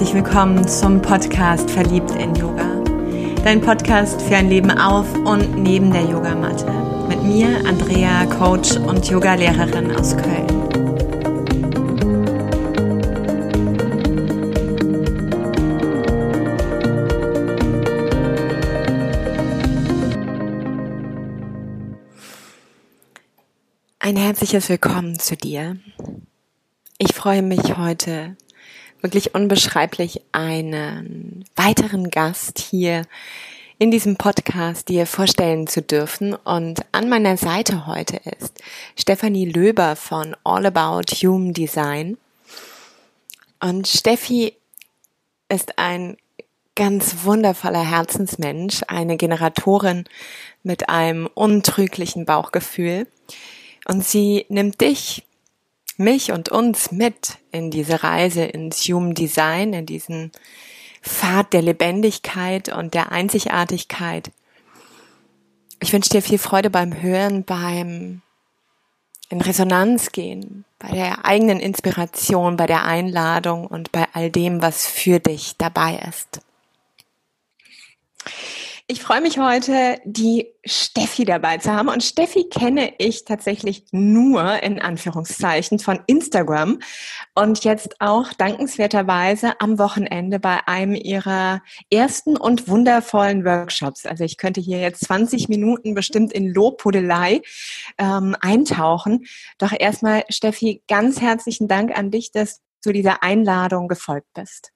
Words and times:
herzlich 0.00 0.24
willkommen 0.24 0.66
zum 0.66 1.02
Podcast 1.02 1.70
Verliebt 1.70 2.12
in 2.12 2.34
Yoga. 2.34 2.82
Dein 3.44 3.60
Podcast 3.60 4.22
für 4.22 4.36
ein 4.36 4.48
Leben 4.48 4.70
auf 4.70 5.12
und 5.12 5.62
neben 5.62 5.92
der 5.92 6.04
Yogamatte. 6.04 6.72
Mit 7.06 7.22
mir, 7.22 7.48
Andrea, 7.66 8.24
Coach 8.24 8.76
und 8.76 9.06
Yogalehrerin 9.10 9.94
aus 9.94 10.16
Köln. 10.16 10.46
Ein 23.98 24.16
herzliches 24.16 24.70
Willkommen 24.70 25.18
zu 25.18 25.36
dir. 25.36 25.76
Ich 26.96 27.12
freue 27.12 27.42
mich 27.42 27.76
heute 27.76 28.38
wirklich 29.02 29.34
unbeschreiblich 29.34 30.20
einen 30.32 31.44
weiteren 31.56 32.10
Gast 32.10 32.58
hier 32.58 33.06
in 33.78 33.90
diesem 33.90 34.16
Podcast 34.16 34.88
dir 34.88 35.06
vorstellen 35.06 35.66
zu 35.66 35.80
dürfen. 35.80 36.34
Und 36.34 36.84
an 36.92 37.08
meiner 37.08 37.36
Seite 37.36 37.86
heute 37.86 38.20
ist 38.38 38.62
Stefanie 38.96 39.46
Löber 39.46 39.96
von 39.96 40.36
All 40.44 40.66
About 40.66 41.14
Human 41.22 41.54
Design. 41.54 42.18
Und 43.58 43.88
Steffi 43.88 44.54
ist 45.48 45.78
ein 45.78 46.16
ganz 46.76 47.24
wundervoller 47.24 47.82
Herzensmensch, 47.82 48.82
eine 48.86 49.16
Generatorin 49.16 50.04
mit 50.62 50.88
einem 50.88 51.28
untrüglichen 51.32 52.26
Bauchgefühl. 52.26 53.06
Und 53.86 54.04
sie 54.04 54.46
nimmt 54.48 54.80
dich 54.80 55.24
mich 56.00 56.32
und 56.32 56.48
uns 56.48 56.90
mit 56.90 57.38
in 57.52 57.70
diese 57.70 58.02
Reise 58.02 58.42
ins 58.42 58.80
Human 58.88 59.14
Design, 59.14 59.72
in 59.72 59.86
diesen 59.86 60.32
Pfad 61.02 61.52
der 61.52 61.62
Lebendigkeit 61.62 62.68
und 62.68 62.94
der 62.94 63.12
Einzigartigkeit. 63.12 64.32
Ich 65.80 65.92
wünsche 65.92 66.10
dir 66.10 66.22
viel 66.22 66.38
Freude 66.38 66.70
beim 66.70 67.00
Hören, 67.00 67.44
beim 67.44 68.22
in 69.30 69.40
Resonanz 69.40 70.10
gehen, 70.10 70.64
bei 70.80 70.88
der 70.88 71.24
eigenen 71.24 71.60
Inspiration, 71.60 72.56
bei 72.56 72.66
der 72.66 72.84
Einladung 72.84 73.66
und 73.66 73.92
bei 73.92 74.08
all 74.12 74.28
dem, 74.28 74.60
was 74.60 74.86
für 74.86 75.20
dich 75.20 75.54
dabei 75.56 76.00
ist. 76.08 76.40
Ich 78.90 79.02
freue 79.02 79.20
mich 79.20 79.38
heute, 79.38 80.00
die 80.04 80.48
Steffi 80.64 81.24
dabei 81.24 81.58
zu 81.58 81.72
haben. 81.72 81.88
Und 81.88 82.02
Steffi 82.02 82.48
kenne 82.48 82.92
ich 82.98 83.24
tatsächlich 83.24 83.84
nur 83.92 84.64
in 84.64 84.82
Anführungszeichen 84.82 85.78
von 85.78 86.00
Instagram 86.08 86.80
und 87.36 87.62
jetzt 87.62 88.00
auch 88.00 88.32
dankenswerterweise 88.32 89.60
am 89.60 89.78
Wochenende 89.78 90.40
bei 90.40 90.66
einem 90.66 90.96
ihrer 90.96 91.62
ersten 91.88 92.36
und 92.36 92.66
wundervollen 92.66 93.44
Workshops. 93.44 94.06
Also 94.06 94.24
ich 94.24 94.38
könnte 94.38 94.60
hier 94.60 94.80
jetzt 94.80 95.04
20 95.04 95.48
Minuten 95.48 95.94
bestimmt 95.94 96.32
in 96.32 96.52
Lobhudelei 96.52 97.42
ähm, 97.96 98.34
eintauchen. 98.40 99.24
Doch 99.58 99.70
erstmal, 99.70 100.24
Steffi, 100.30 100.82
ganz 100.88 101.20
herzlichen 101.20 101.68
Dank 101.68 101.96
an 101.96 102.10
dich, 102.10 102.32
dass 102.32 102.60
du 102.84 102.90
dieser 102.90 103.22
Einladung 103.22 103.86
gefolgt 103.86 104.26
bist. 104.34 104.72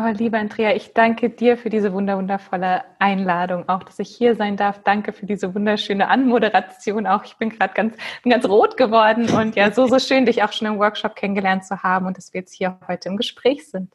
Oh, 0.00 0.12
liebe 0.12 0.38
Andrea, 0.38 0.76
ich 0.76 0.92
danke 0.94 1.28
dir 1.28 1.56
für 1.56 1.70
diese 1.70 1.92
wundervolle 1.92 2.84
Einladung, 3.00 3.68
auch 3.68 3.82
dass 3.82 3.98
ich 3.98 4.14
hier 4.14 4.36
sein 4.36 4.56
darf. 4.56 4.80
Danke 4.84 5.12
für 5.12 5.26
diese 5.26 5.52
wunderschöne 5.56 6.06
Anmoderation. 6.06 7.08
Auch 7.08 7.24
ich 7.24 7.36
bin 7.36 7.50
gerade 7.50 7.74
ganz, 7.74 7.96
ganz 8.22 8.44
rot 8.44 8.76
geworden 8.76 9.28
und 9.30 9.56
ja, 9.56 9.72
so, 9.72 9.88
so 9.88 9.98
schön, 9.98 10.24
dich 10.24 10.44
auch 10.44 10.52
schon 10.52 10.68
im 10.68 10.78
Workshop 10.78 11.16
kennengelernt 11.16 11.64
zu 11.64 11.82
haben 11.82 12.06
und 12.06 12.16
dass 12.16 12.32
wir 12.32 12.42
jetzt 12.42 12.54
hier 12.54 12.78
heute 12.86 13.08
im 13.08 13.16
Gespräch 13.16 13.68
sind. 13.68 13.92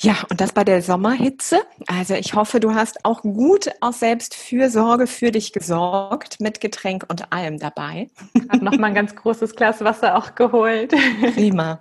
Ja, 0.00 0.16
und 0.28 0.40
das 0.40 0.52
bei 0.52 0.64
der 0.64 0.82
Sommerhitze. 0.82 1.60
Also 1.86 2.14
ich 2.14 2.34
hoffe, 2.34 2.58
du 2.58 2.74
hast 2.74 3.04
auch 3.04 3.22
gut 3.22 3.70
aus 3.80 4.00
Selbstfürsorge 4.00 5.06
für 5.06 5.30
dich 5.30 5.52
gesorgt, 5.52 6.40
mit 6.40 6.60
Getränk 6.60 7.04
und 7.08 7.32
allem 7.32 7.60
dabei. 7.60 8.08
Ich 8.34 8.48
habe 8.48 8.64
nochmal 8.64 8.90
ein 8.90 8.94
ganz 8.96 9.14
großes 9.14 9.54
Glas 9.54 9.84
Wasser 9.84 10.16
auch 10.16 10.34
geholt. 10.34 10.92
Prima. 11.34 11.78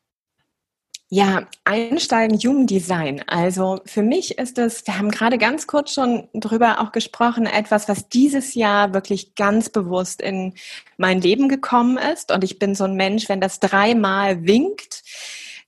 Mm. 1.14 1.16
Ja, 1.16 1.46
einsteigen 1.64 2.38
Human 2.38 2.66
Design. 2.66 3.22
Also 3.26 3.80
für 3.86 4.02
mich 4.02 4.38
ist 4.38 4.58
es, 4.58 4.86
wir 4.86 4.98
haben 4.98 5.10
gerade 5.10 5.38
ganz 5.38 5.66
kurz 5.66 5.92
schon 5.94 6.28
drüber 6.34 6.80
auch 6.80 6.92
gesprochen, 6.92 7.46
etwas, 7.46 7.88
was 7.88 8.08
dieses 8.08 8.54
Jahr 8.54 8.94
wirklich 8.94 9.34
ganz 9.34 9.68
bewusst 9.68 10.20
in 10.20 10.54
mein 10.96 11.20
Leben 11.20 11.48
gekommen 11.48 11.98
ist. 11.98 12.32
Und 12.32 12.42
ich 12.42 12.58
bin 12.58 12.74
so 12.74 12.84
ein 12.84 12.94
Mensch, 12.94 13.28
wenn 13.28 13.40
das 13.40 13.60
dreimal 13.60 14.44
winkt, 14.44 15.02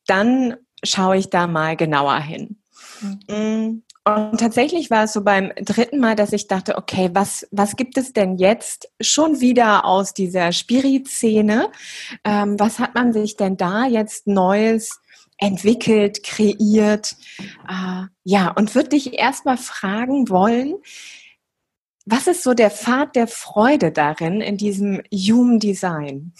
dann 0.06 0.56
schaue 0.82 1.16
ich 1.16 1.30
da 1.30 1.46
mal 1.46 1.76
genauer 1.76 2.18
hin. 2.18 2.56
Mhm. 3.28 3.82
Und 4.04 4.38
tatsächlich 4.38 4.88
war 4.88 5.04
es 5.04 5.12
so 5.12 5.24
beim 5.24 5.50
dritten 5.56 5.98
Mal, 5.98 6.14
dass 6.14 6.32
ich 6.32 6.46
dachte, 6.46 6.76
okay, 6.76 7.10
was, 7.12 7.44
was 7.50 7.74
gibt 7.74 7.98
es 7.98 8.12
denn 8.12 8.36
jetzt 8.36 8.88
schon 9.00 9.40
wieder 9.40 9.84
aus 9.84 10.14
dieser 10.14 10.52
Spirit-Szene? 10.52 11.72
Ähm, 12.22 12.54
was 12.60 12.78
hat 12.78 12.94
man 12.94 13.12
sich 13.12 13.36
denn 13.36 13.56
da 13.56 13.84
jetzt 13.84 14.28
Neues 14.28 15.00
entwickelt, 15.38 16.22
kreiert. 16.22 17.16
Äh, 17.68 18.04
ja, 18.24 18.50
und 18.50 18.74
würde 18.74 18.90
dich 18.90 19.14
erstmal 19.18 19.56
fragen 19.56 20.28
wollen, 20.28 20.76
was 22.06 22.28
ist 22.28 22.44
so 22.44 22.54
der 22.54 22.70
Pfad 22.70 23.16
der 23.16 23.26
Freude 23.26 23.90
darin, 23.90 24.40
in 24.40 24.56
diesem 24.56 25.02
Human 25.12 25.58
Design? 25.58 26.32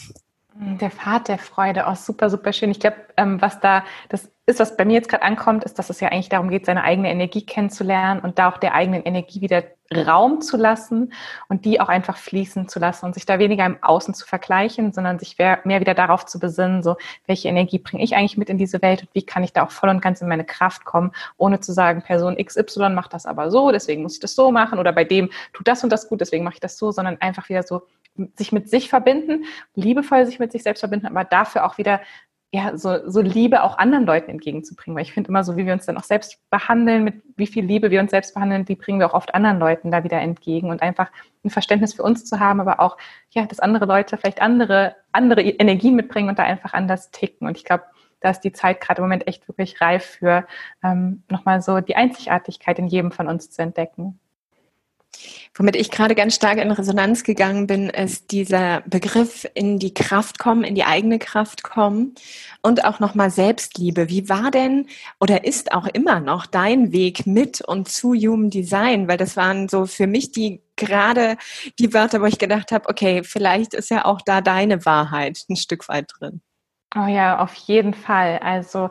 Der 0.59 0.91
Pfad 0.91 1.29
der 1.29 1.39
Freude, 1.39 1.85
oh, 1.87 1.95
super, 1.95 2.31
super 2.31 2.53
schön. 2.53 2.71
Ich 2.71 2.81
glaube, 2.81 2.97
ähm, 3.19 3.43
was 3.43 3.61
da 3.61 3.85
das 4.09 4.31
ist, 4.47 4.61
was 4.61 4.77
bei 4.77 4.85
mir 4.85 4.95
jetzt 4.95 5.09
gerade 5.09 5.25
ankommt, 5.25 5.65
ist, 5.65 5.79
dass 5.79 5.91
es 5.91 6.01
ja 6.01 6.09
eigentlich 6.09 6.29
darum 6.29 6.49
geht, 6.49 6.67
seine 6.67 6.85
eigene 6.85 7.11
Energie 7.11 7.45
kennenzulernen 7.45 8.21
und 8.21 8.39
da 8.39 8.49
auch 8.49 8.59
der 8.59 8.75
eigenen 8.75 9.03
Energie 9.03 9.41
wieder 9.41 9.65
Raum 9.95 10.41
zu 10.41 10.57
lassen 10.57 11.13
und 11.49 11.65
die 11.65 11.81
auch 11.81 11.89
einfach 11.89 12.17
fließen 12.17 12.69
zu 12.69 12.79
lassen 12.79 13.07
und 13.07 13.15
sich 13.15 13.27
da 13.27 13.39
weniger 13.39 13.67
im 13.67 13.83
Außen 13.83 14.15
zu 14.15 14.27
vergleichen, 14.27 14.93
sondern 14.93 15.19
sich 15.19 15.37
mehr, 15.39 15.61
wieder 15.65 15.95
darauf 15.95 16.27
zu 16.27 16.39
besinnen, 16.39 16.83
so 16.83 16.97
welche 17.27 17.49
Energie 17.49 17.79
bringe 17.79 18.03
ich 18.03 18.17
eigentlich 18.17 18.37
mit 18.37 18.49
in 18.49 18.59
diese 18.59 18.83
Welt 18.83 19.03
und 19.03 19.11
wie 19.13 19.23
kann 19.23 19.45
ich 19.45 19.53
da 19.53 19.65
auch 19.65 19.71
voll 19.71 19.91
und 19.91 20.01
ganz 20.01 20.21
in 20.23 20.29
meine 20.29 20.45
Kraft 20.45 20.85
kommen, 20.85 21.13
ohne 21.37 21.61
zu 21.61 21.73
sagen, 21.73 22.03
Person 22.03 22.37
XY 22.37 22.91
macht 22.91 23.13
das 23.13 23.27
aber 23.27 23.51
so, 23.51 23.71
deswegen 23.71 24.03
muss 24.03 24.15
ich 24.15 24.21
das 24.21 24.35
so 24.35 24.51
machen 24.51 24.79
oder 24.79 24.93
bei 24.93 25.05
dem 25.05 25.31
tut 25.53 25.69
das 25.69 25.85
und 25.85 25.91
das 25.91 26.09
gut, 26.09 26.21
deswegen 26.21 26.45
mache 26.45 26.55
ich 26.55 26.61
das 26.61 26.79
so, 26.79 26.91
sondern 26.93 27.21
einfach 27.21 27.49
wieder 27.49 27.63
so 27.63 27.83
sich 28.37 28.53
mit 28.53 28.69
sich 28.71 28.89
verbinden, 28.89 29.45
liebevoll 29.75 30.27
sich 30.27 30.39
mit 30.39 30.53
sich 30.53 30.63
selbst 30.63 30.81
verbinden, 30.81 31.07
aber 31.07 31.25
dafür 31.25 31.65
auch 31.65 31.79
wieder 31.79 32.01
ja, 32.53 32.77
so, 32.77 33.11
so 33.11 33.21
Liebe 33.21 33.63
auch 33.63 33.77
anderen 33.77 34.07
Leuten 34.07 34.31
entgegenzubringen. 34.31 34.97
Weil 34.97 35.03
ich 35.03 35.13
finde 35.13 35.29
immer 35.29 35.45
so, 35.45 35.57
wie 35.57 35.67
wir 35.67 35.73
uns 35.73 35.87
dann 35.87 35.99
auch 35.99 36.05
selbst 36.05 36.39
behandeln, 36.49 37.05
mit 37.05 37.23
wie 37.37 37.47
viel 37.47 37.65
Liebe 37.65 37.91
wir 37.91 38.01
uns 38.01 38.13
selbst 38.13 38.35
behandeln, 38.35 38.65
die 38.65 38.77
bringen 38.77 39.01
wir 39.01 39.11
auch 39.11 39.15
oft 39.15 39.35
anderen 39.35 39.59
Leuten 39.59 39.91
da 39.91 40.05
wieder 40.05 40.21
entgegen 40.21 40.71
und 40.71 40.81
einfach 40.81 41.11
ein 41.45 41.51
Verständnis 41.51 41.95
für 41.95 42.03
uns 42.03 42.25
zu 42.25 42.41
haben, 42.41 42.61
aber 42.61 42.81
auch, 42.81 42.97
ja, 43.31 43.45
dass 43.47 43.61
andere 43.61 43.85
Leute 43.85 44.17
vielleicht 44.17 44.41
andere, 44.41 44.97
andere 45.13 45.43
Energien 45.43 45.97
mitbringen 45.97 46.29
und 46.29 46.39
da 46.39 46.45
einfach 46.45 46.73
anders 46.73 47.11
ticken. 47.11 47.47
Und 47.47 47.57
ich 47.57 47.65
glaube, 47.65 47.85
da 48.21 48.31
ist 48.31 48.41
die 48.41 48.53
Zeit 48.53 48.81
gerade 48.81 49.01
im 49.01 49.05
Moment 49.05 49.27
echt 49.27 49.47
wirklich 49.49 49.81
reif 49.81 50.05
für 50.05 50.47
ähm, 50.83 51.25
nochmal 51.31 51.61
so 51.61 51.81
die 51.81 51.97
Einzigartigkeit 51.97 52.79
in 52.79 52.87
jedem 52.87 53.13
von 53.13 53.29
uns 53.29 53.51
zu 53.51 53.61
entdecken. 53.61 54.19
Womit 55.55 55.77
ich 55.77 55.91
gerade 55.91 56.15
ganz 56.15 56.35
stark 56.35 56.59
in 56.59 56.71
Resonanz 56.71 57.25
gegangen 57.25 57.67
bin, 57.67 57.89
ist 57.89 58.31
dieser 58.31 58.83
Begriff 58.83 59.47
in 59.55 59.79
die 59.79 59.95
Kraft 59.95 60.39
kommen, 60.39 60.65
in 60.65 60.75
die 60.75 60.85
eigene 60.85 61.19
Kraft 61.19 61.63
kommen 61.63 62.15
und 62.63 62.85
auch 62.85 63.01
nochmal 63.01 63.31
Selbstliebe. 63.31 64.09
Wie 64.09 64.29
war 64.29 64.51
denn 64.51 64.87
oder 65.19 65.45
ist 65.45 65.73
auch 65.73 65.87
immer 65.87 66.21
noch 66.21 66.47
dein 66.47 66.93
Weg 66.93 67.27
mit 67.27 67.61
und 67.61 67.89
zu 67.89 68.15
Human 68.15 68.51
Design? 68.51 69.09
Weil 69.09 69.17
das 69.17 69.37
waren 69.37 69.69
so 69.69 69.87
für 69.87 70.07
mich 70.07 70.33
die 70.33 70.63
gerade 70.77 71.37
die 71.79 71.95
Wörter, 71.95 72.21
wo 72.21 72.27
ich 72.27 72.39
gedacht 72.39 72.71
habe, 72.71 72.89
okay, 72.89 73.23
vielleicht 73.25 73.75
ist 73.75 73.91
ja 73.91 74.05
auch 74.05 74.21
da 74.21 74.41
deine 74.43 74.85
Wahrheit 74.85 75.45
ein 75.49 75.57
Stück 75.57 75.89
weit 75.89 76.13
drin. 76.19 76.43
Oh 76.95 77.07
ja, 77.07 77.39
auf 77.39 77.55
jeden 77.55 77.95
Fall. 77.95 78.39
Also 78.39 78.91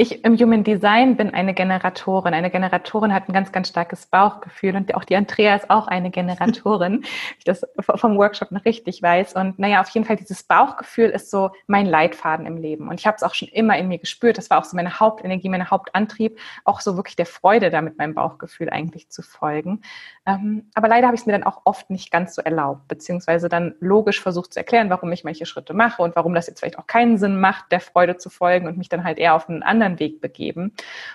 ich 0.00 0.24
im 0.24 0.38
Human 0.38 0.62
Design 0.62 1.16
bin 1.16 1.34
eine 1.34 1.54
Generatorin. 1.54 2.32
Eine 2.32 2.50
Generatorin 2.50 3.12
hat 3.12 3.28
ein 3.28 3.32
ganz, 3.32 3.50
ganz 3.50 3.68
starkes 3.68 4.06
Bauchgefühl 4.06 4.76
und 4.76 4.94
auch 4.94 5.02
die 5.02 5.16
Andrea 5.16 5.56
ist 5.56 5.70
auch 5.70 5.88
eine 5.88 6.12
Generatorin, 6.12 7.02
ich 7.38 7.44
das 7.44 7.66
vom 7.80 8.16
Workshop 8.16 8.52
noch 8.52 8.64
richtig 8.64 9.02
weiß. 9.02 9.32
Und 9.34 9.58
naja, 9.58 9.80
auf 9.80 9.88
jeden 9.88 10.06
Fall 10.06 10.14
dieses 10.14 10.44
Bauchgefühl 10.44 11.10
ist 11.10 11.32
so 11.32 11.50
mein 11.66 11.84
Leitfaden 11.84 12.46
im 12.46 12.58
Leben. 12.58 12.86
Und 12.86 13.00
ich 13.00 13.08
habe 13.08 13.16
es 13.16 13.24
auch 13.24 13.34
schon 13.34 13.48
immer 13.48 13.76
in 13.76 13.88
mir 13.88 13.98
gespürt. 13.98 14.38
Das 14.38 14.50
war 14.50 14.60
auch 14.60 14.64
so 14.64 14.76
meine 14.76 15.00
Hauptenergie, 15.00 15.48
mein 15.48 15.68
Hauptantrieb, 15.68 16.38
auch 16.64 16.80
so 16.80 16.94
wirklich 16.94 17.16
der 17.16 17.26
Freude 17.26 17.70
damit 17.70 17.98
meinem 17.98 18.14
Bauchgefühl 18.14 18.70
eigentlich 18.70 19.10
zu 19.10 19.22
folgen. 19.22 19.82
Ähm, 20.26 20.70
aber 20.74 20.86
leider 20.86 21.08
habe 21.08 21.16
ich 21.16 21.22
es 21.22 21.26
mir 21.26 21.32
dann 21.32 21.42
auch 21.42 21.62
oft 21.64 21.90
nicht 21.90 22.12
ganz 22.12 22.36
so 22.36 22.42
erlaubt, 22.42 22.86
beziehungsweise 22.86 23.48
dann 23.48 23.74
logisch 23.80 24.20
versucht 24.20 24.52
zu 24.52 24.60
erklären, 24.60 24.90
warum 24.90 25.10
ich 25.10 25.24
manche 25.24 25.44
Schritte 25.44 25.74
mache 25.74 26.02
und 26.02 26.14
warum 26.14 26.34
das 26.34 26.46
jetzt 26.46 26.60
vielleicht 26.60 26.78
auch 26.78 26.86
keinen 26.86 27.18
Sinn 27.18 27.40
macht, 27.40 27.72
der 27.72 27.80
Freude 27.80 28.16
zu 28.16 28.30
folgen 28.30 28.68
und 28.68 28.78
mich 28.78 28.88
dann 28.88 29.02
halt 29.02 29.18
eher 29.18 29.34
auf 29.34 29.48
einen 29.48 29.64
anderen 29.64 29.87
anderen 29.88 30.00
Weg 30.00 30.20
begeben. 30.20 30.72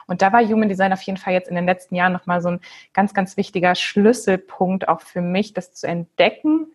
Und 0.07 0.21
da 0.21 0.33
war 0.33 0.43
Human 0.43 0.69
Design 0.69 0.93
auf 0.93 1.01
jeden 1.01 1.17
Fall 1.17 1.33
jetzt 1.33 1.49
in 1.49 1.55
den 1.55 1.65
letzten 1.65 1.95
Jahren 1.95 2.13
nochmal 2.13 2.41
so 2.41 2.49
ein 2.49 2.59
ganz, 2.93 3.13
ganz 3.13 3.37
wichtiger 3.37 3.75
Schlüsselpunkt 3.75 4.87
auch 4.87 5.01
für 5.01 5.21
mich, 5.21 5.53
das 5.53 5.73
zu 5.73 5.87
entdecken 5.87 6.67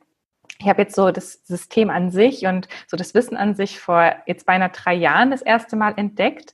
ich 0.61 0.69
habe 0.69 0.83
jetzt 0.83 0.97
so 0.97 1.13
das 1.13 1.35
System 1.45 1.89
an 1.89 2.11
sich 2.11 2.47
und 2.47 2.69
so 2.89 2.97
das 2.97 3.15
Wissen 3.15 3.37
an 3.37 3.55
sich 3.55 3.79
vor 3.79 4.17
jetzt 4.27 4.45
beinahe 4.45 4.71
drei 4.71 4.95
Jahren 4.95 5.31
das 5.31 5.43
erste 5.43 5.77
Mal 5.77 5.95
entdeckt 5.97 6.53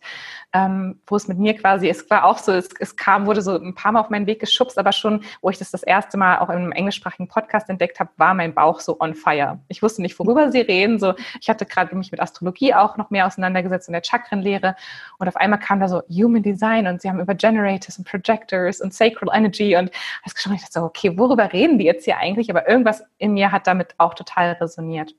ähm, 0.55 1.01
wo 1.09 1.17
es 1.17 1.27
mit 1.27 1.39
mir 1.39 1.55
quasi, 1.55 1.89
es 1.89 2.09
war 2.09 2.25
auch 2.25 2.39
so, 2.39 2.53
es, 2.53 2.69
es 2.79 2.95
kam, 2.97 3.27
wurde 3.27 3.43
so 3.43 3.59
ein 3.59 3.75
paar 3.75 3.91
Mal 3.91 4.01
auf 4.01 4.09
meinen 4.09 4.27
Weg 4.27 4.39
geschubst, 4.39 4.79
aber 4.79 4.93
schon, 4.93 5.25
wo 5.43 5.51
ich 5.51 5.59
das 5.59 5.73
das 5.73 5.83
erste 5.83 6.17
Mal 6.17 6.39
auch 6.39 6.49
in 6.49 6.57
einem 6.57 6.73
englischsprachigen 6.73 7.27
Podcast 7.27 7.69
entdeckt 7.69 7.99
habe, 7.99 8.11
war 8.17 8.35
mein 8.35 8.55
Bauch 8.55 8.79
so 8.79 8.99
on 9.01 9.15
fire. 9.15 9.59
Ich 9.67 9.83
wusste 9.83 10.01
nicht, 10.01 10.17
worüber 10.19 10.53
sie 10.53 10.61
reden. 10.61 11.01
So, 11.01 11.15
ich 11.41 11.51
hatte 11.51 11.67
gerade 11.67 11.95
mich 11.97 12.13
mit 12.13 12.21
Astrologie 12.21 12.73
auch 12.73 12.97
noch 12.97 13.11
mehr 13.11 13.27
auseinandergesetzt 13.27 13.89
in 13.89 13.95
der 13.95 14.03
Chakrenlehre 14.05 14.77
und 15.19 15.27
auf 15.27 15.37
einmal 15.37 15.59
kam 15.59 15.81
da 15.81 15.89
so 15.89 16.03
Human 16.09 16.43
Design 16.43 16.87
und 16.87 17.03
sie 17.03 17.11
haben 17.11 17.19
über 17.19 17.35
Generators 17.35 17.99
und 17.99 18.09
Projectors 18.09 18.81
und 18.81 18.95
Sacral 18.95 19.37
Energy 19.37 19.77
und 19.77 19.91
ich 20.25 20.33
dachte 20.35 20.59
so, 20.71 20.83
okay, 20.83 21.19
worüber 21.19 21.53
reden 21.53 21.79
die 21.79 21.85
jetzt 21.85 22.05
hier 22.05 22.19
eigentlich? 22.19 22.49
Aber 22.49 22.69
irgendwas 22.69 23.03
in 23.19 23.35
mir 23.35 23.51
hat 23.51 23.67
damit 23.67 23.95
auch 23.99 24.15
total 24.15 24.53
resoniert. 24.53 25.15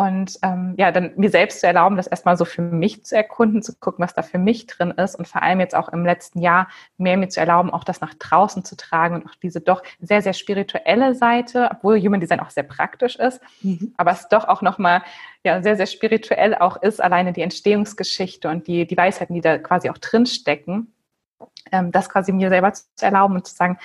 Und 0.00 0.38
ähm, 0.40 0.72
ja, 0.78 0.92
dann 0.92 1.12
mir 1.16 1.28
selbst 1.28 1.60
zu 1.60 1.66
erlauben, 1.66 1.98
das 1.98 2.06
erstmal 2.06 2.34
so 2.38 2.46
für 2.46 2.62
mich 2.62 3.04
zu 3.04 3.14
erkunden, 3.14 3.60
zu 3.60 3.76
gucken, 3.78 4.02
was 4.02 4.14
da 4.14 4.22
für 4.22 4.38
mich 4.38 4.66
drin 4.66 4.92
ist 4.92 5.14
und 5.14 5.28
vor 5.28 5.42
allem 5.42 5.60
jetzt 5.60 5.74
auch 5.74 5.90
im 5.90 6.06
letzten 6.06 6.40
Jahr 6.40 6.68
mehr 6.96 7.18
mir 7.18 7.28
zu 7.28 7.38
erlauben, 7.38 7.68
auch 7.68 7.84
das 7.84 8.00
nach 8.00 8.14
draußen 8.14 8.64
zu 8.64 8.78
tragen 8.78 9.16
und 9.16 9.26
auch 9.26 9.34
diese 9.42 9.60
doch 9.60 9.82
sehr, 10.00 10.22
sehr 10.22 10.32
spirituelle 10.32 11.14
Seite, 11.14 11.68
obwohl 11.70 12.00
Human 12.00 12.18
Design 12.18 12.40
auch 12.40 12.48
sehr 12.48 12.62
praktisch 12.62 13.16
ist, 13.16 13.42
mhm. 13.60 13.92
aber 13.98 14.12
es 14.12 14.26
doch 14.28 14.48
auch 14.48 14.62
nochmal 14.62 15.02
ja, 15.44 15.62
sehr, 15.62 15.76
sehr 15.76 15.84
spirituell 15.84 16.54
auch 16.54 16.80
ist, 16.80 17.02
alleine 17.02 17.34
die 17.34 17.42
Entstehungsgeschichte 17.42 18.48
und 18.48 18.68
die, 18.68 18.86
die 18.86 18.96
Weisheiten, 18.96 19.34
die 19.34 19.42
da 19.42 19.58
quasi 19.58 19.90
auch 19.90 19.98
drinstecken, 19.98 20.94
ähm, 21.72 21.92
das 21.92 22.08
quasi 22.08 22.32
mir 22.32 22.48
selber 22.48 22.72
zu 22.72 22.86
erlauben 23.02 23.34
und 23.34 23.46
zu 23.46 23.54
sagen, 23.54 23.76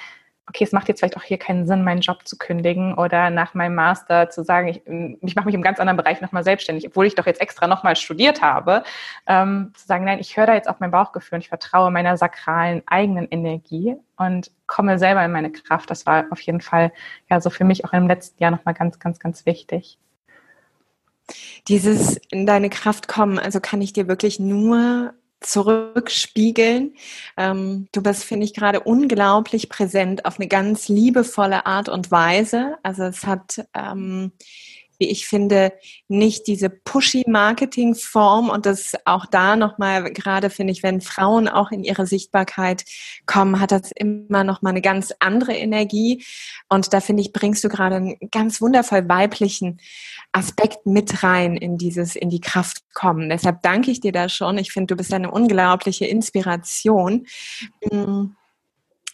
okay, 0.48 0.64
es 0.64 0.72
macht 0.72 0.88
jetzt 0.88 1.00
vielleicht 1.00 1.18
auch 1.18 1.24
hier 1.24 1.38
keinen 1.38 1.66
Sinn, 1.66 1.84
meinen 1.84 2.02
Job 2.02 2.28
zu 2.28 2.38
kündigen 2.38 2.94
oder 2.94 3.30
nach 3.30 3.56
meinem 3.56 3.76
Master 3.76 4.30
zu 4.30 4.44
sagen, 4.44 4.68
ich, 4.68 4.82
ich 5.22 5.36
mache 5.36 5.46
mich 5.46 5.56
im 5.56 5.62
ganz 5.62 5.80
anderen 5.80 5.98
Bereich 5.98 6.22
nochmal 6.22 6.44
selbstständig, 6.44 6.88
obwohl 6.88 7.08
ich 7.08 7.16
doch 7.16 7.26
jetzt 7.26 7.42
extra 7.42 7.68
nochmal 7.68 7.96
studiert 7.96 8.42
habe, 8.42 8.84
ähm, 9.26 9.72
zu 9.76 9.88
sagen, 9.88 10.06
nein, 10.06 10.20
ich 10.20 10.38
höre 10.38 10.46
da 10.46 10.54
jetzt 10.54 10.70
auf 10.70 10.80
mein 10.80 10.92
Bauchgefühl 10.92 11.38
und 11.38 11.42
ich 11.42 11.50
vertraue 11.50 11.90
meiner 11.90 12.16
sakralen 12.18 12.84
eigenen 12.86 13.28
Energie 13.30 13.96
und 14.18 14.52
komme 14.68 15.00
selber 15.00 15.26
in 15.26 15.32
meine 15.32 15.52
Kraft. 15.52 15.90
Das 15.90 16.06
war 16.06 16.26
auf 16.30 16.42
jeden 16.42 16.62
Fall 16.62 16.92
ja 17.30 17.42
so 17.42 17.50
für 17.50 17.64
mich 17.64 17.84
auch 17.86 17.94
im 17.94 18.08
letzten 18.08 18.42
Jahr 18.42 18.52
nochmal 18.52 18.76
ganz, 18.76 19.00
ganz, 19.00 19.20
ganz 19.20 19.46
wichtig. 19.46 19.98
Dieses 21.68 22.18
in 22.30 22.46
deine 22.46 22.70
Kraft 22.70 23.08
kommen, 23.08 23.40
also 23.40 23.60
kann 23.60 23.82
ich 23.82 23.94
dir 23.94 24.08
wirklich 24.08 24.40
nur 24.40 25.14
zurückspiegeln. 25.42 26.96
Ähm, 27.38 27.88
du 27.92 28.02
bist, 28.02 28.24
finde 28.24 28.46
ich, 28.46 28.54
gerade 28.54 28.82
unglaublich 28.82 29.70
präsent 29.70 30.26
auf 30.26 30.40
eine 30.40 30.48
ganz 30.48 30.88
liebevolle 30.88 31.66
Art 31.66 31.90
und 31.90 32.12
Weise. 32.12 32.78
Also 32.84 33.04
es 33.04 33.26
hat 33.26 33.66
ähm, 33.74 34.32
wie 35.00 35.10
ich 35.10 35.28
finde, 35.28 35.74
nicht 36.08 36.48
diese 36.48 36.70
pushy-Marketing-Form 36.70 38.50
und 38.50 38.66
das 38.66 38.94
auch 39.06 39.26
da 39.26 39.56
nochmal, 39.56 40.12
gerade 40.12 40.50
finde 40.50 40.74
ich, 40.74 40.84
wenn 40.84 41.02
Frauen 41.02 41.48
auch 41.48 41.72
in 41.72 41.84
ihre 41.84 42.06
Sichtbarkeit 42.06 42.86
kommen, 43.26 43.60
hat 43.60 43.72
das 43.72 43.92
immer 43.92 44.44
nochmal 44.44 44.72
eine 44.72 44.82
ganz 44.82 45.14
andere 45.20 45.54
Energie 45.54 46.24
und 46.70 46.94
da 46.94 47.02
finde 47.02 47.22
ich, 47.22 47.34
bringst 47.34 47.64
du 47.64 47.70
gerade 47.70 47.96
einen 47.96 48.18
ganz 48.32 48.62
wundervoll 48.62 49.08
weiblichen 49.08 49.80
Aspekt 50.32 50.86
mit 50.86 51.24
rein 51.24 51.58
in 51.58 51.78
dieses, 51.78 52.16
in 52.16 52.30
die 52.30 52.42
Kraft 52.42 52.84
kommen. 52.94 53.30
Deshalb 53.30 53.62
danke 53.62 53.92
ich 53.92 54.02
dir 54.02 54.12
da 54.12 54.30
schon. 54.30 54.58
Ich 54.58 54.72
finde, 54.72 54.94
du 54.94 54.98
bist 54.98 55.14
eine 55.14 55.32
unglaubliche 55.32 56.06
Inspiration. 56.06 57.26
Mhm 57.92 58.36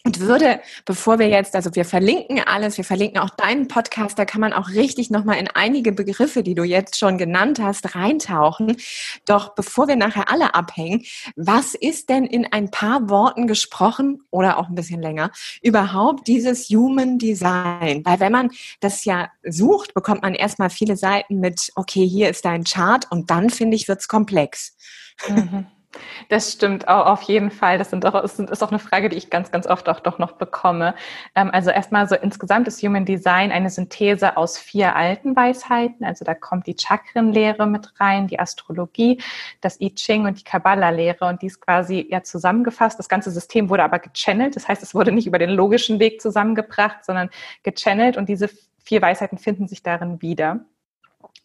und 0.04 0.20
würde, 0.20 0.60
bevor 0.86 1.20
wir 1.20 1.28
jetzt, 1.28 1.56
also 1.56 1.74
wir 1.76 1.86
verlinken 1.86 2.40
alles, 2.40 2.78
wir 2.78 2.84
verlinken 2.84 3.20
auch 3.20 3.30
deinen 3.30 3.68
Podcast, 3.68 4.18
da 4.18 4.26
kann 4.26 4.42
man 4.42 4.54
auch 4.54 4.70
richtig 4.70 5.12
nochmal 5.12 5.38
in 5.38 5.48
einige 5.48 5.92
Begriffe, 5.92 6.44
die 6.44 6.56
du 6.56 6.64
jetzt 6.64 6.98
schon 6.98 7.18
genannt 7.18 7.60
hast, 7.62 7.96
reintauchen. 7.96 8.78
Doch 9.26 9.54
bevor 9.54 9.88
wir 9.88 9.96
nachher 9.96 10.32
alle 10.32 10.56
abhängen, 10.56 11.04
was 11.36 11.76
ist 11.76 12.10
denn 12.10 12.26
in 12.26 12.52
ein 12.52 12.72
paar 12.72 13.10
Worten 13.10 13.48
gesprochen 13.48 14.24
oder 14.32 14.58
auch 14.58 14.70
ein 14.70 14.76
bisschen 14.76 15.02
länger 15.02 15.32
überhaupt 15.62 16.28
dieses 16.28 16.70
Human 16.70 17.20
Design? 17.20 18.04
Weil 18.04 18.20
wenn 18.20 18.32
man 18.32 18.50
das 18.80 19.06
ja 19.06 19.30
sucht, 19.44 19.94
bekommt 19.94 20.24
man 20.24 20.34
erstmal 20.34 20.70
viele 20.70 20.98
Seiten 20.98 21.40
mit, 21.40 21.72
okay, 21.76 22.08
hier 22.08 22.30
ist 22.30 22.46
dein 22.46 22.64
Chart 22.64 23.06
und 23.12 23.30
dann 23.30 23.50
finde 23.50 23.76
ich, 23.76 23.88
wird's 23.88 24.08
komplex. 24.08 24.76
Mhm. 25.28 25.68
Das 26.30 26.54
stimmt 26.54 26.88
auch 26.88 27.06
auf 27.06 27.22
jeden 27.24 27.52
Fall. 27.52 27.78
Das, 27.78 27.90
sind 27.90 28.06
auch, 28.06 28.22
das 28.22 28.40
ist 28.40 28.64
auch 28.64 28.70
eine 28.70 28.80
Frage, 28.80 29.10
die 29.10 29.18
ich 29.18 29.30
ganz, 29.30 29.52
ganz 29.52 29.68
oft 29.68 29.90
auch 29.90 30.00
doch 30.00 30.20
noch 30.20 30.34
bekomme. 30.34 30.96
Ähm, 31.36 31.50
also 31.52 31.70
erstmal 31.70 32.08
so 32.08 32.16
insgesamt 32.16 32.68
ist 32.68 32.82
Human 32.82 33.06
Design 33.06 33.52
eine 33.52 33.70
Synthese 33.70 34.38
aus 34.38 34.58
vier 34.58 34.96
alten 34.96 35.36
Weisheiten. 35.36 36.06
Also 36.06 36.24
da 36.26 36.34
kommt 36.34 36.68
die 36.68 36.76
Chakrenlehre 36.80 37.68
mit 37.68 38.00
rein, 38.00 38.28
die 38.28 38.40
Astrologie, 38.40 39.22
das 39.60 39.80
I 39.82 39.94
Ching 39.94 40.26
und 40.26 40.40
die 40.40 40.44
Kabbalah-Lehre 40.44 41.26
und 41.26 41.42
die 41.42 41.48
ist 41.48 41.60
quasi 41.60 42.08
ja 42.10 42.24
zusammengefasst. 42.24 42.98
Das 42.98 43.10
ganze 43.10 43.32
System 43.32 43.70
wurde 43.70 43.84
aber 43.84 44.00
gechannelt. 44.00 44.56
Das 44.56 44.68
heißt, 44.68 44.82
es 44.84 44.96
wurde 44.96 45.12
nicht 45.12 45.28
über 45.28 45.40
den 45.40 45.50
logischen 45.50 46.00
Weg 46.00 46.22
zusammengebracht, 46.22 47.04
sondern 47.04 47.30
gechannelt 47.64 48.18
und 48.18 48.30
diese 48.30 48.50
vier 48.84 49.02
Weisheiten 49.02 49.38
finden 49.38 49.68
sich 49.68 49.84
darin 49.84 50.22
wieder. 50.22 50.62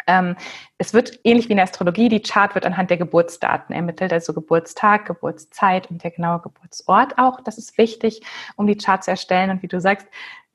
Ähm, 0.07 0.37
es 0.79 0.95
wird 0.95 1.21
ähnlich 1.25 1.49
wie 1.49 1.53
in 1.53 1.57
der 1.57 1.65
Astrologie, 1.65 2.09
die 2.09 2.23
Chart 2.23 2.55
wird 2.55 2.67
anhand 2.67 2.91
der 2.91 2.97
Geburtsdaten 2.97 3.75
ermittelt, 3.75 4.13
also 4.13 4.33
Geburtstag, 4.33 5.07
Geburtszeit 5.07 5.91
und 5.91 6.03
der 6.05 6.11
genaue 6.11 6.41
Geburtsort 6.41 7.19
auch. 7.19 7.41
Das 7.41 7.59
ist 7.59 7.77
wichtig, 7.79 8.23
um 8.57 8.67
die 8.67 8.77
Chart 8.77 9.03
zu 9.03 9.11
erstellen. 9.11 9.51
Und 9.51 9.63
wie 9.63 9.69
du 9.69 9.81
sagst, 9.81 10.07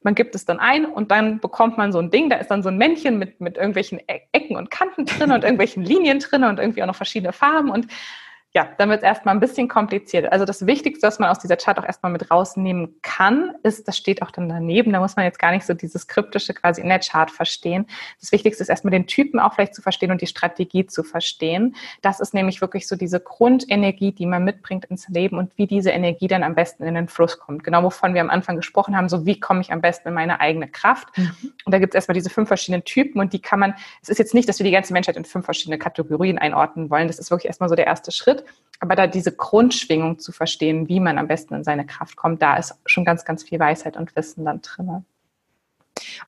man 0.03 0.15
gibt 0.15 0.35
es 0.35 0.45
dann 0.45 0.59
ein 0.59 0.85
und 0.85 1.11
dann 1.11 1.39
bekommt 1.39 1.77
man 1.77 1.91
so 1.91 1.99
ein 1.99 2.09
Ding, 2.09 2.29
da 2.29 2.37
ist 2.37 2.49
dann 2.49 2.63
so 2.63 2.69
ein 2.69 2.77
Männchen 2.77 3.19
mit, 3.19 3.39
mit 3.39 3.57
irgendwelchen 3.57 3.99
e-, 3.99 4.21
Ecken 4.31 4.55
und 4.55 4.71
Kanten 4.71 5.05
drin 5.05 5.31
und 5.31 5.43
irgendwelchen 5.43 5.83
Linien 5.83 6.19
drin 6.19 6.43
und 6.43 6.59
irgendwie 6.59 6.81
auch 6.81 6.87
noch 6.87 6.95
verschiedene 6.95 7.33
Farben 7.33 7.69
und 7.69 7.87
ja, 8.53 8.67
dann 8.77 8.89
wird 8.89 8.99
es 8.99 9.03
erstmal 9.03 9.33
ein 9.33 9.39
bisschen 9.39 9.69
kompliziert. 9.69 10.29
Also 10.29 10.43
das 10.43 10.65
Wichtigste, 10.65 11.07
was 11.07 11.19
man 11.19 11.29
aus 11.29 11.39
dieser 11.39 11.55
Chart 11.55 11.79
auch 11.79 11.85
erstmal 11.85 12.11
mit 12.11 12.29
rausnehmen 12.29 12.95
kann, 13.01 13.53
ist, 13.63 13.87
das 13.87 13.95
steht 13.95 14.21
auch 14.21 14.31
dann 14.31 14.49
daneben, 14.49 14.91
da 14.91 14.99
muss 14.99 15.15
man 15.15 15.23
jetzt 15.23 15.39
gar 15.39 15.51
nicht 15.51 15.65
so 15.65 15.73
dieses 15.73 16.07
Kryptische 16.07 16.53
quasi 16.53 16.81
in 16.81 16.89
der 16.89 16.99
Chart 16.99 17.31
verstehen. 17.31 17.85
Das 18.19 18.33
Wichtigste 18.33 18.61
ist 18.61 18.69
erstmal 18.69 18.91
den 18.91 19.07
Typen 19.07 19.39
auch 19.39 19.53
vielleicht 19.53 19.73
zu 19.73 19.81
verstehen 19.81 20.11
und 20.11 20.21
die 20.21 20.27
Strategie 20.27 20.85
zu 20.85 21.03
verstehen. 21.03 21.77
Das 22.01 22.19
ist 22.19 22.33
nämlich 22.33 22.59
wirklich 22.59 22.89
so 22.89 22.97
diese 22.97 23.21
Grundenergie, 23.21 24.11
die 24.11 24.25
man 24.25 24.43
mitbringt 24.43 24.83
ins 24.85 25.07
Leben 25.07 25.37
und 25.37 25.57
wie 25.57 25.65
diese 25.65 25.91
Energie 25.91 26.27
dann 26.27 26.43
am 26.43 26.53
besten 26.53 26.83
in 26.83 26.95
den 26.95 27.07
Fluss 27.07 27.39
kommt. 27.39 27.63
Genau 27.63 27.83
wovon 27.83 28.13
wir 28.13 28.19
am 28.19 28.29
Anfang 28.29 28.57
gesprochen 28.57 28.97
haben, 28.97 29.07
so 29.07 29.25
wie 29.25 29.39
komme 29.39 29.61
ich 29.61 29.71
am 29.71 29.79
besten 29.79 30.09
in 30.09 30.13
meine 30.13 30.41
eigene 30.41 30.67
Kraft. 30.67 31.17
Mhm. 31.17 31.31
Und 31.63 31.73
da 31.73 31.79
gibt 31.79 31.93
es 31.93 31.95
erstmal 31.95 32.15
diese 32.15 32.29
fünf 32.29 32.49
verschiedenen 32.49 32.83
Typen 32.83 33.21
und 33.21 33.31
die 33.31 33.39
kann 33.39 33.59
man, 33.59 33.75
es 34.01 34.09
ist 34.09 34.17
jetzt 34.17 34.33
nicht, 34.33 34.49
dass 34.49 34.59
wir 34.59 34.65
die 34.65 34.71
ganze 34.71 34.91
Menschheit 34.91 35.15
in 35.15 35.23
fünf 35.23 35.45
verschiedene 35.45 35.77
Kategorien 35.77 36.37
einordnen 36.37 36.89
wollen. 36.89 37.07
Das 37.07 37.17
ist 37.17 37.31
wirklich 37.31 37.45
erstmal 37.45 37.69
so 37.69 37.75
der 37.75 37.87
erste 37.87 38.11
Schritt. 38.11 38.40
Aber 38.79 38.95
da 38.95 39.05
diese 39.05 39.31
Grundschwingung 39.31 40.19
zu 40.19 40.31
verstehen, 40.31 40.87
wie 40.89 40.99
man 40.99 41.17
am 41.17 41.27
besten 41.27 41.53
in 41.53 41.63
seine 41.63 41.85
Kraft 41.85 42.15
kommt, 42.15 42.41
da 42.41 42.57
ist 42.57 42.73
schon 42.85 43.05
ganz, 43.05 43.25
ganz 43.25 43.43
viel 43.43 43.59
Weisheit 43.59 43.95
und 43.95 44.15
Wissen 44.15 44.45
dann 44.45 44.61
drin. 44.61 45.05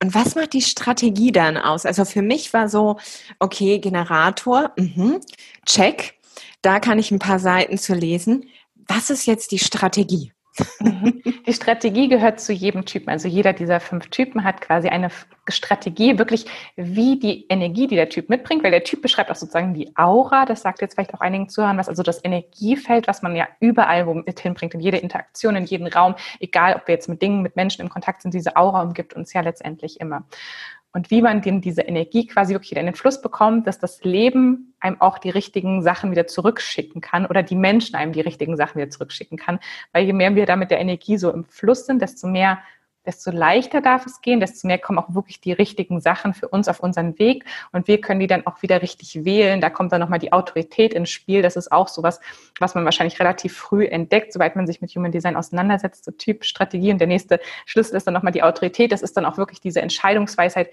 Und 0.02 0.14
was 0.14 0.34
macht 0.34 0.52
die 0.52 0.62
Strategie 0.62 1.32
dann 1.32 1.56
aus? 1.56 1.84
Also 1.84 2.04
für 2.04 2.22
mich 2.22 2.52
war 2.52 2.68
so, 2.68 2.98
okay, 3.38 3.78
Generator, 3.78 4.72
mh, 4.76 5.20
check, 5.66 6.14
da 6.62 6.80
kann 6.80 6.98
ich 6.98 7.10
ein 7.10 7.18
paar 7.18 7.38
Seiten 7.38 7.76
zu 7.76 7.94
lesen. 7.94 8.46
Was 8.86 9.10
ist 9.10 9.26
jetzt 9.26 9.50
die 9.50 9.58
Strategie? 9.58 10.32
Mhm. 10.80 11.22
Die 11.46 11.52
Strategie 11.52 12.08
gehört 12.08 12.40
zu 12.40 12.52
jedem 12.52 12.84
Typen. 12.84 13.10
Also 13.10 13.28
jeder 13.28 13.52
dieser 13.52 13.80
fünf 13.80 14.08
Typen 14.08 14.44
hat 14.44 14.60
quasi 14.60 14.88
eine 14.88 15.10
Strategie, 15.48 16.18
wirklich 16.18 16.46
wie 16.76 17.18
die 17.18 17.46
Energie, 17.48 17.86
die 17.86 17.96
der 17.96 18.08
Typ 18.08 18.28
mitbringt, 18.30 18.62
weil 18.64 18.70
der 18.70 18.84
Typ 18.84 19.02
beschreibt 19.02 19.30
auch 19.30 19.36
sozusagen 19.36 19.74
die 19.74 19.94
Aura. 19.96 20.46
Das 20.46 20.62
sagt 20.62 20.80
jetzt 20.80 20.94
vielleicht 20.94 21.12
auch 21.12 21.20
einigen 21.20 21.48
Zuhörern 21.48 21.76
was, 21.76 21.88
also 21.88 22.02
das 22.02 22.24
Energiefeld, 22.24 23.08
was 23.08 23.22
man 23.22 23.36
ja 23.36 23.48
überall 23.60 24.06
wo 24.06 24.14
mit 24.14 24.40
hinbringt, 24.40 24.74
in 24.74 24.80
jede 24.80 24.98
Interaktion, 24.98 25.56
in 25.56 25.64
jeden 25.64 25.86
Raum, 25.86 26.14
egal 26.40 26.76
ob 26.76 26.86
wir 26.86 26.94
jetzt 26.94 27.08
mit 27.08 27.20
Dingen, 27.20 27.42
mit 27.42 27.56
Menschen 27.56 27.82
im 27.82 27.88
Kontakt 27.88 28.22
sind, 28.22 28.32
diese 28.32 28.56
Aura 28.56 28.82
umgibt 28.82 29.14
uns 29.14 29.32
ja 29.32 29.40
letztendlich 29.40 30.00
immer 30.00 30.24
und 30.94 31.10
wie 31.10 31.22
man 31.22 31.42
denn 31.42 31.60
diese 31.60 31.82
Energie 31.82 32.24
quasi 32.26 32.54
wirklich 32.54 32.70
wieder 32.70 32.80
in 32.80 32.86
den 32.86 32.94
Fluss 32.94 33.20
bekommt, 33.20 33.66
dass 33.66 33.80
das 33.80 34.04
Leben 34.04 34.74
einem 34.78 35.00
auch 35.00 35.18
die 35.18 35.30
richtigen 35.30 35.82
Sachen 35.82 36.12
wieder 36.12 36.28
zurückschicken 36.28 37.00
kann 37.00 37.26
oder 37.26 37.42
die 37.42 37.56
Menschen 37.56 37.96
einem 37.96 38.12
die 38.12 38.20
richtigen 38.20 38.56
Sachen 38.56 38.76
wieder 38.76 38.90
zurückschicken 38.90 39.36
kann. 39.36 39.58
Weil 39.92 40.04
je 40.06 40.12
mehr 40.12 40.36
wir 40.36 40.46
da 40.46 40.54
mit 40.54 40.70
der 40.70 40.78
Energie 40.78 41.18
so 41.18 41.32
im 41.32 41.44
Fluss 41.46 41.86
sind, 41.86 42.00
desto 42.00 42.28
mehr 42.28 42.60
desto 43.06 43.30
leichter 43.30 43.80
darf 43.80 44.06
es 44.06 44.20
gehen, 44.20 44.40
desto 44.40 44.66
mehr 44.66 44.78
kommen 44.78 44.98
auch 44.98 45.14
wirklich 45.14 45.40
die 45.40 45.52
richtigen 45.52 46.00
Sachen 46.00 46.34
für 46.34 46.48
uns 46.48 46.68
auf 46.68 46.80
unseren 46.80 47.18
Weg 47.18 47.44
und 47.72 47.88
wir 47.88 48.00
können 48.00 48.20
die 48.20 48.26
dann 48.26 48.46
auch 48.46 48.62
wieder 48.62 48.82
richtig 48.82 49.24
wählen. 49.24 49.60
Da 49.60 49.70
kommt 49.70 49.92
dann 49.92 50.00
nochmal 50.00 50.18
die 50.18 50.32
Autorität 50.32 50.94
ins 50.94 51.10
Spiel. 51.10 51.42
Das 51.42 51.56
ist 51.56 51.70
auch 51.72 51.88
sowas, 51.88 52.20
was 52.58 52.74
man 52.74 52.84
wahrscheinlich 52.84 53.18
relativ 53.20 53.56
früh 53.56 53.86
entdeckt, 53.86 54.32
sobald 54.32 54.56
man 54.56 54.66
sich 54.66 54.80
mit 54.80 54.90
Human 54.94 55.12
Design 55.12 55.36
auseinandersetzt, 55.36 56.04
so 56.04 56.12
Typ 56.12 56.44
Strategie. 56.44 56.92
Und 56.92 56.98
der 56.98 57.08
nächste 57.08 57.40
Schlüssel 57.66 57.96
ist 57.96 58.06
dann 58.06 58.14
nochmal 58.14 58.32
die 58.32 58.42
Autorität. 58.42 58.92
Das 58.92 59.02
ist 59.02 59.16
dann 59.16 59.24
auch 59.24 59.36
wirklich 59.36 59.60
diese 59.60 59.80
Entscheidungsweisheit. 59.80 60.70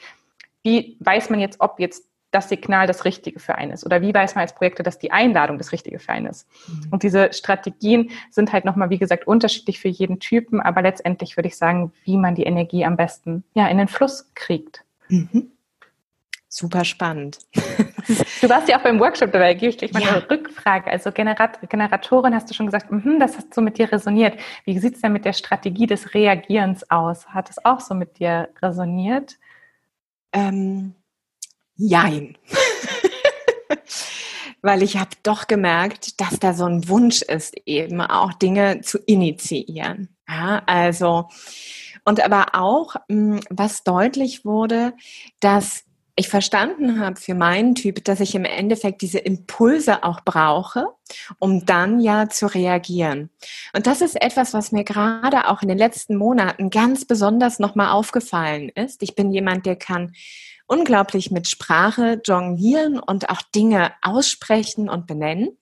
Wie 0.64 0.98
weiß 1.00 1.30
man 1.30 1.40
jetzt, 1.40 1.60
ob 1.60 1.80
jetzt 1.80 2.11
das 2.32 2.50
Signal 2.50 2.88
das 2.88 3.06
Richtige 3.06 3.40
für 3.40 3.56
einen 3.56 3.72
ist? 3.72 3.86
Oder 3.86 4.02
wie 4.02 4.14
weiß 4.14 4.36
man 4.36 4.44
als 4.44 4.56
Projekte, 4.56 4.84
dass 4.84 4.98
die 4.98 5.12
Einladung 5.12 5.58
das 5.58 5.72
Richtige 5.72 6.00
für 6.00 6.12
einen 6.12 6.28
ist? 6.28 6.48
Mhm. 6.68 6.88
Und 6.92 7.04
diese 7.04 7.34
Strategien 7.34 8.12
sind 8.30 8.54
halt 8.54 8.66
nochmal, 8.66 8.90
wie 8.90 8.98
gesagt, 8.98 9.28
unterschiedlich 9.28 9.80
für 9.80 9.90
jeden 9.90 10.20
Typen, 10.20 10.62
aber 10.62 10.82
letztendlich 10.82 11.38
würde 11.38 11.48
ich 11.48 11.58
sagen, 11.58 11.92
wie 12.06 12.18
man 12.18 12.36
die 12.36 12.44
Energie 12.44 12.86
am 12.86 12.96
besten 12.96 13.44
ja, 13.54 13.68
in 13.68 13.78
den 13.78 13.88
Fluss 13.88 14.32
kriegt. 14.34 14.84
Mhm. 15.10 15.52
super 16.48 16.86
spannend. 16.86 17.40
Du 18.42 18.50
warst 18.50 18.68
ja 18.68 18.78
auch 18.78 18.84
beim 18.84 19.00
Workshop 19.00 19.32
dabei, 19.32 19.54
gebe 19.54 19.70
ich 19.70 19.78
gleich 19.78 19.94
mal 19.94 20.02
ja. 20.02 20.10
eine 20.10 20.30
Rückfrage. 20.30 20.90
Also 20.90 21.12
Generat 21.12 21.70
Generatorin 21.70 22.34
hast 22.34 22.50
du 22.50 22.54
schon 22.54 22.66
gesagt, 22.66 22.92
mh, 22.92 23.20
das 23.20 23.38
hat 23.38 23.54
so 23.54 23.62
mit 23.62 23.78
dir 23.78 23.92
resoniert. 23.92 24.38
Wie 24.66 24.78
sieht 24.80 24.96
es 24.96 25.02
denn 25.02 25.14
mit 25.14 25.24
der 25.24 25.34
Strategie 25.34 25.86
des 25.86 26.14
Reagierens 26.14 26.90
aus? 26.90 27.28
Hat 27.30 27.50
es 27.50 27.64
auch 27.64 27.80
so 27.80 27.94
mit 27.94 28.20
dir 28.20 28.50
resoniert? 28.62 29.38
Ähm, 30.34 30.96
jein. 31.82 32.38
Weil 34.62 34.84
ich 34.84 34.98
habe 34.98 35.10
doch 35.24 35.48
gemerkt, 35.48 36.22
dass 36.22 36.40
da 36.40 36.54
so 36.54 36.66
ein 36.66 36.88
Wunsch 36.88 37.24
ist, 37.24 37.56
eben 37.66 38.00
auch 38.00 38.34
Dinge 38.34 38.82
zu 38.82 39.00
initiieren. 39.00 40.16
Ja, 40.28 40.62
also, 40.68 41.28
und 42.06 42.24
aber 42.24 42.54
auch, 42.54 42.96
was 43.50 43.84
deutlich 43.84 44.46
wurde, 44.46 44.94
dass 45.40 45.84
ich 46.16 46.28
verstanden 46.28 47.00
habe 47.00 47.20
für 47.20 47.34
meinen 47.34 47.74
Typ, 47.74 48.04
dass 48.04 48.20
ich 48.20 48.36
im 48.36 48.46
Endeffekt 48.46 49.02
diese 49.02 49.18
Impulse 49.18 50.04
auch 50.04 50.22
brauche, 50.22 50.88
um 51.40 51.66
dann 51.66 52.00
ja 52.00 52.30
zu 52.30 52.48
reagieren. 52.48 53.30
Und 53.74 53.88
das 53.88 54.02
ist 54.02 54.22
etwas, 54.22 54.54
was 54.54 54.72
mir 54.72 54.84
gerade 54.84 55.48
auch 55.48 55.64
in 55.64 55.70
den 55.70 55.78
letzten 55.78 56.18
Monaten 56.18 56.70
ganz 56.70 57.06
besonders 57.06 57.60
nochmal 57.60 57.90
aufgefallen 57.90 58.70
ist. 58.70 59.02
Ich 59.02 59.16
bin 59.16 59.32
jemand, 59.32 59.66
der 59.66 59.78
kann 59.78 60.14
unglaublich 60.72 61.32
mit 61.32 61.50
Sprache 61.50 62.22
jonglieren 62.24 62.98
und 62.98 63.30
auch 63.30 63.42
Dinge 63.42 63.92
aussprechen 64.02 64.90
und 64.90 65.06
benennen 65.06 65.58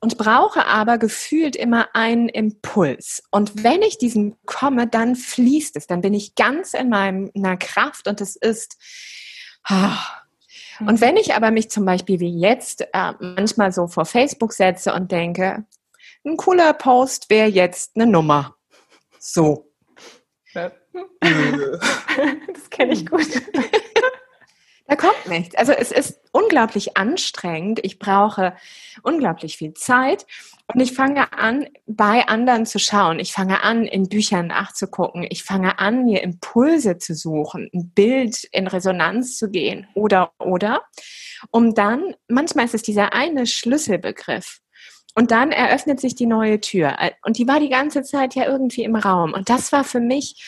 und 0.00 0.16
brauche 0.16 0.66
aber 0.66 0.96
gefühlt 0.96 1.56
immer 1.56 1.94
einen 1.94 2.30
Impuls. 2.30 3.22
Und 3.30 3.62
wenn 3.62 3.82
ich 3.82 3.98
diesen 3.98 4.36
komme, 4.46 4.86
dann 4.86 5.14
fließt 5.14 5.76
es, 5.76 5.86
dann 5.86 6.00
bin 6.00 6.14
ich 6.14 6.34
ganz 6.36 6.72
in 6.72 6.88
meiner 6.88 7.56
Kraft 7.58 8.08
und 8.08 8.22
es 8.22 8.34
ist 8.34 8.78
ah. 9.64 9.98
und 10.80 11.02
wenn 11.02 11.18
ich 11.18 11.34
aber 11.34 11.50
mich 11.50 11.68
zum 11.68 11.84
Beispiel 11.84 12.18
wie 12.18 12.40
jetzt 12.40 12.80
äh, 12.80 13.12
manchmal 13.20 13.72
so 13.72 13.88
vor 13.88 14.06
Facebook 14.06 14.54
setze 14.54 14.94
und 14.94 15.12
denke, 15.12 15.66
ein 16.24 16.38
cooler 16.38 16.72
Post 16.72 17.28
wäre 17.28 17.48
jetzt 17.48 17.94
eine 17.94 18.06
Nummer. 18.06 18.56
So. 19.18 19.73
das 21.20 22.70
kenne 22.70 22.92
ich 22.92 23.06
gut. 23.06 23.26
Da 24.86 24.96
kommt 24.96 25.28
nichts. 25.28 25.54
Also 25.54 25.72
es 25.72 25.90
ist 25.90 26.20
unglaublich 26.30 26.96
anstrengend. 26.96 27.80
Ich 27.82 27.98
brauche 27.98 28.54
unglaublich 29.02 29.56
viel 29.56 29.72
Zeit. 29.72 30.26
Und 30.72 30.80
ich 30.80 30.92
fange 30.92 31.32
an, 31.32 31.66
bei 31.86 32.28
anderen 32.28 32.66
zu 32.66 32.78
schauen. 32.78 33.18
Ich 33.18 33.32
fange 33.32 33.62
an, 33.62 33.86
in 33.86 34.08
Büchern 34.08 34.48
nachzugucken. 34.48 35.26
Ich 35.30 35.42
fange 35.42 35.78
an, 35.78 36.04
mir 36.04 36.22
Impulse 36.22 36.98
zu 36.98 37.14
suchen, 37.14 37.70
ein 37.72 37.92
Bild 37.94 38.44
in 38.52 38.66
Resonanz 38.66 39.38
zu 39.38 39.50
gehen 39.50 39.86
oder, 39.94 40.32
oder. 40.38 40.82
Um 41.50 41.74
dann, 41.74 42.14
manchmal 42.28 42.66
ist 42.66 42.74
es 42.74 42.82
dieser 42.82 43.14
eine 43.14 43.46
Schlüsselbegriff. 43.46 44.60
Und 45.14 45.30
dann 45.30 45.52
eröffnet 45.52 46.00
sich 46.00 46.14
die 46.14 46.26
neue 46.26 46.60
Tür. 46.60 46.96
Und 47.22 47.38
die 47.38 47.46
war 47.46 47.60
die 47.60 47.68
ganze 47.68 48.02
Zeit 48.02 48.34
ja 48.34 48.46
irgendwie 48.46 48.82
im 48.82 48.96
Raum. 48.96 49.32
Und 49.32 49.48
das 49.48 49.70
war 49.72 49.84
für 49.84 50.00
mich 50.00 50.42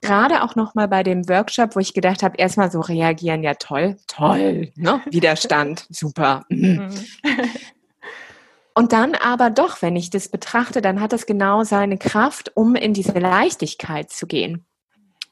gerade 0.00 0.42
auch 0.42 0.54
noch 0.54 0.74
mal 0.74 0.88
bei 0.88 1.02
dem 1.02 1.28
Workshop, 1.28 1.76
wo 1.76 1.80
ich 1.80 1.94
gedacht 1.94 2.22
habe, 2.22 2.36
erstmal 2.36 2.70
so 2.70 2.80
reagieren, 2.80 3.42
ja 3.42 3.54
toll, 3.54 3.96
toll, 4.06 4.70
ne? 4.76 5.00
Widerstand, 5.10 5.86
super. 5.90 6.44
Mhm. 6.48 6.90
Und 8.74 8.92
dann 8.92 9.16
aber 9.16 9.50
doch, 9.50 9.82
wenn 9.82 9.96
ich 9.96 10.10
das 10.10 10.28
betrachte, 10.28 10.80
dann 10.80 11.00
hat 11.00 11.12
es 11.12 11.26
genau 11.26 11.64
seine 11.64 11.98
Kraft, 11.98 12.52
um 12.54 12.76
in 12.76 12.94
diese 12.94 13.18
Leichtigkeit 13.18 14.10
zu 14.10 14.28
gehen. 14.28 14.64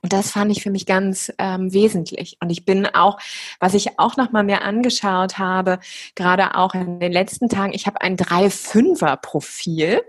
Und 0.03 0.13
das 0.13 0.31
fand 0.31 0.51
ich 0.53 0.63
für 0.63 0.71
mich 0.71 0.87
ganz 0.87 1.33
ähm, 1.39 1.73
wesentlich. 1.73 2.37
Und 2.41 2.51
ich 2.51 2.65
bin 2.65 2.87
auch, 2.87 3.19
was 3.61 3.75
ich 3.75 3.99
auch 3.99 4.17
noch 4.17 4.31
mal 4.31 4.45
mir 4.45 4.63
angeschaut 4.63 5.39
habe, 5.39 5.79
gerade 6.15 6.55
auch 6.57 6.75
in 6.75 7.01
den 7.01 7.13
letzten 7.13 7.49
Tagen, 7.49 7.73
ich 7.73 7.87
habe 7.87 8.01
ein 8.01 8.17
3-5er-Profil 8.17 10.03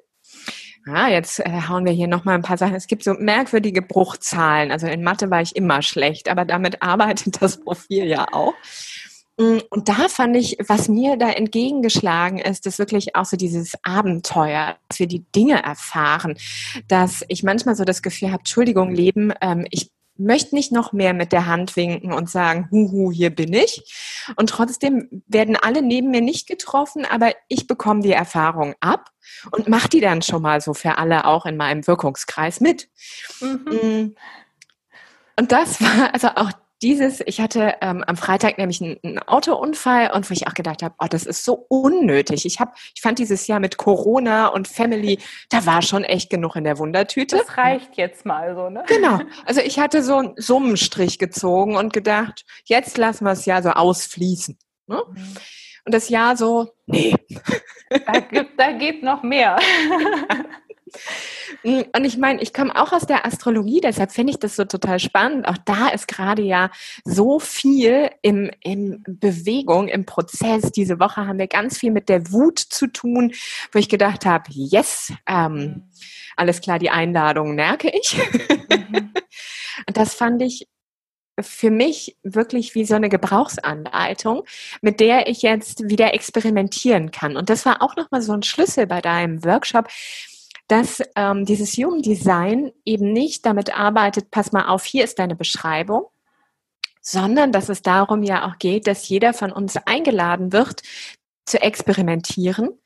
ja, 0.88 1.10
jetzt 1.10 1.40
äh, 1.40 1.62
hauen 1.68 1.86
wir 1.86 1.92
hier 1.92 2.08
nochmal 2.08 2.36
ein 2.36 2.42
paar 2.42 2.58
Sachen. 2.58 2.76
Es 2.76 2.88
gibt 2.88 3.04
so 3.04 3.14
merkwürdige 3.14 3.82
Bruchzahlen. 3.82 4.72
Also 4.72 4.88
in 4.88 5.04
Mathe 5.04 5.30
war 5.30 5.42
ich 5.42 5.56
immer 5.56 5.82
schlecht, 5.82 6.30
aber 6.30 6.46
damit 6.46 6.82
arbeitet 6.82 7.42
das 7.42 7.60
Profil 7.60 8.06
ja 8.06 8.28
auch. 8.32 8.54
Mm, 9.38 9.58
und 9.70 9.90
da 9.90 10.08
fand 10.08 10.36
ich, 10.36 10.58
was 10.68 10.88
mir 10.88 11.18
da 11.18 11.30
entgegengeschlagen 11.30 12.40
ist, 12.40 12.66
ist 12.66 12.80
wirklich 12.80 13.16
auch 13.16 13.26
so 13.26 13.38
dieses 13.38 13.74
Abenteuer, 13.84 14.78
dass 14.88 15.00
wir 15.00 15.08
die 15.08 15.26
Dinge 15.36 15.62
erfahren, 15.62 16.38
dass 16.88 17.24
ich 17.28 17.44
manchmal 17.44 17.76
so 17.76 17.84
das 17.84 18.02
Gefühl 18.02 18.30
habe, 18.30 18.40
Entschuldigung, 18.40 18.94
Leben, 18.94 19.34
ähm, 19.42 19.66
ich 19.70 19.92
möchte 20.18 20.56
nicht 20.56 20.72
noch 20.72 20.94
mehr 20.94 21.14
mit 21.14 21.32
der 21.32 21.46
Hand 21.46 21.76
winken 21.76 22.14
und 22.14 22.30
sagen, 22.30 22.68
huhu, 22.72 23.12
hier 23.12 23.30
bin 23.30 23.54
ich. 23.54 23.84
Und 24.36 24.50
trotzdem 24.50 25.24
werden 25.28 25.56
alle 25.56 25.82
neben 25.82 26.12
mir 26.12 26.22
nicht 26.22 26.48
getroffen, 26.48 27.06
aber 27.06 27.34
ich 27.48 27.68
bekomme 27.68 28.02
die 28.02 28.12
Erfahrung 28.12 28.76
ab 28.80 29.12
und 29.52 29.68
mache 29.68 29.90
die 29.90 30.02
dann 30.02 30.22
schon 30.22 30.42
mal 30.42 30.62
so 30.62 30.74
für 30.74 30.98
alle 30.98 31.26
auch 31.26 31.46
in 31.46 31.58
meinem 31.58 31.86
Wirkungskreis 31.86 32.60
mit. 32.60 32.90
Mhm. 33.40 33.66
Mm. 33.72 34.16
Und 35.40 35.52
das 35.52 35.82
war 35.82 36.14
also 36.14 36.30
auch 36.30 36.52
dieses, 36.82 37.22
ich 37.26 37.42
hatte 37.42 37.76
ähm, 37.82 38.04
am 38.06 38.18
Freitag 38.18 38.58
nämlich 38.58 38.82
einen, 38.82 38.98
einen, 39.04 39.20
Autounfall 39.20 40.12
und 40.14 40.30
wo 40.30 40.34
ich 40.34 40.48
auch 40.48 40.54
gedacht 40.54 40.84
habe, 40.84 40.94
oh, 41.00 41.08
das 41.10 41.26
ist 41.26 41.44
so 41.44 41.66
unnötig. 41.70 42.46
Ich 42.46 42.60
habe, 42.60 42.72
ich 42.94 43.02
fand 43.02 43.20
dieses 43.20 43.48
Jahr 43.48 43.60
mit 43.60 43.78
Corona 43.78 44.48
und 44.48 44.68
Family, 44.68 45.20
da 45.50 45.66
war 45.66 45.82
schon 45.82 46.04
echt 46.04 46.30
genug 46.30 46.56
in 46.56 46.64
der 46.64 46.78
Wundertüte. 46.78 47.38
Das 47.38 47.58
reicht 47.58 47.98
jetzt 47.98 48.26
mal 48.26 48.56
so, 48.56 48.70
ne? 48.70 48.84
Genau. 48.88 49.20
Also 49.46 49.62
ich 49.62 49.80
hatte 49.80 50.04
so 50.04 50.18
einen 50.18 50.34
Summenstrich 50.38 51.18
gezogen 51.18 51.76
und 51.76 51.94
gedacht, 51.94 52.46
jetzt 52.66 52.98
lassen 52.98 53.26
wir 53.26 53.32
es 53.32 53.46
ja 53.46 53.62
so 53.62 53.70
ausfließen. 53.70 54.58
Ne? 54.88 55.02
Mhm. 55.10 55.36
Und 55.86 55.94
das 55.94 56.10
Jahr 56.10 56.38
so, 56.38 56.74
nee. 56.86 57.16
Da, 57.90 58.20
gibt, 58.20 58.60
da 58.60 58.74
geht 58.74 59.02
noch 59.02 59.24
mehr. 59.24 59.58
Mm, 61.64 61.82
und 61.96 62.06
ich 62.06 62.18
meine, 62.18 62.42
ich 62.42 62.54
komme 62.54 62.76
auch 62.76 62.92
aus 62.94 63.06
der 63.06 63.26
Astrologie, 63.26 63.82
deshalb 63.82 64.12
finde 64.12 64.32
ich 64.32 64.40
das 64.40 64.56
so 64.56 64.66
total 64.66 65.00
spannend. 65.00 65.48
Auch 65.48 65.58
da 65.66 65.90
ist 65.90 66.08
gerade 66.08 66.42
ja 66.42 66.70
so 67.04 67.40
viel 67.40 68.10
im, 68.22 68.52
in 68.62 69.04
Bewegung, 69.08 69.88
im 69.88 70.06
Prozess. 70.06 70.72
Diese 70.72 71.00
Woche 71.00 71.28
haben 71.28 71.40
wir 71.40 71.48
ganz 71.48 71.78
viel 71.78 71.92
mit 71.92 72.10
der 72.10 72.32
Wut 72.32 72.60
zu 72.60 72.88
tun, 72.88 73.34
wo 73.72 73.80
ich 73.80 73.90
gedacht 73.90 74.26
habe, 74.26 74.46
yes, 74.50 75.14
ähm, 75.28 75.90
alles 76.36 76.62
klar, 76.62 76.80
die 76.80 76.90
Einladung 76.90 77.56
merke 77.56 77.90
ich. 77.90 78.18
Mhm. 78.70 79.12
Und 79.88 79.94
das 79.98 80.14
fand 80.14 80.42
ich 80.42 80.68
für 81.40 81.70
mich 81.70 82.18
wirklich 82.24 82.74
wie 82.74 82.86
so 82.86 82.96
eine 82.96 83.10
Gebrauchsanleitung, 83.10 84.44
mit 84.82 85.00
der 85.00 85.28
ich 85.28 85.42
jetzt 85.42 85.88
wieder 85.88 86.14
experimentieren 86.14 87.12
kann. 87.12 87.38
Und 87.38 87.50
das 87.50 87.66
war 87.66 87.82
auch 87.82 87.96
nochmal 87.96 88.22
so 88.22 88.34
ein 88.34 88.44
Schlüssel 88.44 88.88
bei 88.88 89.02
deinem 89.02 89.44
Workshop, 89.44 89.88
dass 90.68 91.02
ähm, 91.16 91.46
dieses 91.46 91.74
Human 91.78 92.02
Design 92.02 92.72
eben 92.86 93.14
nicht 93.14 93.46
damit 93.46 93.78
arbeitet, 93.78 94.32
pass 94.32 94.52
mal 94.52 94.68
auf, 94.68 94.84
hier 94.84 95.04
ist 95.04 95.20
deine 95.20 95.36
Beschreibung, 95.36 96.08
sondern 97.02 97.52
dass 97.52 97.70
es 97.70 97.82
darum 97.82 98.24
ja 98.24 98.48
auch 98.48 98.58
geht, 98.60 98.88
dass 98.88 99.08
jeder 99.08 99.34
von 99.34 99.52
uns 99.52 99.78
eingeladen 99.86 100.52
wird, 100.52 100.82
zu 101.46 101.62
experimentieren 101.62 102.78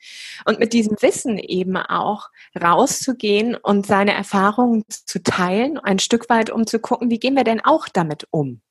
und 0.45 0.59
mit 0.59 0.73
diesem 0.73 0.95
Wissen 1.01 1.39
eben 1.39 1.77
auch 1.77 2.29
rauszugehen 2.59 3.55
und 3.55 3.87
seine 3.87 4.13
Erfahrungen 4.13 4.85
zu 4.87 5.23
teilen, 5.23 5.79
ein 5.79 5.97
Stück 5.99 6.29
weit 6.29 6.51
um 6.51 6.67
zu 6.67 6.79
gucken, 6.79 7.09
wie 7.09 7.19
gehen 7.19 7.35
wir 7.35 7.43
denn 7.43 7.65
auch 7.65 7.87
damit 7.89 8.27
um. 8.29 8.61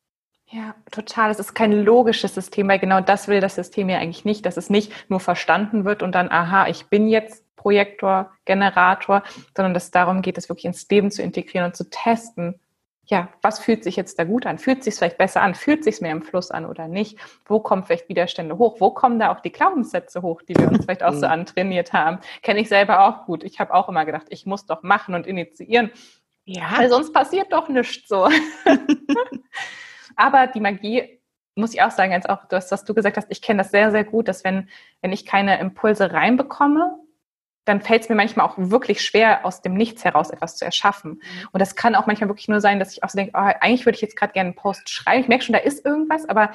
Ja, 0.47 0.75
total. 0.90 1.31
Es 1.31 1.38
ist 1.38 1.55
kein 1.55 1.73
logisches 1.73 2.35
System, 2.35 2.69
weil 2.69 2.81
genau 2.81 3.00
das 3.00 3.29
will 3.29 3.40
das 3.40 3.55
System 3.55 3.88
ja 3.88 3.99
eigentlich 3.99 4.25
nicht, 4.25 4.47
dass 4.47 4.57
es 4.57 4.69
nicht 4.69 4.93
nur 5.09 5.21
verstanden 5.21 5.85
wird 5.85 6.02
und 6.02 6.12
dann, 6.12 6.29
aha, 6.29 6.67
ich 6.67 6.87
bin 6.87 7.09
jetzt 7.09 7.45
Projektor, 7.61 8.33
Generator, 8.47 9.23
sondern 9.55 9.75
dass 9.75 9.85
es 9.85 9.90
darum 9.90 10.23
geht, 10.23 10.38
es 10.38 10.49
wirklich 10.49 10.64
ins 10.64 10.88
Leben 10.88 11.11
zu 11.11 11.23
integrieren 11.23 11.67
und 11.67 11.76
zu 11.76 11.90
testen. 11.90 12.59
Ja, 13.05 13.29
was 13.43 13.59
fühlt 13.59 13.85
sich 13.85 13.97
jetzt 13.97 14.19
da 14.19 14.25
gut 14.25 14.47
an? 14.47 14.59
Fühlt 14.59 14.83
sich 14.83 14.95
vielleicht 14.95 15.19
besser 15.19 15.43
an? 15.43 15.55
Fühlt 15.55 15.85
sich 15.85 16.00
mehr 16.00 16.12
im 16.12 16.23
Fluss 16.23 16.50
an 16.50 16.64
oder 16.64 16.88
nicht? 16.88 17.19
Wo 17.45 17.61
kommen 17.61 17.85
vielleicht 17.85 18.09
Widerstände 18.09 18.57
hoch? 18.57 18.76
Wo 18.81 18.90
kommen 18.90 19.19
da 19.19 19.31
auch 19.31 19.40
die 19.40 19.52
Glaubenssätze 19.52 20.23
hoch, 20.23 20.40
die 20.43 20.55
wir 20.57 20.69
uns 20.69 20.85
vielleicht 20.85 21.02
auch 21.02 21.12
so 21.12 21.26
mhm. 21.26 21.33
antrainiert 21.33 21.93
haben? 21.93 22.21
Kenne 22.43 22.61
ich 22.61 22.69
selber 22.69 23.07
auch 23.07 23.26
gut. 23.26 23.45
Ich 23.45 23.61
habe 23.61 23.75
auch 23.75 23.90
immer 23.90 24.07
gedacht, 24.07 24.26
ich 24.31 24.47
muss 24.47 24.64
doch 24.64 24.83
machen 24.83 25.14
und 25.14 25.26
initiieren. 25.26 25.90
Ja. 26.45 26.79
Weil 26.79 26.88
sonst 26.88 27.12
passiert 27.12 27.52
doch 27.52 27.69
nichts 27.69 28.09
so. 28.09 28.26
Aber 30.17 30.47
die 30.47 30.61
Magie 30.61 31.21
muss 31.57 31.75
ich 31.75 31.83
auch 31.83 31.90
sagen, 31.90 32.12
als 32.12 32.26
auch 32.26 32.47
das, 32.47 32.71
was 32.71 32.85
du 32.85 32.95
gesagt 32.95 33.17
hast, 33.17 33.31
ich 33.31 33.43
kenne 33.43 33.59
das 33.59 33.71
sehr, 33.71 33.90
sehr 33.90 34.05
gut, 34.05 34.29
dass 34.29 34.45
wenn, 34.45 34.69
wenn 35.02 35.12
ich 35.12 35.26
keine 35.26 35.61
Impulse 35.61 36.12
reinbekomme, 36.12 36.97
dann 37.71 37.81
fällt 37.81 38.03
es 38.03 38.09
mir 38.09 38.17
manchmal 38.17 38.47
auch 38.47 38.55
wirklich 38.57 39.03
schwer, 39.03 39.47
aus 39.47 39.62
dem 39.62 39.75
Nichts 39.75 40.05
heraus 40.05 40.31
etwas 40.31 40.57
zu 40.57 40.65
erschaffen. 40.65 41.12
Mhm. 41.12 41.49
Und 41.53 41.61
das 41.61 41.77
kann 41.77 41.95
auch 41.95 42.07
manchmal 42.07 42.29
wirklich 42.29 42.49
nur 42.49 42.61
sein, 42.61 42.79
dass 42.79 42.93
ich 42.93 43.05
auch 43.05 43.09
so 43.09 43.17
denke, 43.17 43.33
oh, 43.35 43.39
eigentlich 43.39 43.87
würde 43.87 43.97
ich 43.97 44.03
jetzt 44.03 44.17
gerade 44.17 44.33
gerne 44.33 44.49
einen 44.49 44.57
Post 44.57 44.89
schreiben. 44.89 45.23
Ich 45.23 45.29
merke 45.29 45.45
schon, 45.45 45.53
da 45.53 45.61
ist 45.61 45.85
irgendwas, 45.85 46.29
aber 46.29 46.50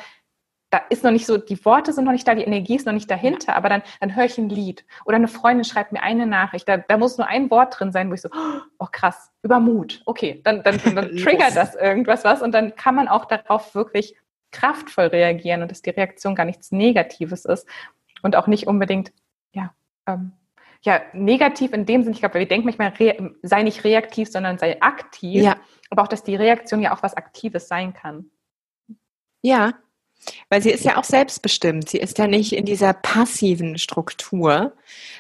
da 0.72 0.82
ist 0.90 1.04
noch 1.04 1.12
nicht 1.12 1.26
so, 1.26 1.38
die 1.38 1.64
Worte 1.64 1.94
sind 1.94 2.04
noch 2.04 2.12
nicht 2.12 2.28
da, 2.28 2.36
die 2.36 2.44
Energie 2.44 2.76
ist 2.76 2.86
noch 2.86 2.94
nicht 2.94 3.10
dahinter, 3.10 3.54
ja. 3.54 3.56
aber 3.56 3.70
dann, 3.70 3.82
dann 4.02 4.16
höre 4.16 4.26
ich 4.26 4.38
ein 4.38 4.50
Lied. 4.50 4.86
Oder 5.06 5.16
eine 5.16 5.30
Freundin 5.30 5.64
schreibt 5.64 5.94
mir 5.94 6.04
eine 6.04 6.26
Nachricht, 6.26 6.68
da, 6.68 6.78
da 6.78 6.98
muss 6.98 7.18
nur 7.18 7.28
ein 7.28 7.50
Wort 7.50 7.80
drin 7.80 7.94
sein, 7.94 8.10
wo 8.10 8.14
ich 8.14 8.22
so, 8.22 8.30
oh 8.78 8.88
krass, 8.92 9.32
über 9.42 9.60
Mut. 9.60 10.02
Okay, 10.06 10.42
dann, 10.44 10.64
dann, 10.64 10.80
dann, 10.84 10.96
dann 10.96 11.16
triggert 11.18 11.56
das 11.56 11.76
irgendwas 11.76 12.26
was 12.26 12.42
und 12.42 12.52
dann 12.52 12.76
kann 12.76 12.96
man 12.96 13.08
auch 13.08 13.26
darauf 13.26 13.74
wirklich 13.74 14.16
kraftvoll 14.52 15.08
reagieren 15.08 15.62
und 15.62 15.72
dass 15.72 15.82
die 15.82 15.92
Reaktion 15.92 16.36
gar 16.36 16.46
nichts 16.46 16.72
Negatives 16.72 17.46
ist 17.46 17.68
und 18.22 18.36
auch 18.36 18.48
nicht 18.48 18.68
unbedingt, 18.68 19.14
ja, 19.54 19.74
ähm, 20.08 20.34
ja, 20.82 21.02
negativ 21.14 21.74
in 21.74 21.86
dem 21.86 22.04
Sinne, 22.04 22.16
ich 22.16 22.22
glaube, 22.22 22.40
wir 22.40 22.48
denken 22.48 22.68
manchmal, 22.68 22.94
sei 23.42 23.64
nicht 23.64 23.84
reaktiv, 23.84 24.30
sondern 24.30 24.58
sei 24.58 24.82
aktiv. 24.82 25.44
Ja. 25.44 25.58
Aber 25.90 26.04
auch, 26.04 26.08
dass 26.08 26.24
die 26.24 26.36
Reaktion 26.36 26.82
ja 26.82 26.96
auch 26.96 27.04
was 27.04 27.16
Aktives 27.16 27.68
sein 27.68 27.94
kann. 27.94 28.30
Ja, 29.42 29.74
weil 30.50 30.62
sie 30.62 30.72
ist 30.72 30.86
ja 30.86 30.98
auch 30.98 31.04
selbstbestimmt. 31.04 31.90
Sie 31.90 31.98
ist 31.98 32.18
ja 32.18 32.28
nicht 32.28 32.54
in 32.54 32.66
dieser 32.66 32.94
passiven 32.94 33.78
Struktur, 33.78 34.74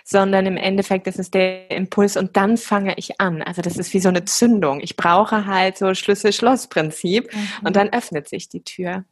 sondern 0.03 0.45
im 0.45 0.57
Endeffekt 0.57 1.07
ist 1.07 1.19
es 1.19 1.31
der 1.31 1.69
Impuls 1.71 2.17
und 2.17 2.37
dann 2.37 2.57
fange 2.57 2.95
ich 2.97 3.19
an. 3.19 3.41
Also 3.41 3.61
das 3.61 3.77
ist 3.77 3.93
wie 3.93 3.99
so 3.99 4.09
eine 4.09 4.25
Zündung. 4.25 4.79
Ich 4.81 4.95
brauche 4.95 5.45
halt 5.45 5.77
so 5.77 5.93
Schlüssel-Schloss-Prinzip 5.93 7.33
mhm. 7.33 7.67
und 7.67 7.75
dann 7.75 7.89
öffnet 7.89 8.27
sich 8.27 8.49
die 8.49 8.63
Tür. 8.63 9.05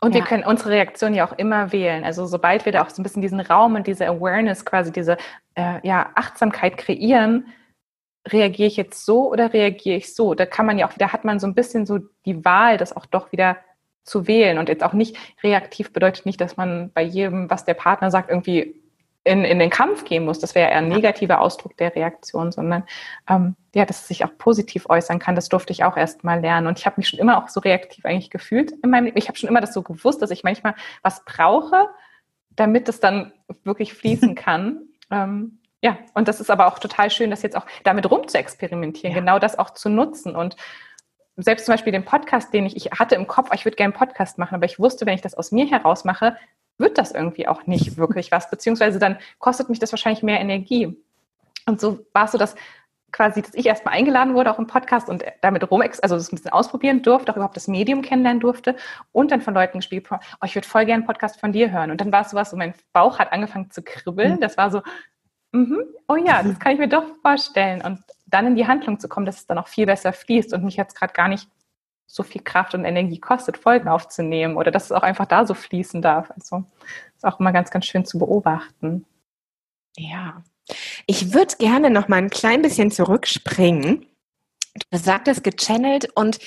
Und 0.00 0.14
ja. 0.14 0.20
wir 0.20 0.26
können 0.26 0.44
unsere 0.44 0.70
Reaktion 0.70 1.14
ja 1.14 1.26
auch 1.26 1.36
immer 1.38 1.72
wählen. 1.72 2.04
Also 2.04 2.26
sobald 2.26 2.64
wir 2.64 2.72
da 2.72 2.82
auch 2.82 2.90
so 2.90 3.00
ein 3.00 3.02
bisschen 3.02 3.22
diesen 3.22 3.40
Raum 3.40 3.74
und 3.74 3.86
diese 3.86 4.06
Awareness, 4.06 4.64
quasi 4.64 4.92
diese 4.92 5.16
äh, 5.54 5.86
ja, 5.86 6.10
Achtsamkeit 6.14 6.76
kreieren, 6.76 7.46
reagiere 8.28 8.68
ich 8.68 8.76
jetzt 8.76 9.04
so 9.04 9.30
oder 9.30 9.52
reagiere 9.52 9.96
ich 9.96 10.14
so? 10.14 10.34
Da 10.34 10.46
kann 10.46 10.66
man 10.66 10.78
ja 10.78 10.86
auch 10.86 10.94
wieder, 10.94 11.12
hat 11.12 11.24
man 11.24 11.38
so 11.38 11.46
ein 11.46 11.54
bisschen 11.54 11.86
so 11.86 12.00
die 12.24 12.44
Wahl, 12.44 12.76
das 12.76 12.94
auch 12.94 13.06
doch 13.06 13.32
wieder 13.32 13.56
zu 14.04 14.26
wählen. 14.26 14.58
Und 14.58 14.68
jetzt 14.68 14.84
auch 14.84 14.92
nicht 14.92 15.16
reaktiv 15.42 15.92
bedeutet 15.92 16.26
nicht, 16.26 16.40
dass 16.40 16.56
man 16.56 16.90
bei 16.92 17.02
jedem, 17.02 17.50
was 17.50 17.64
der 17.64 17.74
Partner 17.74 18.10
sagt, 18.10 18.30
irgendwie 18.30 18.82
in, 19.26 19.44
in 19.44 19.58
den 19.58 19.70
Kampf 19.70 20.04
gehen 20.04 20.24
muss. 20.24 20.38
Das 20.38 20.54
wäre 20.54 20.70
eher 20.70 20.78
ein 20.78 20.88
negativer 20.88 21.40
Ausdruck 21.40 21.76
der 21.76 21.94
Reaktion, 21.94 22.52
sondern 22.52 22.84
ähm, 23.28 23.56
ja, 23.74 23.84
dass 23.84 24.02
es 24.02 24.08
sich 24.08 24.24
auch 24.24 24.38
positiv 24.38 24.88
äußern 24.88 25.18
kann. 25.18 25.34
Das 25.34 25.48
durfte 25.48 25.72
ich 25.72 25.82
auch 25.82 25.96
erst 25.96 26.22
mal 26.22 26.40
lernen. 26.40 26.68
Und 26.68 26.78
ich 26.78 26.86
habe 26.86 26.94
mich 26.98 27.08
schon 27.08 27.18
immer 27.18 27.42
auch 27.42 27.48
so 27.48 27.58
reaktiv 27.58 28.04
eigentlich 28.06 28.30
gefühlt 28.30 28.70
in 28.70 28.90
meinem 28.90 29.06
Leben. 29.06 29.18
Ich 29.18 29.26
habe 29.28 29.36
schon 29.36 29.48
immer 29.48 29.60
das 29.60 29.74
so 29.74 29.82
gewusst, 29.82 30.22
dass 30.22 30.30
ich 30.30 30.44
manchmal 30.44 30.76
was 31.02 31.24
brauche, 31.24 31.88
damit 32.50 32.88
es 32.88 33.00
dann 33.00 33.32
wirklich 33.64 33.94
fließen 33.94 34.34
kann. 34.36 34.82
ähm, 35.10 35.58
ja, 35.82 35.98
und 36.14 36.26
das 36.26 36.40
ist 36.40 36.50
aber 36.50 36.68
auch 36.68 36.78
total 36.78 37.10
schön, 37.10 37.30
das 37.30 37.42
jetzt 37.42 37.56
auch 37.56 37.66
damit 37.84 38.10
rum 38.10 38.26
zu 38.28 38.38
experimentieren, 38.38 39.12
ja. 39.12 39.20
genau 39.20 39.38
das 39.38 39.58
auch 39.58 39.70
zu 39.70 39.90
nutzen 39.90 40.34
und 40.34 40.56
selbst 41.36 41.66
zum 41.66 41.74
Beispiel 41.74 41.92
den 41.92 42.04
Podcast, 42.04 42.52
den 42.54 42.64
ich, 42.64 42.76
ich 42.76 42.90
hatte 42.92 43.14
im 43.14 43.26
Kopf, 43.26 43.50
ich 43.52 43.64
würde 43.66 43.76
gerne 43.76 43.92
einen 43.94 43.98
Podcast 43.98 44.38
machen, 44.38 44.54
aber 44.54 44.64
ich 44.64 44.78
wusste, 44.78 45.04
wenn 45.04 45.14
ich 45.14 45.20
das 45.20 45.34
aus 45.34 45.52
mir 45.52 45.66
heraus 45.66 46.04
mache, 46.04 46.36
wird 46.78 46.98
das 46.98 47.12
irgendwie 47.12 47.48
auch 47.48 47.66
nicht 47.66 47.96
wirklich 47.96 48.30
was, 48.32 48.50
beziehungsweise 48.50 48.98
dann 48.98 49.18
kostet 49.38 49.68
mich 49.68 49.78
das 49.78 49.92
wahrscheinlich 49.92 50.22
mehr 50.22 50.40
Energie. 50.40 50.96
Und 51.66 51.80
so 51.80 52.06
war 52.12 52.24
es 52.24 52.32
so, 52.32 52.38
dass 52.38 52.54
quasi, 53.12 53.40
dass 53.40 53.54
ich 53.54 53.66
erstmal 53.66 53.94
eingeladen 53.94 54.34
wurde, 54.34 54.50
auch 54.52 54.58
im 54.58 54.66
Podcast 54.66 55.08
und 55.08 55.24
damit 55.40 55.70
rum, 55.70 55.80
also 55.80 56.16
das 56.16 56.30
ein 56.30 56.36
bisschen 56.36 56.52
ausprobieren 56.52 57.02
durfte, 57.02 57.32
auch 57.32 57.36
überhaupt 57.36 57.56
das 57.56 57.66
Medium 57.66 58.02
kennenlernen 58.02 58.40
durfte 58.40 58.76
und 59.12 59.30
dann 59.30 59.40
von 59.40 59.54
Leuten 59.54 59.78
gespielt, 59.78 60.06
oh, 60.10 60.18
ich 60.44 60.54
würde 60.54 60.68
voll 60.68 60.84
gerne 60.84 61.02
einen 61.02 61.06
Podcast 61.06 61.40
von 61.40 61.52
dir 61.52 61.70
hören. 61.70 61.90
Und 61.90 62.00
dann 62.00 62.12
war 62.12 62.22
es 62.22 62.30
sowas, 62.30 62.50
so 62.50 62.56
mein 62.56 62.74
Bauch 62.92 63.18
hat 63.18 63.32
angefangen 63.32 63.70
zu 63.70 63.82
kribbeln. 63.82 64.34
Mhm. 64.34 64.40
Das 64.40 64.56
war 64.56 64.70
so, 64.70 64.82
mm 65.52 65.76
oh 66.08 66.16
ja, 66.16 66.42
das 66.42 66.58
kann 66.60 66.72
ich 66.72 66.78
mir 66.78 66.88
doch 66.88 67.04
vorstellen. 67.22 67.80
Und 67.80 68.00
dann 68.26 68.46
in 68.48 68.54
die 68.56 68.66
Handlung 68.66 69.00
zu 69.00 69.08
kommen, 69.08 69.24
dass 69.24 69.36
es 69.36 69.46
dann 69.46 69.58
auch 69.58 69.68
viel 69.68 69.86
besser 69.86 70.12
fließt 70.12 70.52
und 70.52 70.64
mich 70.64 70.76
jetzt 70.76 70.96
gerade 70.96 71.12
gar 71.12 71.28
nicht 71.28 71.48
so 72.06 72.22
viel 72.22 72.42
Kraft 72.42 72.74
und 72.74 72.84
Energie 72.84 73.18
kostet, 73.18 73.58
Folgen 73.58 73.88
aufzunehmen 73.88 74.56
oder 74.56 74.70
dass 74.70 74.84
es 74.84 74.92
auch 74.92 75.02
einfach 75.02 75.26
da 75.26 75.46
so 75.46 75.54
fließen 75.54 76.02
darf. 76.02 76.30
Also 76.30 76.64
ist 77.14 77.24
auch 77.24 77.40
immer 77.40 77.52
ganz, 77.52 77.70
ganz 77.70 77.86
schön 77.86 78.04
zu 78.04 78.18
beobachten. 78.18 79.04
Ja. 79.96 80.42
Ich 81.06 81.32
würde 81.34 81.56
gerne 81.58 81.90
noch 81.90 82.08
mal 82.08 82.16
ein 82.16 82.30
klein 82.30 82.62
bisschen 82.62 82.90
zurückspringen 82.90 84.06
Du 84.90 84.98
sagtest 84.98 85.42
gechannelt 85.44 86.08
und 86.14 86.38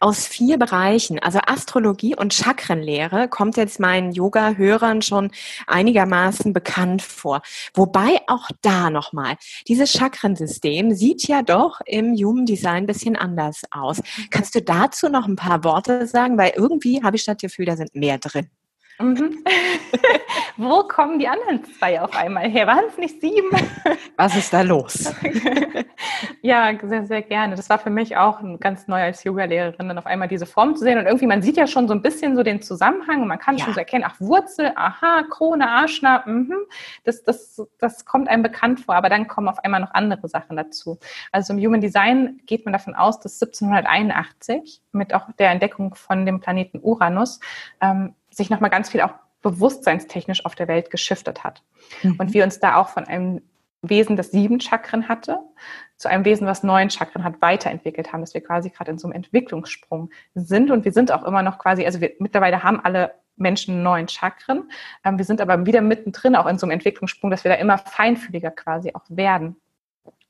aus 0.00 0.26
vier 0.26 0.58
Bereichen, 0.58 1.18
also 1.18 1.40
Astrologie 1.46 2.14
und 2.14 2.34
Chakrenlehre, 2.34 3.28
kommt 3.28 3.56
jetzt 3.56 3.80
meinen 3.80 4.12
Yoga-Hörern 4.12 5.02
schon 5.02 5.30
einigermaßen 5.66 6.52
bekannt 6.52 7.02
vor. 7.02 7.42
Wobei 7.74 8.20
auch 8.26 8.48
da 8.62 8.90
nochmal, 8.90 9.36
dieses 9.66 9.92
Chakrensystem 9.92 10.94
sieht 10.94 11.26
ja 11.28 11.42
doch 11.42 11.80
im 11.86 12.14
Human 12.14 12.46
Design 12.46 12.84
ein 12.84 12.86
bisschen 12.86 13.16
anders 13.16 13.62
aus. 13.70 14.00
Kannst 14.30 14.54
du 14.54 14.62
dazu 14.62 15.08
noch 15.08 15.26
ein 15.26 15.36
paar 15.36 15.64
Worte 15.64 16.06
sagen? 16.06 16.38
Weil 16.38 16.52
irgendwie 16.56 17.02
habe 17.02 17.16
ich 17.16 17.24
das 17.24 17.36
Gefühl, 17.36 17.66
da 17.66 17.76
sind 17.76 17.94
mehr 17.94 18.18
drin. 18.18 18.48
Mhm. 19.00 19.44
Wo 20.56 20.82
kommen 20.82 21.20
die 21.20 21.28
anderen 21.28 21.62
zwei 21.78 22.00
auf 22.00 22.16
einmal 22.16 22.48
her? 22.48 22.66
Waren 22.66 22.86
es 22.88 22.98
nicht 22.98 23.20
sieben? 23.20 23.48
Was 24.16 24.34
ist 24.36 24.52
da 24.52 24.62
los? 24.62 25.14
ja, 26.42 26.72
sehr, 26.82 27.06
sehr 27.06 27.22
gerne. 27.22 27.54
Das 27.54 27.70
war 27.70 27.78
für 27.78 27.90
mich 27.90 28.16
auch 28.16 28.40
ganz 28.58 28.88
neu 28.88 29.00
als 29.00 29.22
Yoga-Lehrerin, 29.22 29.86
dann 29.86 29.98
auf 29.98 30.06
einmal 30.06 30.26
diese 30.26 30.46
Form 30.46 30.74
zu 30.74 30.82
sehen. 30.82 30.98
Und 30.98 31.06
irgendwie, 31.06 31.28
man 31.28 31.42
sieht 31.42 31.56
ja 31.56 31.68
schon 31.68 31.86
so 31.86 31.94
ein 31.94 32.02
bisschen 32.02 32.34
so 32.34 32.42
den 32.42 32.60
Zusammenhang 32.60 33.22
und 33.22 33.28
man 33.28 33.38
kann 33.38 33.56
ja. 33.56 33.64
schon 33.64 33.74
so 33.74 33.78
erkennen, 33.78 34.04
ach, 34.06 34.20
Wurzel, 34.20 34.72
aha, 34.74 35.22
Krone, 35.30 35.68
Arschner, 35.68 36.24
mhm. 36.26 36.56
das, 37.04 37.22
das, 37.22 37.62
das 37.78 38.04
kommt 38.04 38.28
einem 38.28 38.42
bekannt 38.42 38.80
vor. 38.80 38.96
Aber 38.96 39.08
dann 39.08 39.28
kommen 39.28 39.48
auf 39.48 39.60
einmal 39.60 39.80
noch 39.80 39.94
andere 39.94 40.26
Sachen 40.28 40.56
dazu. 40.56 40.98
Also 41.30 41.52
im 41.52 41.60
Human 41.60 41.80
Design 41.80 42.40
geht 42.46 42.64
man 42.64 42.72
davon 42.72 42.96
aus, 42.96 43.20
dass 43.20 43.40
1781 43.40 44.82
mit 44.90 45.14
auch 45.14 45.30
der 45.38 45.50
Entdeckung 45.50 45.94
von 45.94 46.26
dem 46.26 46.40
Planeten 46.40 46.80
Uranus 46.82 47.38
ähm, 47.80 48.14
sich 48.38 48.48
nochmal 48.48 48.70
ganz 48.70 48.88
viel 48.88 49.02
auch 49.02 49.12
bewusstseinstechnisch 49.42 50.44
auf 50.44 50.54
der 50.54 50.68
Welt 50.68 50.90
geschiftet 50.90 51.44
hat. 51.44 51.62
Mhm. 52.02 52.16
Und 52.18 52.32
wir 52.32 52.44
uns 52.44 52.58
da 52.58 52.76
auch 52.76 52.88
von 52.88 53.04
einem 53.04 53.42
Wesen, 53.82 54.16
das 54.16 54.30
sieben 54.30 54.60
Chakren 54.60 55.08
hatte, 55.08 55.38
zu 55.96 56.08
einem 56.08 56.24
Wesen, 56.24 56.46
was 56.46 56.62
neun 56.62 56.90
Chakren 56.90 57.22
hat, 57.22 57.40
weiterentwickelt 57.40 58.12
haben, 58.12 58.20
dass 58.20 58.34
wir 58.34 58.42
quasi 58.42 58.70
gerade 58.70 58.90
in 58.90 58.98
so 58.98 59.06
einem 59.06 59.14
Entwicklungssprung 59.16 60.10
sind. 60.34 60.70
Und 60.70 60.84
wir 60.84 60.92
sind 60.92 61.12
auch 61.12 61.24
immer 61.24 61.42
noch 61.42 61.58
quasi, 61.58 61.84
also 61.84 62.00
wir 62.00 62.12
mittlerweile 62.18 62.62
haben 62.62 62.80
alle 62.80 63.14
Menschen 63.36 63.82
neun 63.82 64.08
Chakren. 64.08 64.70
Ähm, 65.04 65.18
wir 65.18 65.24
sind 65.24 65.40
aber 65.40 65.64
wieder 65.64 65.80
mittendrin 65.80 66.34
auch 66.34 66.46
in 66.46 66.58
so 66.58 66.66
einem 66.66 66.72
Entwicklungssprung, 66.72 67.30
dass 67.30 67.44
wir 67.44 67.52
da 67.52 67.56
immer 67.56 67.78
feinfühliger 67.78 68.50
quasi 68.50 68.92
auch 68.94 69.04
werden. 69.08 69.56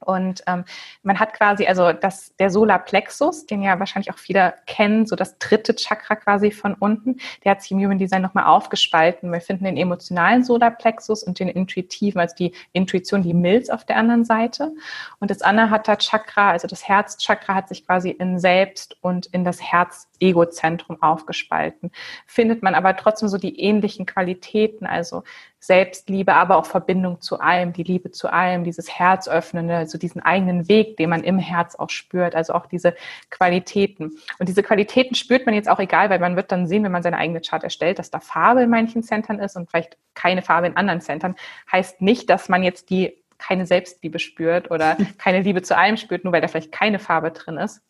Und 0.01 0.43
ähm, 0.47 0.65
man 1.03 1.19
hat 1.19 1.35
quasi, 1.35 1.67
also 1.67 1.93
das, 1.93 2.35
der 2.37 2.51
Solarplexus, 2.51 3.47
den 3.47 3.63
ja 3.63 3.79
wahrscheinlich 3.79 4.13
auch 4.13 4.19
viele 4.19 4.55
kennen, 4.67 5.07
so 5.07 5.17
das 5.17 5.39
dritte 5.39 5.75
Chakra 5.75 6.17
quasi 6.17 6.51
von 6.51 6.75
unten, 6.75 7.17
der 7.45 7.53
hat 7.53 7.63
sich 7.63 7.73
im 7.73 7.79
Human 7.79 7.99
Design 7.99 8.23
nochmal 8.23 8.45
aufgespalten. 8.45 9.33
Wir 9.33 9.41
finden 9.41 9.65
den 9.65 9.77
emotionalen 9.77 10.45
Solarplexus 10.45 11.23
und 11.23 11.41
den 11.41 11.49
intuitiven, 11.49 12.21
also 12.21 12.35
die 12.37 12.53
Intuition, 12.73 13.23
die 13.23 13.35
Milz 13.35 13.71
auf 13.71 13.85
der 13.85 13.97
anderen 13.97 14.25
Seite. 14.25 14.73
Und 15.19 15.31
das 15.31 15.43
Anahata 15.43 15.97
Chakra, 15.97 16.51
also 16.51 16.69
das 16.69 16.87
Herzchakra, 16.87 17.55
hat 17.55 17.69
sich 17.69 17.85
quasi 17.85 18.11
in 18.11 18.39
Selbst 18.39 18.97
und 19.01 19.27
in 19.27 19.45
das 19.45 19.61
Herz-Ego-Zentrum 19.61 21.03
aufgespalten. 21.03 21.91
Findet 22.27 22.63
man 22.63 22.75
aber 22.75 22.97
trotzdem 22.97 23.29
so 23.29 23.39
die 23.39 23.61
ähnlichen 23.61 24.07
Qualitäten, 24.07 24.87
also 24.87 25.25
Selbstliebe, 25.61 26.35
aber 26.35 26.57
auch 26.57 26.66
Verbindung 26.66 27.21
zu 27.21 27.40
allem, 27.40 27.73
die 27.73 27.83
Liebe 27.83 28.11
zu 28.11 28.33
allem, 28.33 28.64
dieses 28.64 28.99
Herzöffnende, 28.99 29.77
also 29.77 29.99
diesen 29.99 30.23
eigenen 30.23 30.68
Weg, 30.68 30.97
den 30.97 31.11
man 31.11 31.25
im 31.25 31.38
Herz 31.38 31.75
auch 31.75 31.90
spürt, 31.90 32.35
also 32.35 32.53
auch 32.55 32.66
diese 32.66 32.94
Qualitäten. 33.31 34.12
Und 34.38 34.49
diese 34.49 34.62
Qualitäten 34.62 35.14
spürt 35.14 35.47
man 35.47 35.55
jetzt 35.55 35.68
auch 35.68 35.81
egal, 35.81 36.11
weil 36.11 36.21
man 36.21 36.37
wird 36.37 36.53
dann 36.53 36.68
sehen, 36.68 36.85
wenn 36.85 36.92
man 36.92 37.03
seine 37.03 37.18
eigene 37.18 37.40
Chart 37.40 37.64
erstellt, 37.64 37.99
dass 37.99 38.11
da 38.11 38.21
Farbe 38.21 38.62
in 38.62 38.71
manchen 38.71 39.03
Centern 39.03 39.40
ist 39.40 39.57
und 39.57 39.68
vielleicht 39.68 39.97
keine 40.14 40.42
Farbe 40.42 40.68
in 40.68 40.77
anderen 40.77 41.01
Centern. 41.01 41.35
Heißt 41.71 42.01
nicht, 42.01 42.31
dass 42.31 42.49
man 42.49 42.62
jetzt 42.62 42.90
die 42.90 43.23
keine 43.38 43.66
Selbstliebe 43.66 44.18
spürt 44.18 44.71
oder 44.71 44.97
keine 45.18 45.42
Liebe 45.42 45.62
zu 45.62 45.77
allem 45.77 45.97
spürt, 45.97 46.25
nur 46.25 46.33
weil 46.33 46.40
da 46.40 46.49
vielleicht 46.49 46.73
keine 46.73 46.99
Farbe 46.99 47.31
drin 47.33 47.57
ist 47.57 47.83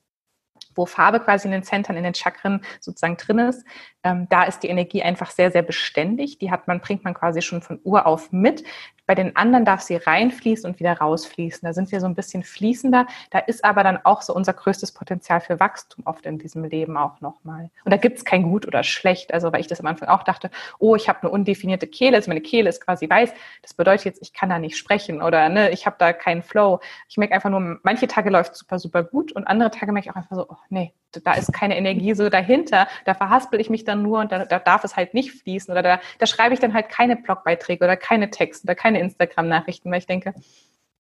wo 0.79 0.87
Farbe 0.87 1.21
quasi 1.21 1.49
in 1.49 1.53
den 1.53 1.65
Zentren, 1.65 1.97
in 1.97 2.05
den 2.05 2.15
Chakren 2.15 2.63
sozusagen 2.81 3.17
drin 3.17 3.41
ist, 3.41 3.67
ähm, 4.05 4.27
da 4.31 4.45
ist 4.45 4.61
die 4.61 4.69
Energie 4.69 5.03
einfach 5.03 5.31
sehr, 5.31 5.51
sehr 5.51 5.63
beständig. 5.63 6.39
Die 6.39 6.51
hat 6.51 6.69
man, 6.69 6.81
bringt 6.81 7.05
man 7.05 7.15
quasi 7.15 7.43
schon 7.43 7.61
von 7.61 7.81
Ur 7.85 8.07
auf 8.07 8.33
mit. 8.33 8.65
Bei 9.09 9.15
den 9.15 9.37
anderen 9.37 9.65
darf 9.65 9.81
sie 9.81 9.97
reinfließen 9.97 10.69
und 10.69 10.81
wieder 10.81 10.99
rausfließen. 10.99 11.67
Da 11.67 11.73
sind 11.73 11.91
wir 11.91 12.01
so 12.01 12.07
ein 12.07 12.15
bisschen 12.15 12.43
fließender. 12.43 13.07
Da 13.31 13.39
ist 13.39 13.65
aber 13.65 13.83
dann 13.83 13.99
auch 14.05 14.21
so 14.21 14.35
unser 14.35 14.53
größtes 14.53 14.93
Potenzial 14.93 15.41
für 15.41 15.59
Wachstum 15.59 16.07
oft 16.07 16.27
in 16.27 16.39
diesem 16.39 16.63
Leben 16.63 16.99
auch 16.99 17.23
nochmal. 17.23 17.71
Und 17.87 17.91
da 17.91 17.97
gibt 17.97 18.19
es 18.19 18.25
kein 18.27 18.43
gut 18.43 18.67
oder 18.67 18.83
schlecht. 18.83 19.33
Also 19.33 19.51
weil 19.51 19.61
ich 19.61 19.67
das 19.67 19.81
am 19.81 19.87
Anfang 19.87 20.11
auch 20.11 20.25
dachte, 20.25 20.51
oh, 20.79 20.95
ich 20.95 21.09
habe 21.09 21.23
eine 21.23 21.31
undefinierte 21.31 21.87
Kehle, 21.87 22.17
also 22.17 22.31
meine 22.31 22.43
Kehle 22.43 22.69
ist 22.69 22.85
quasi 22.85 23.09
weiß. 23.09 23.33
Das 23.63 23.73
bedeutet 23.73 24.05
jetzt, 24.05 24.23
ich 24.23 24.35
kann 24.35 24.51
da 24.51 24.59
nicht 24.59 24.77
sprechen 24.77 25.23
oder 25.23 25.49
ne, 25.49 25.71
ich 25.71 25.87
habe 25.87 25.97
da 25.99 26.13
keinen 26.13 26.43
Flow. 26.43 26.81
Ich 27.09 27.17
merke 27.17 27.35
einfach 27.35 27.49
nur, 27.49 27.81
manche 27.83 28.09
Tage 28.09 28.29
läuft 28.29 28.57
super, 28.57 28.79
super 28.79 29.03
gut 29.03 29.33
und 29.33 29.47
andere 29.47 29.71
Tage 29.71 29.91
merke 29.91 30.09
ich 30.09 30.13
auch 30.13 30.17
einfach 30.17 30.37
so, 30.37 30.47
oh, 30.51 30.57
nee, 30.69 30.93
da 31.13 31.35
ist 31.35 31.53
keine 31.53 31.77
Energie 31.77 32.15
so 32.15 32.29
dahinter. 32.29 32.89
Da 33.05 33.15
verhaspel 33.15 33.61
ich 33.61 33.71
mich 33.71 33.85
dann 33.85 34.03
nur 34.03 34.21
und 34.21 34.33
da, 34.33 34.45
da 34.45 34.59
darf 34.59 34.85
es 34.85 34.97
halt 34.97 35.15
nicht 35.15 35.33
fließen 35.33 35.73
oder 35.73 35.83
da, 35.83 36.01
da 36.19 36.27
schreibe 36.27 36.55
ich 36.55 36.61
dann 36.61 36.75
halt 36.75 36.89
keine 36.89 37.17
Blogbeiträge 37.17 37.85
oder 37.85 37.97
keine 37.97 38.31
Texte 38.31 38.65
oder 38.65 38.75
keine 38.75 39.01
Instagram-Nachrichten, 39.01 39.91
weil 39.91 39.99
ich 39.99 40.07
denke, 40.07 40.35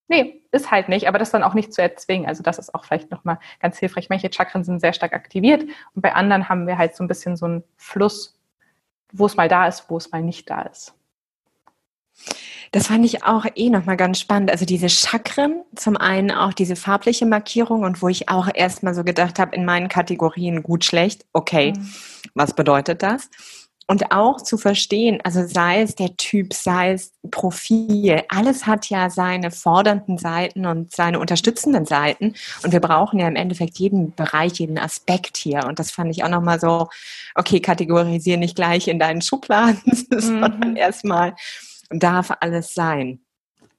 nee, 0.09 0.43
ist 0.51 0.71
halt 0.71 0.89
nicht, 0.89 1.07
aber 1.09 1.19
das 1.19 1.31
dann 1.31 1.43
auch 1.43 1.55
nicht 1.55 1.73
zu 1.73 1.83
erzwingen. 1.83 2.27
Also 2.27 2.43
das 2.43 2.59
ist 2.59 2.75
auch 2.75 2.85
vielleicht 2.85 3.11
nochmal 3.11 3.39
ganz 3.61 3.79
hilfreich. 3.79 4.09
Manche 4.09 4.33
Chakren 4.33 4.65
sind 4.65 4.81
sehr 4.81 4.93
stark 4.93 5.13
aktiviert 5.13 5.63
und 5.95 6.03
bei 6.03 6.15
anderen 6.15 6.49
haben 6.49 6.67
wir 6.67 6.79
halt 6.79 6.97
so 6.97 7.05
ein 7.05 7.09
bisschen 7.09 7.37
so 7.37 7.47
einen 7.47 7.65
Fluss, 7.77 8.39
wo 9.13 9.27
es 9.27 9.37
mal 9.37 9.49
da 9.49 9.67
ist, 9.67 9.91
wo 9.91 9.97
es 9.99 10.11
mal 10.11 10.23
nicht 10.23 10.49
da 10.51 10.63
ist. 10.63 10.95
Das 12.73 12.89
fand 12.89 13.05
ich 13.05 13.25
auch 13.25 13.47
eh 13.55 13.71
nochmal 13.71 13.97
ganz 13.97 14.21
spannend. 14.21 14.51
Also 14.51 14.65
diese 14.65 14.89
Chakren, 14.89 15.63
zum 15.75 15.97
einen 15.97 16.31
auch 16.31 16.53
diese 16.53 16.77
farbliche 16.77 17.27
Markierung 17.27 17.83
und 17.83 18.03
wo 18.03 18.09
ich 18.09 18.29
auch 18.29 18.49
erstmal 18.53 18.95
so 18.95 19.05
gedacht 19.05 19.39
habe, 19.39 19.57
in 19.57 19.65
meinen 19.65 19.89
Kategorien 19.89 20.63
gut, 20.63 20.85
schlecht, 20.85 21.25
okay, 21.33 21.73
mhm. 21.77 21.89
was 22.35 22.55
bedeutet 22.55 23.03
das? 23.03 23.31
Und 23.91 24.13
auch 24.13 24.43
zu 24.43 24.59
verstehen, 24.59 25.19
also 25.25 25.47
sei 25.47 25.81
es 25.81 25.95
der 25.95 26.15
Typ, 26.19 26.53
sei 26.53 26.93
es 26.93 27.15
Profil, 27.31 28.23
alles 28.29 28.67
hat 28.67 28.91
ja 28.91 29.09
seine 29.09 29.51
fordernden 29.51 30.19
Seiten 30.19 30.67
und 30.67 30.95
seine 30.95 31.19
unterstützenden 31.19 31.87
Seiten. 31.87 32.35
Und 32.63 32.73
wir 32.73 32.81
brauchen 32.81 33.19
ja 33.19 33.27
im 33.27 33.35
Endeffekt 33.35 33.79
jeden 33.79 34.15
Bereich, 34.15 34.59
jeden 34.59 34.79
Aspekt 34.79 35.39
hier. 35.39 35.65
Und 35.67 35.79
das 35.79 35.91
fand 35.91 36.11
ich 36.11 36.23
auch 36.23 36.29
nochmal 36.29 36.61
so, 36.61 36.89
okay, 37.35 37.61
kategorisiere 37.61 38.37
nicht 38.37 38.57
gleich 38.57 38.89
in 38.89 38.99
deinen 38.99 39.23
Schubladen, 39.23 39.81
mhm. 39.87 40.21
sondern 40.21 40.77
erstmal 40.77 41.35
darf 41.91 42.33
alles 42.41 42.75
sein. 42.75 43.21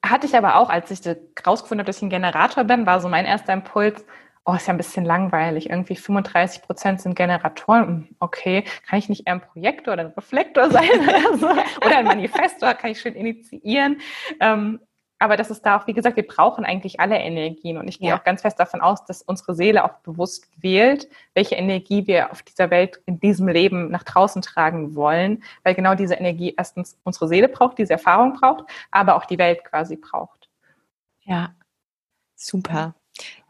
Hatte 0.06 0.28
ich 0.28 0.36
aber 0.36 0.56
auch, 0.56 0.70
als 0.70 0.92
ich 0.92 1.00
rausgefunden 1.46 1.82
habe, 1.82 1.88
dass 1.88 1.98
ich 1.98 2.04
ein 2.04 2.10
Generator 2.10 2.64
bin, 2.64 2.86
war 2.86 3.02
so 3.02 3.10
mein 3.10 3.26
erster 3.26 3.54
Impuls, 3.54 4.06
oh, 4.46 4.54
ist 4.54 4.68
ja 4.68 4.74
ein 4.74 4.78
bisschen 4.78 5.06
langweilig. 5.06 5.70
Irgendwie 5.70 5.96
35 5.96 6.62
Prozent 6.62 7.02
sind 7.02 7.16
Generatoren. 7.16 7.88
Hm, 7.88 8.16
okay, 8.20 8.64
kann 8.88 9.00
ich 9.00 9.10
nicht 9.10 9.28
eher 9.28 9.34
ein 9.34 9.42
Projektor 9.42 9.94
oder 9.94 10.04
ein 10.06 10.14
Reflektor 10.14 10.72
sein 10.72 10.90
oder 11.02 11.38
so? 11.38 11.50
Oder 11.86 11.98
ein 11.98 12.06
Manifestor, 12.06 12.74
kann 12.74 12.92
ich 12.92 13.02
schön 13.02 13.14
initiieren. 13.14 14.00
Ähm, 14.40 14.80
aber 15.20 15.36
das 15.36 15.52
ist 15.52 15.66
da 15.66 15.78
auch, 15.78 15.86
wie 15.86 15.94
gesagt, 15.94 16.16
wir 16.16 16.26
brauchen 16.26 16.64
eigentlich 16.64 17.02
alle 17.02 17.18
Energien. 17.18 17.78
Und 17.78 17.90
ich 17.90 18.00
gehe 18.00 18.10
ja. 18.10 18.18
auch 18.18 18.24
ganz 18.24 18.42
fest 18.42 18.58
davon 18.58 18.80
aus, 18.80 19.04
dass 19.04 19.22
unsere 19.22 19.54
Seele 19.54 19.84
auch 19.84 20.00
bewusst 20.00 20.48
wählt, 20.58 21.10
welche 21.34 21.56
Energie 21.56 22.08
wir 22.08 22.32
auf 22.32 22.42
dieser 22.42 22.70
Welt, 22.72 23.02
in 23.06 23.20
diesem 23.20 23.50
Leben 23.50 23.92
nach 23.92 24.04
draußen 24.04 24.42
tragen 24.42 24.96
wollen. 24.96 25.44
Weil 25.64 25.76
genau 25.76 25.94
diese 25.94 26.16
Energie 26.16 26.54
erstens 26.58 26.98
unsere 27.04 27.28
Seele 27.28 27.50
braucht, 27.50 27.78
diese 27.78 27.94
Erfahrung 27.94 28.34
braucht, 28.34 28.66
aber 28.92 29.16
auch 29.16 29.26
die 29.26 29.38
Welt 29.38 29.66
quasi 29.66 29.98
braucht. 29.98 30.50
Ja, 31.22 31.54
super. 32.36 32.96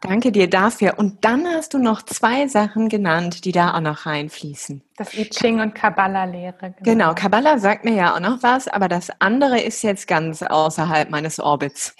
Danke 0.00 0.32
dir 0.32 0.48
dafür. 0.48 0.98
Und 0.98 1.24
dann 1.24 1.46
hast 1.46 1.74
du 1.74 1.78
noch 1.78 2.02
zwei 2.02 2.48
Sachen 2.48 2.88
genannt, 2.88 3.44
die 3.44 3.52
da 3.52 3.74
auch 3.74 3.80
noch 3.80 4.06
reinfließen. 4.06 4.82
Das 4.96 5.12
I 5.14 5.28
Ching 5.28 5.60
und 5.60 5.74
Kabbalah-Lehre. 5.74 6.56
Genau. 6.58 6.74
genau, 6.82 7.14
Kabbalah 7.14 7.58
sagt 7.58 7.84
mir 7.84 7.94
ja 7.94 8.14
auch 8.14 8.20
noch 8.20 8.42
was, 8.42 8.66
aber 8.66 8.88
das 8.88 9.10
andere 9.20 9.60
ist 9.60 9.82
jetzt 9.82 10.08
ganz 10.08 10.42
außerhalb 10.42 11.10
meines 11.10 11.38
Orbits. 11.38 11.94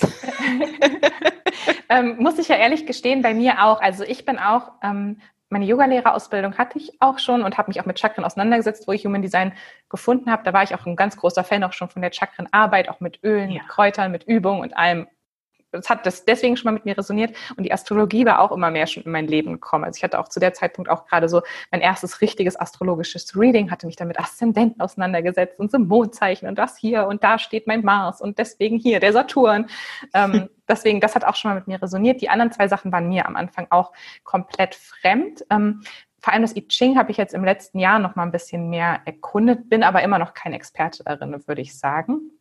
ähm, 1.90 2.16
muss 2.18 2.38
ich 2.38 2.48
ja 2.48 2.56
ehrlich 2.56 2.86
gestehen, 2.86 3.20
bei 3.20 3.34
mir 3.34 3.62
auch. 3.64 3.82
Also 3.82 4.04
ich 4.04 4.24
bin 4.24 4.38
auch, 4.38 4.72
ähm, 4.82 5.20
meine 5.50 5.66
Yogalehrerausbildung 5.66 6.56
hatte 6.56 6.78
ich 6.78 7.02
auch 7.02 7.18
schon 7.18 7.42
und 7.42 7.58
habe 7.58 7.68
mich 7.68 7.80
auch 7.80 7.86
mit 7.86 7.98
Chakren 7.98 8.24
auseinandergesetzt, 8.24 8.88
wo 8.88 8.92
ich 8.92 9.04
Human 9.04 9.20
Design 9.20 9.52
gefunden 9.90 10.30
habe. 10.30 10.42
Da 10.44 10.54
war 10.54 10.62
ich 10.62 10.74
auch 10.74 10.86
ein 10.86 10.96
ganz 10.96 11.18
großer 11.18 11.44
Fan 11.44 11.64
auch 11.64 11.74
schon 11.74 11.90
von 11.90 12.00
der 12.00 12.12
Chakrenarbeit, 12.12 12.88
auch 12.88 13.00
mit 13.00 13.22
Ölen, 13.22 13.50
ja. 13.50 13.60
mit 13.60 13.68
Kräutern, 13.68 14.10
mit 14.10 14.24
Übungen 14.24 14.62
und 14.62 14.74
allem 14.74 15.06
das 15.70 15.88
hat 15.88 16.06
das 16.06 16.24
deswegen 16.24 16.56
schon 16.56 16.70
mal 16.70 16.72
mit 16.72 16.84
mir 16.84 16.96
resoniert 16.96 17.36
und 17.56 17.64
die 17.64 17.72
Astrologie 17.72 18.24
war 18.26 18.40
auch 18.40 18.52
immer 18.52 18.70
mehr 18.70 18.86
schon 18.86 19.04
in 19.04 19.12
mein 19.12 19.26
Leben 19.26 19.52
gekommen. 19.52 19.84
Also 19.84 19.98
ich 19.98 20.04
hatte 20.04 20.18
auch 20.18 20.28
zu 20.28 20.40
der 20.40 20.52
Zeitpunkt 20.52 20.90
auch 20.90 21.06
gerade 21.06 21.28
so 21.28 21.42
mein 21.70 21.80
erstes 21.80 22.20
richtiges 22.20 22.58
astrologisches 22.58 23.36
Reading, 23.36 23.70
hatte 23.70 23.86
mich 23.86 23.96
dann 23.96 24.08
mit 24.08 24.18
Aszendenten 24.18 24.80
auseinandergesetzt 24.80 25.58
und 25.58 25.70
so 25.70 25.78
Mondzeichen 25.78 26.48
und 26.48 26.58
das 26.58 26.76
hier 26.76 27.06
und 27.06 27.22
da 27.22 27.38
steht 27.38 27.66
mein 27.66 27.82
Mars 27.82 28.20
und 28.20 28.38
deswegen 28.38 28.78
hier 28.78 29.00
der 29.00 29.12
Saturn. 29.12 29.66
Ähm, 30.14 30.48
deswegen, 30.68 31.00
das 31.00 31.14
hat 31.14 31.24
auch 31.24 31.36
schon 31.36 31.50
mal 31.50 31.56
mit 31.56 31.68
mir 31.68 31.80
resoniert. 31.80 32.20
Die 32.20 32.28
anderen 32.28 32.52
zwei 32.52 32.68
Sachen 32.68 32.92
waren 32.92 33.08
mir 33.08 33.26
am 33.26 33.36
Anfang 33.36 33.66
auch 33.70 33.92
komplett 34.24 34.74
fremd. 34.74 35.44
Ähm, 35.50 35.82
vor 36.20 36.32
allem 36.34 36.42
das 36.42 36.54
I 36.54 36.68
Ching 36.68 36.98
habe 36.98 37.10
ich 37.10 37.16
jetzt 37.16 37.32
im 37.32 37.44
letzten 37.44 37.78
Jahr 37.78 37.98
noch 37.98 38.14
mal 38.14 38.24
ein 38.24 38.32
bisschen 38.32 38.68
mehr 38.68 39.00
erkundet, 39.06 39.70
bin 39.70 39.82
aber 39.82 40.02
immer 40.02 40.18
noch 40.18 40.34
kein 40.34 40.52
Experte 40.52 41.02
darin, 41.02 41.42
würde 41.46 41.62
ich 41.62 41.78
sagen 41.78 42.32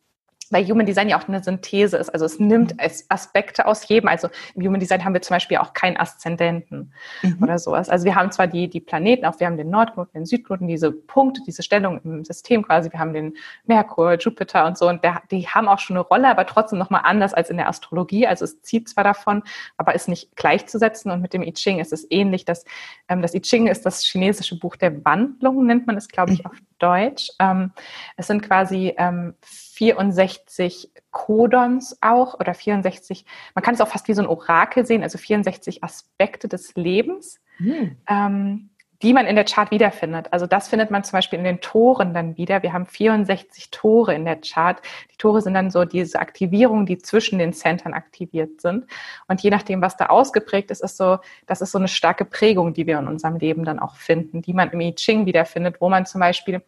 weil 0.51 0.65
Human 0.65 0.85
Design 0.85 1.09
ja 1.09 1.19
auch 1.19 1.27
eine 1.27 1.43
Synthese 1.43 1.97
ist. 1.97 2.09
Also 2.09 2.25
es 2.25 2.39
nimmt 2.39 2.73
mhm. 2.73 2.89
Aspekte 3.09 3.65
aus 3.65 3.87
jedem. 3.87 4.09
Also 4.09 4.29
im 4.55 4.65
Human 4.65 4.79
Design 4.79 5.03
haben 5.03 5.13
wir 5.13 5.21
zum 5.21 5.35
Beispiel 5.35 5.57
auch 5.57 5.73
keinen 5.73 5.97
Aszendenten 5.97 6.93
mhm. 7.21 7.37
oder 7.41 7.59
sowas. 7.59 7.89
Also 7.89 8.05
wir 8.05 8.15
haben 8.15 8.31
zwar 8.31 8.47
die, 8.47 8.69
die 8.69 8.79
Planeten, 8.79 9.25
auch 9.25 9.39
wir 9.39 9.47
haben 9.47 9.57
den 9.57 9.69
Nordknoten, 9.69 10.13
den 10.13 10.25
Südknoten, 10.25 10.67
diese 10.67 10.91
Punkte, 10.91 11.41
diese 11.45 11.63
Stellung 11.63 12.01
im 12.03 12.23
System 12.25 12.63
quasi. 12.63 12.91
Wir 12.91 12.99
haben 12.99 13.13
den 13.13 13.33
Merkur, 13.65 14.13
Jupiter 14.15 14.65
und 14.65 14.77
so. 14.77 14.87
Und 14.87 15.03
der, 15.03 15.21
die 15.31 15.47
haben 15.47 15.67
auch 15.67 15.79
schon 15.79 15.97
eine 15.97 16.05
Rolle, 16.05 16.27
aber 16.27 16.45
trotzdem 16.45 16.79
nochmal 16.79 17.01
anders 17.03 17.33
als 17.33 17.49
in 17.49 17.57
der 17.57 17.67
Astrologie. 17.67 18.27
Also 18.27 18.45
es 18.45 18.61
zieht 18.61 18.89
zwar 18.89 19.03
davon, 19.03 19.43
aber 19.77 19.95
ist 19.95 20.07
nicht 20.07 20.35
gleichzusetzen. 20.35 21.11
Und 21.11 21.21
mit 21.21 21.33
dem 21.33 21.43
I 21.43 21.53
Ching 21.53 21.79
ist 21.79 21.93
es 21.93 22.07
ähnlich. 22.09 22.45
Dass, 22.45 22.65
ähm, 23.07 23.21
das 23.21 23.33
I 23.33 23.41
Ching 23.41 23.67
ist 23.67 23.85
das 23.85 24.03
chinesische 24.03 24.57
Buch 24.57 24.75
der 24.75 25.05
Wandlung, 25.05 25.65
nennt 25.65 25.87
man 25.87 25.97
es, 25.97 26.07
glaube 26.07 26.33
ich, 26.33 26.43
mhm. 26.43 26.51
auf 26.51 26.57
Deutsch. 26.79 27.29
Ähm, 27.39 27.71
es 28.17 28.27
sind 28.27 28.41
quasi 28.41 28.93
ähm, 28.97 29.35
64 29.79 30.91
Codons 31.11 31.97
auch 32.01 32.37
oder 32.37 32.53
64, 32.53 33.23
man 33.55 33.63
kann 33.63 33.75
es 33.75 33.81
auch 33.81 33.87
fast 33.87 34.09
wie 34.09 34.13
so 34.13 34.21
ein 34.21 34.27
Orakel 34.27 34.85
sehen, 34.85 35.03
also 35.03 35.17
64 35.17 35.85
Aspekte 35.85 36.49
des 36.49 36.75
Lebens, 36.75 37.39
mhm. 37.59 37.95
ähm, 38.09 38.69
die 39.01 39.13
man 39.13 39.25
in 39.25 39.37
der 39.37 39.45
Chart 39.45 39.71
wiederfindet. 39.71 40.33
Also 40.33 40.47
das 40.47 40.67
findet 40.67 40.91
man 40.91 41.05
zum 41.05 41.13
Beispiel 41.13 41.39
in 41.39 41.45
den 41.45 41.61
Toren 41.61 42.13
dann 42.13 42.35
wieder. 42.35 42.61
Wir 42.61 42.73
haben 42.73 42.85
64 42.85 43.71
Tore 43.71 44.13
in 44.13 44.25
der 44.25 44.41
Chart. 44.41 44.81
Die 45.13 45.15
Tore 45.15 45.41
sind 45.41 45.53
dann 45.53 45.71
so 45.71 45.85
diese 45.85 46.19
Aktivierungen, 46.19 46.85
die 46.85 46.97
zwischen 46.97 47.39
den 47.39 47.53
Centern 47.53 47.93
aktiviert 47.93 48.59
sind. 48.59 48.85
Und 49.29 49.39
je 49.39 49.49
nachdem, 49.49 49.81
was 49.81 49.95
da 49.95 50.07
ausgeprägt 50.07 50.71
ist, 50.71 50.83
ist 50.83 50.97
so, 50.97 51.19
das 51.45 51.61
ist 51.61 51.71
so 51.71 51.77
eine 51.77 51.87
starke 51.87 52.25
Prägung, 52.25 52.73
die 52.73 52.85
wir 52.85 52.99
in 52.99 53.07
unserem 53.07 53.37
Leben 53.37 53.63
dann 53.63 53.79
auch 53.79 53.95
finden, 53.95 54.41
die 54.41 54.51
man 54.51 54.71
im 54.71 54.81
I 54.81 54.93
Ching 54.93 55.25
wiederfindet, 55.25 55.77
wo 55.79 55.87
man 55.87 56.05
zum 56.05 56.19
Beispiel 56.19 56.61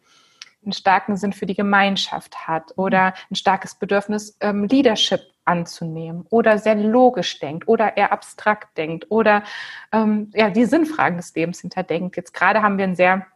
einen 0.64 0.72
starken 0.72 1.16
Sinn 1.16 1.32
für 1.32 1.46
die 1.46 1.54
Gemeinschaft 1.54 2.46
hat 2.46 2.72
oder 2.76 3.14
ein 3.30 3.34
starkes 3.34 3.74
Bedürfnis, 3.74 4.36
ähm, 4.40 4.64
Leadership 4.64 5.20
anzunehmen 5.44 6.24
oder 6.30 6.58
sehr 6.58 6.76
logisch 6.76 7.40
denkt 7.40 7.66
oder 7.66 7.96
eher 7.96 8.12
abstrakt 8.12 8.76
denkt 8.78 9.10
oder 9.10 9.42
ähm, 9.90 10.30
ja, 10.34 10.50
die 10.50 10.64
Sinnfragen 10.64 11.16
des 11.16 11.34
Lebens 11.34 11.60
hinterdenkt. 11.60 12.16
Jetzt 12.16 12.32
gerade 12.32 12.62
haben 12.62 12.78
wir 12.78 12.84
ein 12.84 12.94
sehr, 12.94 13.26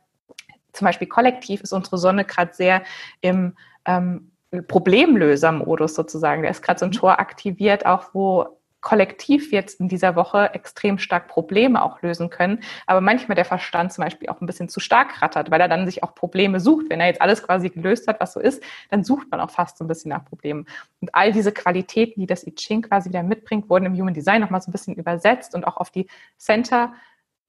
zum 0.73 0.85
Beispiel 0.85 1.09
kollektiv 1.09 1.63
ist 1.63 1.73
unsere 1.73 1.99
Sonne 1.99 2.25
gerade 2.25 2.55
sehr 2.55 2.83
im 3.21 3.57
ähm, 3.87 4.31
Problemlöser-Modus 4.69 5.95
sozusagen. 5.95 6.43
Da 6.43 6.49
ist 6.49 6.63
gerade 6.63 6.79
so 6.79 6.87
ein 6.87 6.91
mhm. 6.91 6.95
Tor 6.95 7.19
aktiviert, 7.19 7.87
auch 7.87 8.15
wo 8.15 8.56
kollektiv 8.87 9.51
jetzt 9.51 9.81
in 9.81 9.89
dieser 9.89 10.15
Woche 10.15 10.55
extrem 10.55 10.99
stark 10.99 11.27
Probleme 11.27 11.83
auch 11.83 12.03
lösen 12.03 12.31
können, 12.31 12.61
aber 12.87 13.01
manchmal 13.01 13.35
der 13.35 13.45
Verstand 13.45 13.93
zum 13.93 14.05
Beispiel 14.05 14.29
auch 14.29 14.41
ein 14.41 14.47
bisschen 14.47 14.69
zu 14.69 14.79
stark 14.79 15.21
rattert, 15.21 15.51
weil 15.51 15.61
er 15.61 15.67
dann 15.67 15.87
sich 15.87 16.05
auch 16.05 16.15
Probleme 16.15 16.61
sucht. 16.61 16.87
Wenn 16.89 17.01
er 17.01 17.09
jetzt 17.09 17.21
alles 17.21 17.43
quasi 17.43 17.69
gelöst 17.69 18.07
hat, 18.07 18.21
was 18.21 18.33
so 18.35 18.39
ist, 18.39 18.63
dann 18.91 19.03
sucht 19.03 19.29
man 19.29 19.41
auch 19.41 19.51
fast 19.51 19.77
so 19.77 19.85
ein 19.85 19.89
bisschen 19.89 20.11
nach 20.11 20.25
Problemen. 20.25 20.67
Und 21.01 21.13
all 21.17 21.33
diese 21.33 21.51
Qualitäten, 21.51 22.21
die 22.21 22.29
das 22.29 22.47
I 22.47 22.55
Ching 22.55 22.83
quasi 22.83 23.09
wieder 23.09 23.25
mitbringt, 23.25 23.69
wurden 23.69 23.87
im 23.87 23.95
Human 23.97 24.15
Design 24.15 24.41
nochmal 24.41 24.63
so 24.63 24.71
ein 24.71 24.73
bisschen 24.73 24.95
übersetzt 24.95 25.57
und 25.57 25.67
auch 25.67 25.79
auf 25.79 25.91
die 25.91 26.07
Center 26.39 26.93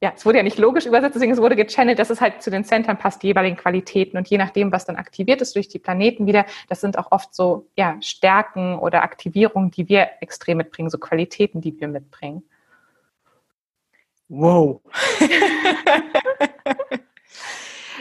ja, 0.02 0.14
es 0.16 0.26
wurde 0.26 0.38
ja 0.38 0.44
nicht 0.44 0.60
logisch 0.60 0.86
übersetzt, 0.86 1.16
deswegen 1.16 1.32
es 1.32 1.42
wurde 1.42 1.56
gechannelt, 1.56 1.98
dass 1.98 2.12
es 2.12 2.22
halt 2.22 2.44
zu 2.44 2.52
den 2.52 2.64
Centern 2.64 3.00
passt, 3.00 3.24
die 3.24 3.28
jeweiligen 3.28 3.58
Qualitäten 3.58 4.18
und 4.18 4.28
je 4.28 4.38
nachdem, 4.38 4.72
was 4.72 4.86
dann 4.86 4.96
aktiviert 4.96 5.42
ist 5.42 5.56
durch 5.56 5.70
die 5.70 5.80
Planeten 5.80 6.28
wieder, 6.28 6.46
das 6.70 6.82
sind 6.82 7.00
auch 7.00 7.12
oft 7.12 7.34
so 7.34 7.68
ja, 7.76 7.98
Stärken 8.02 8.78
oder 8.78 9.02
Aktivierungen, 9.02 9.72
die 9.72 9.90
wir 9.90 10.10
extrem 10.22 10.58
mitbringen, 10.58 10.92
so 10.92 11.00
Qualitäten, 11.00 11.62
die 11.62 11.80
wir 11.80 11.88
mitbringen. 11.88 12.44
Wow. 14.30 14.82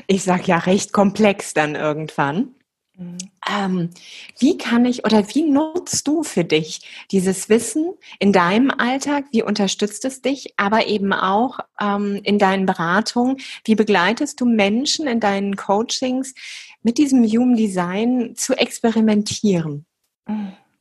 ich 0.07 0.23
sag 0.23 0.47
ja 0.47 0.59
recht 0.59 0.93
komplex 0.93 1.55
dann 1.55 1.77
irgendwann. 1.77 2.55
Ähm, 2.99 3.91
wie 4.39 4.57
kann 4.57 4.85
ich 4.87 5.05
oder 5.05 5.29
wie 5.35 5.43
nutzt 5.43 6.09
du 6.09 6.23
für 6.23 6.45
dich 6.45 7.07
dieses 7.11 7.49
Wissen 7.49 7.93
in 8.19 8.33
deinem 8.33 8.71
Alltag? 8.71 9.27
Wie 9.33 9.43
unterstützt 9.43 10.05
es 10.05 10.23
dich, 10.23 10.55
aber 10.57 10.87
eben 10.87 11.13
auch 11.13 11.61
ähm, 11.81 12.21
in 12.23 12.39
deinen 12.39 12.65
Beratungen? 12.65 13.37
Wie 13.65 13.75
begleitest 13.75 14.41
du 14.41 14.47
Menschen 14.47 15.07
in 15.07 15.21
deinen 15.21 15.57
Coachings 15.57 16.35
mit 16.83 16.99
diesem 16.99 17.23
Human 17.25 17.57
Design 17.57 18.35
zu 18.35 18.55
experimentieren? 18.55 19.85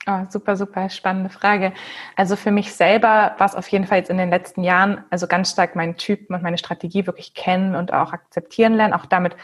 Oh, 0.08 0.26
super, 0.30 0.56
super 0.56 0.90
spannende 0.90 1.30
Frage. 1.30 1.74
Also 2.16 2.36
für 2.36 2.52
mich 2.52 2.72
selber 2.74 3.36
war 3.38 3.48
es 3.48 3.56
auf 3.56 3.68
jeden 3.70 3.88
Fall 3.88 3.98
jetzt 3.98 4.12
in 4.12 4.18
den 4.18 4.30
letzten 4.30 4.64
Jahren, 4.64 5.04
also 5.10 5.28
ganz 5.28 5.52
stark 5.52 5.76
meinen 5.76 5.98
Typen 5.98 6.36
und 6.36 6.44
meine 6.44 6.60
Strategie 6.60 7.08
wirklich 7.08 7.34
kennen 7.34 7.76
und 7.76 7.92
auch 7.92 8.14
akzeptieren 8.14 8.74
lernen, 8.74 8.94
auch 8.94 9.08
damit 9.08 9.36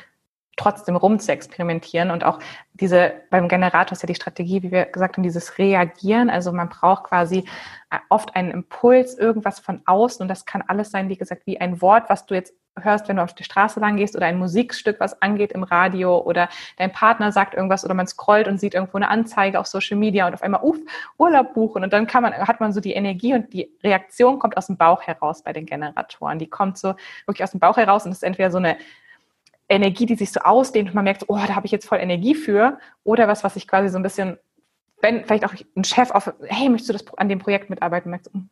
trotzdem 0.57 0.95
rum 0.95 1.19
zu 1.19 1.31
experimentieren 1.31 2.11
und 2.11 2.23
auch 2.23 2.39
diese, 2.73 3.13
beim 3.29 3.47
Generator 3.47 3.93
ist 3.93 4.03
ja 4.03 4.07
die 4.07 4.15
Strategie, 4.15 4.63
wie 4.63 4.71
wir 4.71 4.85
gesagt 4.85 5.17
haben, 5.17 5.23
dieses 5.23 5.57
Reagieren. 5.57 6.29
Also 6.29 6.51
man 6.51 6.69
braucht 6.69 7.05
quasi 7.05 7.45
äh, 7.89 7.97
oft 8.09 8.35
einen 8.35 8.51
Impuls, 8.51 9.17
irgendwas 9.17 9.59
von 9.59 9.81
außen 9.85 10.21
und 10.23 10.27
das 10.27 10.45
kann 10.45 10.63
alles 10.67 10.91
sein, 10.91 11.09
wie 11.09 11.17
gesagt, 11.17 11.45
wie 11.45 11.59
ein 11.59 11.81
Wort, 11.81 12.09
was 12.09 12.25
du 12.25 12.33
jetzt 12.33 12.53
hörst, 12.79 13.07
wenn 13.07 13.17
du 13.17 13.23
auf 13.23 13.33
die 13.33 13.43
Straße 13.43 13.79
lang 13.79 13.97
gehst 13.97 14.15
oder 14.15 14.25
ein 14.25 14.37
Musikstück, 14.37 14.99
was 14.99 15.21
angeht 15.21 15.51
im 15.51 15.63
Radio 15.63 16.17
oder 16.19 16.47
dein 16.77 16.91
Partner 16.91 17.31
sagt 17.31 17.53
irgendwas 17.53 17.83
oder 17.83 17.93
man 17.93 18.07
scrollt 18.07 18.47
und 18.47 18.59
sieht 18.59 18.73
irgendwo 18.73 18.97
eine 18.97 19.09
Anzeige 19.09 19.59
auf 19.59 19.67
Social 19.67 19.97
Media 19.97 20.25
und 20.25 20.33
auf 20.33 20.41
einmal, 20.41 20.61
uff, 20.63 20.79
Urlaub 21.17 21.53
buchen 21.53 21.83
und 21.83 21.91
dann 21.91 22.07
kann 22.07 22.23
man, 22.23 22.33
hat 22.33 22.59
man 22.59 22.71
so 22.71 22.79
die 22.79 22.93
Energie 22.93 23.33
und 23.33 23.51
die 23.53 23.69
Reaktion 23.83 24.39
kommt 24.39 24.57
aus 24.57 24.67
dem 24.67 24.77
Bauch 24.77 25.01
heraus 25.03 25.43
bei 25.43 25.53
den 25.53 25.65
Generatoren. 25.65 26.39
Die 26.39 26.47
kommt 26.47 26.77
so 26.77 26.95
wirklich 27.25 27.43
aus 27.43 27.51
dem 27.51 27.59
Bauch 27.59 27.77
heraus 27.77 28.05
und 28.05 28.11
ist 28.11 28.23
entweder 28.23 28.51
so 28.51 28.57
eine 28.57 28.77
Energie, 29.71 30.05
die 30.05 30.15
sich 30.15 30.31
so 30.31 30.41
ausdehnt 30.41 30.89
und 30.89 30.95
man 30.95 31.03
merkt, 31.03 31.25
oh, 31.27 31.35
da 31.35 31.55
habe 31.55 31.65
ich 31.65 31.71
jetzt 31.71 31.87
voll 31.87 31.99
Energie 31.99 32.35
für, 32.35 32.77
oder 33.03 33.27
was, 33.27 33.43
was 33.43 33.55
sich 33.55 33.67
quasi 33.67 33.89
so 33.89 33.97
ein 33.97 34.03
bisschen 34.03 34.37
wenn 35.01 35.25
vielleicht 35.25 35.45
auch 35.45 35.53
ein 35.75 35.83
Chef 35.83 36.11
auf, 36.11 36.33
hey, 36.43 36.69
möchtest 36.69 36.89
du 36.89 36.93
das 36.93 37.17
an 37.17 37.29
dem 37.29 37.39
Projekt 37.39 37.69
mitarbeiten? 37.69 38.09
Merkst 38.09 38.27
du, 38.27 38.33
hm, 38.33 38.49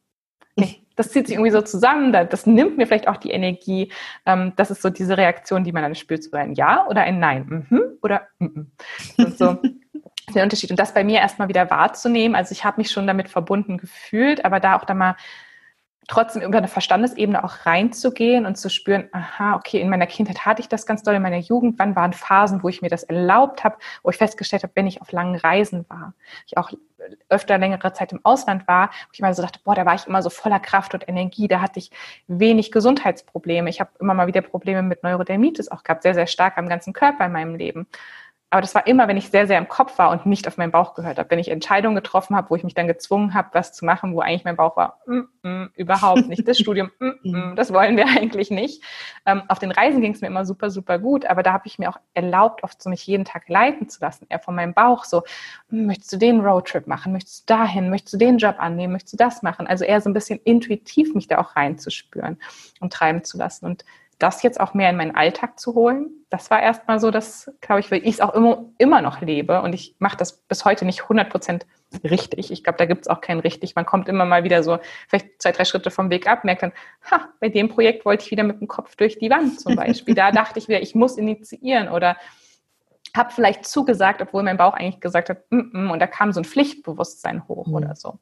nee, 0.56 0.84
das 0.96 1.12
zieht 1.12 1.28
sich 1.28 1.36
irgendwie 1.36 1.52
so 1.52 1.62
zusammen, 1.62 2.12
das 2.12 2.46
nimmt 2.46 2.78
mir 2.78 2.88
vielleicht 2.88 3.08
auch 3.08 3.18
die 3.18 3.32
Energie. 3.32 3.92
Ähm, 4.26 4.54
das 4.56 4.72
ist 4.72 4.82
so 4.82 4.90
diese 4.90 5.18
Reaktion, 5.18 5.64
die 5.64 5.72
man 5.72 5.84
dann 5.84 5.96
spürt, 5.96 6.24
so 6.24 6.36
ein 6.36 6.54
Ja 6.54 6.88
oder 6.88 7.02
ein 7.02 7.20
Nein 7.20 7.68
mhm, 7.70 7.82
oder 8.02 8.28
mhm. 8.40 8.72
Und 9.18 9.38
so 9.38 9.58
der 10.34 10.44
Unterschied. 10.44 10.72
Und 10.72 10.80
das 10.80 10.94
bei 10.94 11.04
mir 11.04 11.20
erstmal 11.20 11.48
wieder 11.48 11.70
wahrzunehmen. 11.70 12.36
Also 12.36 12.52
ich 12.52 12.66
habe 12.66 12.80
mich 12.80 12.92
schon 12.92 13.08
damit 13.08 13.30
verbunden 13.30 13.78
gefühlt, 13.78 14.46
aber 14.46 14.60
da 14.60 14.78
auch 14.78 14.86
dann 14.86 14.98
mal 14.98 15.16
trotzdem 16.10 16.42
über 16.42 16.58
eine 16.58 16.68
Verstandesebene 16.68 17.44
auch 17.44 17.66
reinzugehen 17.66 18.46
und 18.46 18.58
zu 18.58 18.70
spüren, 18.70 19.08
aha, 19.12 19.56
okay, 19.56 19.80
in 19.80 19.90
meiner 19.90 20.08
Kindheit 20.08 20.46
hatte 20.46 20.62
ich 20.62 20.68
das 20.68 20.86
ganz 20.86 21.04
doll, 21.04 21.16
in 21.16 21.22
meiner 21.22 21.38
Jugend, 21.38 21.78
wann 21.78 21.96
waren 21.96 22.14
Phasen, 22.14 22.64
wo 22.64 22.70
ich 22.70 22.82
mir 22.82 22.90
das 22.90 23.04
erlaubt 23.04 23.64
habe, 23.64 23.78
wo 24.04 24.10
ich 24.10 24.18
festgestellt 24.18 24.64
habe, 24.64 24.74
wenn 24.76 24.88
ich 24.88 25.02
auf 25.02 25.12
langen 25.12 25.36
Reisen 25.36 25.86
war, 25.88 26.14
ich 26.48 26.58
auch 26.58 26.72
öfter 27.30 27.58
längere 27.58 27.94
Zeit 27.94 28.12
im 28.12 28.20
Ausland 28.24 28.68
war, 28.68 28.88
wo 28.90 29.10
ich 29.14 29.22
mal 29.22 29.34
so 29.34 29.42
dachte, 29.42 29.60
boah, 29.64 29.76
da 29.76 29.86
war 29.86 29.96
ich 29.96 30.08
immer 30.08 30.22
so 30.22 30.30
voller 30.30 30.60
Kraft 30.60 30.94
und 30.94 31.08
Energie, 31.08 31.48
da 31.48 31.62
hatte 31.62 31.80
ich 31.80 31.92
wenig 32.28 32.72
Gesundheitsprobleme. 32.72 33.70
Ich 33.70 33.80
habe 33.80 33.92
immer 34.00 34.14
mal 34.14 34.28
wieder 34.28 34.42
Probleme 34.42 34.82
mit 34.82 35.04
Neurodermitis 35.04 35.70
auch 35.70 35.84
gehabt, 35.84 36.04
sehr, 36.04 36.16
sehr 36.16 36.28
stark 36.28 36.58
am 36.58 36.68
ganzen 36.68 36.92
Körper 36.92 37.26
in 37.26 37.32
meinem 37.32 37.56
Leben. 37.56 37.88
Aber 38.52 38.62
das 38.62 38.74
war 38.74 38.88
immer, 38.88 39.08
wenn 39.08 39.18
ich 39.18 39.30
sehr, 39.30 39.46
sehr 39.46 39.60
im 39.60 39.68
Kopf 39.68 40.00
war 40.00 40.10
und 40.10 40.26
nicht 40.26 40.48
auf 40.48 40.58
meinen 40.58 40.72
Bauch 40.72 40.96
gehört 40.96 41.20
habe. 41.20 41.30
Wenn 41.30 41.38
ich 41.38 41.50
Entscheidungen 41.50 41.96
getroffen 41.96 42.36
habe, 42.36 42.50
wo 42.50 42.56
ich 42.56 42.64
mich 42.64 42.74
dann 42.74 42.88
gezwungen 42.88 43.36
habe, 43.36 43.50
was 43.54 43.74
zu 43.74 43.86
machen, 43.86 44.16
wo 44.16 44.22
eigentlich 44.22 44.44
mein 44.44 44.56
Bauch 44.56 44.76
war, 44.76 45.00
mm, 45.06 45.48
mm, 45.48 45.70
überhaupt 45.76 46.28
nicht. 46.28 46.48
Das 46.48 46.58
Studium, 46.60 46.90
mm, 47.00 47.30
mm 47.30 47.56
das 47.56 47.72
wollen 47.72 47.96
wir 47.96 48.06
eigentlich 48.18 48.50
nicht. 48.50 48.84
Ähm, 49.28 49.44
auf 49.48 49.60
den 49.60 49.72
Reisen 49.72 50.02
ging 50.02 50.14
es 50.14 50.22
mir 50.22 50.28
immer 50.28 50.46
super, 50.46 50.72
super 50.72 50.98
gut, 50.98 51.26
aber 51.26 51.44
da 51.44 51.54
habe 51.54 51.68
ich 51.68 51.78
mir 51.78 51.90
auch 51.90 52.00
erlaubt, 52.16 52.64
oft 52.64 52.82
so 52.82 52.90
mich 52.90 53.06
jeden 53.06 53.24
Tag 53.24 53.50
leiten 53.50 53.88
zu 53.88 54.02
lassen. 54.02 54.26
Eher 54.30 54.40
von 54.40 54.56
meinem 54.56 54.74
Bauch 54.74 55.04
so, 55.04 55.24
mm, 55.70 55.86
möchtest 55.86 56.12
du 56.14 56.18
den 56.18 56.42
Roadtrip 56.42 56.88
machen? 56.88 57.14
Möchtest 57.14 57.50
du 57.50 57.54
dahin? 57.54 57.92
Möchtest 57.92 58.16
du 58.16 58.18
den 58.18 58.40
Job 58.40 58.56
annehmen? 58.58 58.94
Möchtest 58.94 59.14
du 59.14 59.18
das 59.18 59.44
machen? 59.44 59.68
Also 59.68 59.86
eher 59.86 60.02
so 60.02 60.10
ein 60.10 60.14
bisschen 60.14 60.40
intuitiv 60.44 61.14
mich 61.14 61.28
da 61.28 61.38
auch 61.38 61.56
reinzuspüren 61.56 62.40
und 62.80 62.94
treiben 62.94 63.24
zu 63.24 63.38
lassen. 63.38 63.66
Und 63.66 63.86
das 64.20 64.44
jetzt 64.44 64.60
auch 64.60 64.74
mehr 64.74 64.90
in 64.90 64.98
meinen 64.98 65.16
Alltag 65.16 65.60
zu 65.60 65.74
holen, 65.74 66.12
das 66.30 66.52
war 66.52 66.62
erstmal 66.62 67.00
so, 67.00 67.10
dass, 67.10 67.52
glaube 67.62 67.80
ich, 67.80 67.90
weil 67.90 68.06
ich 68.06 68.16
es 68.16 68.22
auch 68.22 68.36
immer, 68.36 68.66
immer 68.78 69.02
noch 69.02 69.22
lebe 69.22 69.62
und 69.62 69.74
ich 69.74 69.96
mache 69.98 70.18
das 70.18 70.42
bis 70.42 70.66
heute 70.66 70.86
nicht 70.86 71.04
100 71.04 71.30
Prozent 71.30 71.66
richtig. 72.04 72.52
Ich 72.52 72.64
glaube, 72.64 72.78
da 72.78 72.86
gibt 72.86 73.02
es 73.02 73.08
auch 73.08 73.22
kein 73.22 73.40
richtig. 73.40 73.76
Man 73.76 73.86
kommt 73.86 74.08
immer 74.08 74.26
mal 74.26 74.44
wieder 74.44 74.62
so 74.62 74.78
vielleicht 75.08 75.42
zwei, 75.42 75.52
drei 75.52 75.66
Schritte 75.66 75.90
vom 75.90 76.12
Weg 76.12 76.28
ab, 76.28 76.44
merkt 76.44 76.62
dann, 76.62 76.74
ha, 77.10 77.30
bei 77.40 77.50
dem 77.50 77.70
Projekt 77.70 78.06
wollte 78.06 78.26
ich 78.26 78.32
wieder 78.32 78.44
mit 78.44 78.60
dem 78.60 78.68
Kopf 78.68 78.96
durch 78.96 79.18
die 79.18 79.30
Wand 79.30 79.60
zum 79.60 79.76
Beispiel. 79.76 80.14
da 80.14 80.32
dachte 80.32 80.60
ich 80.60 80.68
wieder, 80.68 80.82
ich 80.82 80.94
muss 80.94 81.18
initiieren 81.18 81.90
oder 81.90 82.16
habe 83.16 83.32
vielleicht 83.32 83.66
zugesagt, 83.66 84.22
obwohl 84.22 84.44
mein 84.44 84.58
Bauch 84.58 84.74
eigentlich 84.74 85.00
gesagt 85.00 85.30
hat, 85.30 85.50
mm 85.50 85.58
-mm, 85.58 85.92
und 85.92 86.00
da 86.00 86.06
kam 86.06 86.32
so 86.32 86.42
ein 86.42 86.46
Pflichtbewusstsein 86.46 87.48
hoch 87.48 87.66
mhm. 87.66 87.74
oder 87.74 87.96
so. 87.96 88.20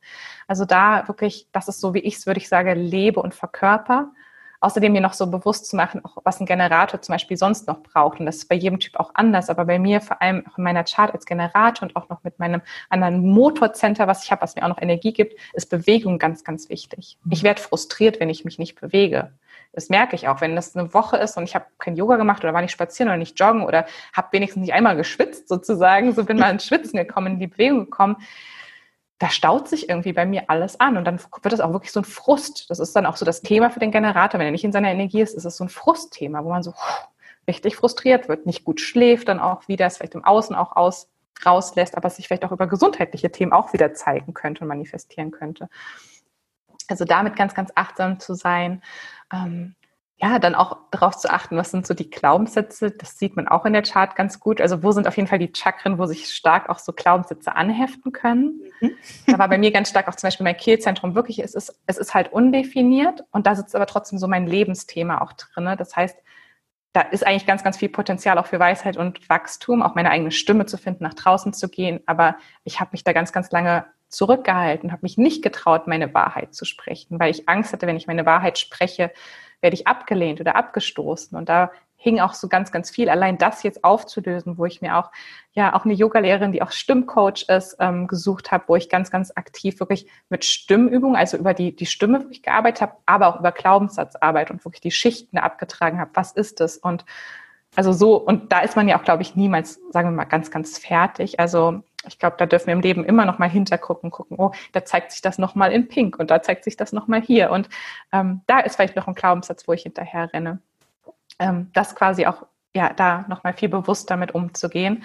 Also 0.48 0.64
da 0.64 1.08
wirklich, 1.10 1.50
das 1.52 1.68
ist 1.68 1.82
so, 1.82 1.94
wie 1.94 2.00
ich 2.00 2.16
es, 2.16 2.26
würde 2.26 2.40
ich 2.40 2.48
sagen, 2.48 2.80
lebe 2.80 3.22
und 3.22 3.36
verkörper 3.36 4.14
Außerdem 4.60 4.92
mir 4.92 5.02
noch 5.02 5.14
so 5.14 5.28
bewusst 5.28 5.68
zu 5.68 5.76
machen, 5.76 6.04
auch 6.04 6.18
was 6.24 6.40
ein 6.40 6.46
Generator 6.46 7.02
zum 7.02 7.14
Beispiel 7.14 7.38
sonst 7.38 7.68
noch 7.68 7.82
braucht. 7.84 8.20
Und 8.20 8.26
das 8.26 8.38
ist 8.38 8.50
bei 8.50 8.56
jedem 8.56 8.80
Typ 8.80 9.00
auch 9.00 9.12
anders. 9.14 9.50
Aber 9.50 9.66
bei 9.66 9.80
mir 9.80 10.02
vor 10.02 10.22
allem 10.22 10.44
auch 10.48 10.58
in 10.58 10.64
meiner 10.64 10.84
Chart 10.84 11.14
als 11.14 11.26
Generator 11.26 11.88
und 11.88 11.96
auch 11.96 12.10
noch 12.10 12.24
mit 12.24 12.40
meinem 12.40 12.62
anderen 12.90 13.28
Motorcenter, 13.28 14.08
was 14.08 14.24
ich 14.24 14.32
habe, 14.32 14.42
was 14.42 14.56
mir 14.56 14.64
auch 14.64 14.70
noch 14.70 14.82
Energie 14.82 15.14
gibt, 15.14 15.40
ist 15.54 15.70
Bewegung 15.70 16.20
ganz, 16.20 16.44
ganz 16.44 16.70
wichtig. 16.70 17.18
Ich 17.30 17.44
werde 17.44 17.62
frustriert, 17.62 18.20
wenn 18.20 18.30
ich 18.30 18.46
mich 18.46 18.58
nicht 18.58 18.80
bewege. 18.80 19.32
Das 19.74 19.90
merke 19.90 20.16
ich 20.16 20.28
auch, 20.28 20.42
wenn 20.42 20.56
das 20.56 20.76
eine 20.76 20.94
Woche 20.94 21.18
ist 21.18 21.38
und 21.38 21.44
ich 21.44 21.54
habe 21.54 21.66
kein 21.78 21.96
Yoga 21.96 22.16
gemacht 22.16 22.44
oder 22.44 22.54
war 22.54 22.62
nicht 22.62 22.72
spazieren 22.72 23.10
oder 23.10 23.18
nicht 23.18 23.40
joggen 23.40 23.64
oder 23.64 23.86
habe 24.14 24.30
wenigstens 24.32 24.62
nicht 24.62 24.74
einmal 24.74 24.96
geschwitzt 24.96 25.48
sozusagen, 25.48 26.14
so 26.14 26.24
bin 26.24 26.40
mal 26.40 26.50
ins 26.50 26.66
Schwitzen 26.66 26.98
gekommen, 26.98 27.34
in 27.34 27.40
die 27.40 27.48
Bewegung 27.48 27.82
gekommen, 27.82 28.18
da 29.20 29.30
staut 29.30 29.68
sich 29.68 29.90
irgendwie 29.90 30.14
bei 30.14 30.26
mir 30.26 30.50
alles 30.50 30.80
an 30.80 30.98
und 30.98 31.06
dann 31.06 31.20
wird 31.42 31.54
es 31.54 31.60
auch 31.60 31.74
wirklich 31.74 31.92
so 31.92 32.02
ein 32.02 32.06
Frust. 32.06 32.70
Das 32.70 32.80
ist 32.80 32.96
dann 32.96 33.06
auch 33.06 33.18
so 33.18 33.26
das 33.26 33.42
Thema 33.42 33.72
für 33.72 33.80
den 33.80 33.92
Generator. 33.92 34.40
Wenn 34.40 34.48
er 34.48 34.52
nicht 34.52 34.64
in 34.64 34.72
seiner 34.72 34.92
Energie 34.92 35.22
ist, 35.22 35.34
ist 35.34 35.46
es 35.46 35.58
so 35.58 35.64
ein 35.64 35.70
Frustthema, 35.70 36.44
wo 36.44 36.50
man 36.50 36.62
so 36.62 36.74
richtig 37.48 37.76
frustriert 37.78 38.28
wird, 38.28 38.46
nicht 38.46 38.64
gut 38.64 38.80
schläft, 38.80 39.28
dann 39.28 39.40
auch 39.40 39.68
wieder, 39.68 39.86
es 39.88 39.98
vielleicht 39.98 40.16
im 40.16 40.24
Außen 40.24 40.56
auch 40.56 40.76
aus, 40.76 41.10
rauslässt, 41.46 41.98
aber 41.98 42.10
sich 42.10 42.28
vielleicht 42.28 42.46
auch 42.46 42.52
über 42.52 42.68
gesundheitliche 42.68 43.32
Themen 43.32 43.54
auch 43.54 43.74
wieder 43.74 43.94
zeigen 43.94 44.34
könnte 44.34 44.62
und 44.62 44.68
manifestieren 44.68 45.32
könnte. 45.32 45.70
Also 46.88 47.06
damit 47.06 47.36
ganz, 47.36 47.54
ganz 47.54 47.72
achtsam 47.76 48.20
zu 48.20 48.34
sein. 48.34 48.82
Ähm, 49.34 49.76
ja, 50.20 50.40
dann 50.40 50.56
auch 50.56 50.78
darauf 50.90 51.16
zu 51.16 51.30
achten, 51.30 51.58
was 51.58 51.70
sind 51.70 51.86
so 51.86 51.94
die 51.94 52.10
Glaubenssätze. 52.10 52.90
Das 52.90 53.20
sieht 53.20 53.36
man 53.36 53.48
auch 53.48 53.66
in 53.66 53.74
der 53.74 53.84
Chart 53.84 54.16
ganz 54.16 54.40
gut. 54.40 54.60
Also 54.60 54.82
wo 54.82 54.92
sind 54.92 55.08
auf 55.08 55.16
jeden 55.16 55.28
Fall 55.28 55.38
die 55.38 55.52
Chakren, 55.56 56.00
wo 56.00 56.08
sich 56.08 56.30
stark 56.30 56.70
auch 56.70 56.80
so 56.80 56.92
Glaubenssätze 56.92 57.56
anheften 57.56 58.12
können. 58.12 58.62
Mhm. 58.82 58.96
Da 59.28 59.38
war 59.38 59.48
bei 59.48 59.60
mir 59.60 59.70
ganz 59.72 59.90
stark 59.90 60.08
auch 60.08 60.16
zum 60.16 60.28
Beispiel 60.28 60.44
mein 60.44 60.58
Kehlzentrum 60.58 61.14
wirklich, 61.14 61.38
es 61.38 61.54
ist, 61.54 61.80
es 61.86 61.98
ist 61.98 62.16
halt 62.16 62.34
undefiniert 62.34 63.26
und 63.30 63.46
da 63.46 63.54
sitzt 63.54 63.76
aber 63.76 63.86
trotzdem 63.86 64.18
so 64.18 64.28
mein 64.28 64.48
Lebensthema 64.48 65.22
auch 65.22 65.34
drin. 65.34 65.76
Das 65.78 65.96
heißt, 65.96 66.18
da 66.94 67.02
ist 67.02 67.26
eigentlich 67.26 67.46
ganz, 67.46 67.64
ganz 67.64 67.78
viel 67.78 67.90
Potenzial 67.90 68.40
auch 68.40 68.48
für 68.48 68.60
Weisheit 68.60 68.98
und 68.98 69.30
Wachstum, 69.30 69.84
auch 69.84 69.94
meine 69.94 70.10
eigene 70.10 70.32
Stimme 70.32 70.66
zu 70.66 70.80
finden, 70.80 71.04
nach 71.04 71.14
draußen 71.14 71.54
zu 71.54 71.70
gehen. 71.70 72.00
Aber 72.08 72.38
ich 72.64 72.80
habe 72.80 72.90
mich 72.94 73.04
da 73.04 73.14
ganz, 73.14 73.32
ganz 73.32 73.52
lange 73.52 73.86
zurückgehalten, 74.10 74.92
habe 74.92 75.04
mich 75.04 75.20
nicht 75.20 75.44
getraut, 75.44 75.86
meine 75.86 76.12
Wahrheit 76.16 76.56
zu 76.56 76.66
sprechen, 76.66 77.20
weil 77.20 77.30
ich 77.30 77.48
Angst 77.48 77.72
hatte, 77.72 77.86
wenn 77.86 77.98
ich 77.98 78.08
meine 78.08 78.26
Wahrheit 78.26 78.58
spreche, 78.58 79.12
werde 79.62 79.76
ich 79.76 79.88
abgelehnt 79.88 80.40
oder 80.40 80.56
abgestoßen. 80.56 81.38
Und 81.38 81.50
da 81.50 81.72
hing 81.98 82.20
auch 82.20 82.34
so 82.34 82.48
ganz, 82.48 82.72
ganz 82.72 82.90
viel. 82.92 83.10
Allein 83.10 83.38
das 83.38 83.64
jetzt 83.64 83.84
aufzulösen, 83.84 84.58
wo 84.58 84.66
ich 84.66 84.82
mir 84.82 84.98
auch, 84.98 85.12
ja, 85.54 85.76
auch 85.76 85.84
eine 85.84 85.94
Yogalehrerin, 85.94 86.52
die 86.52 86.62
auch 86.62 86.72
Stimmcoach 86.72 87.46
ist, 87.50 87.76
ähm, 87.80 88.08
gesucht 88.08 88.52
habe, 88.52 88.66
wo 88.68 88.76
ich 88.76 88.88
ganz, 88.88 89.10
ganz 89.10 89.32
aktiv 89.36 89.80
wirklich 89.80 90.08
mit 90.30 90.46
Stimmübungen, 90.46 91.16
also 91.16 91.38
über 91.38 91.54
die, 91.54 91.76
die 91.76 91.88
Stimme 91.88 92.20
wirklich 92.20 92.44
gearbeitet 92.44 92.82
habe, 92.82 92.94
aber 93.08 93.28
auch 93.28 93.40
über 93.40 93.52
Glaubenssatzarbeit 93.52 94.52
und 94.52 94.64
wirklich 94.64 94.82
die 94.82 94.92
Schichten 94.92 95.40
abgetragen 95.40 96.00
habe. 96.00 96.12
Was 96.14 96.32
ist 96.32 96.60
das? 96.60 96.78
Und 96.78 97.04
also 97.76 97.92
so, 97.94 98.16
und 98.16 98.52
da 98.52 98.60
ist 98.62 98.76
man 98.76 98.88
ja 98.88 98.98
auch, 98.98 99.04
glaube 99.04 99.24
ich, 99.24 99.36
niemals, 99.36 99.80
sagen 99.92 100.10
wir 100.10 100.16
mal, 100.16 100.26
ganz, 100.26 100.52
ganz 100.52 100.78
fertig. 100.78 101.40
Also 101.40 101.84
ich 102.08 102.20
glaube, 102.20 102.36
da 102.38 102.46
dürfen 102.46 102.68
wir 102.68 102.74
im 102.74 102.82
Leben 102.82 103.06
immer 103.06 103.26
noch 103.26 103.40
mal 103.40 103.50
hintergucken, 103.50 104.12
gucken, 104.12 104.38
oh, 104.40 104.52
da 104.72 104.86
zeigt 104.86 105.12
sich 105.12 105.22
das 105.22 105.38
noch 105.38 105.56
mal 105.56 105.72
in 105.72 105.88
Pink 105.88 106.18
und 106.20 106.32
da 106.32 106.42
zeigt 106.42 106.64
sich 106.64 106.78
das 106.78 106.94
noch 106.94 107.08
mal 107.08 107.22
hier. 107.22 107.52
Und 107.52 107.70
ähm, 108.12 108.42
da 108.48 108.60
ist 108.60 108.76
vielleicht 108.76 108.96
noch 108.96 109.08
ein 109.08 109.16
Glaubenssatz, 109.16 109.68
wo 109.68 109.74
ich 109.74 109.84
hinterher 109.84 110.32
renne. 110.34 110.60
Ähm, 111.40 111.70
das 111.74 111.96
quasi 111.96 112.26
auch, 112.26 112.46
ja, 112.76 112.94
da 112.94 113.26
noch 113.28 113.44
mal 113.44 113.54
viel 113.54 113.70
bewusster 113.70 114.18
mit 114.18 114.34
umzugehen. 114.34 115.04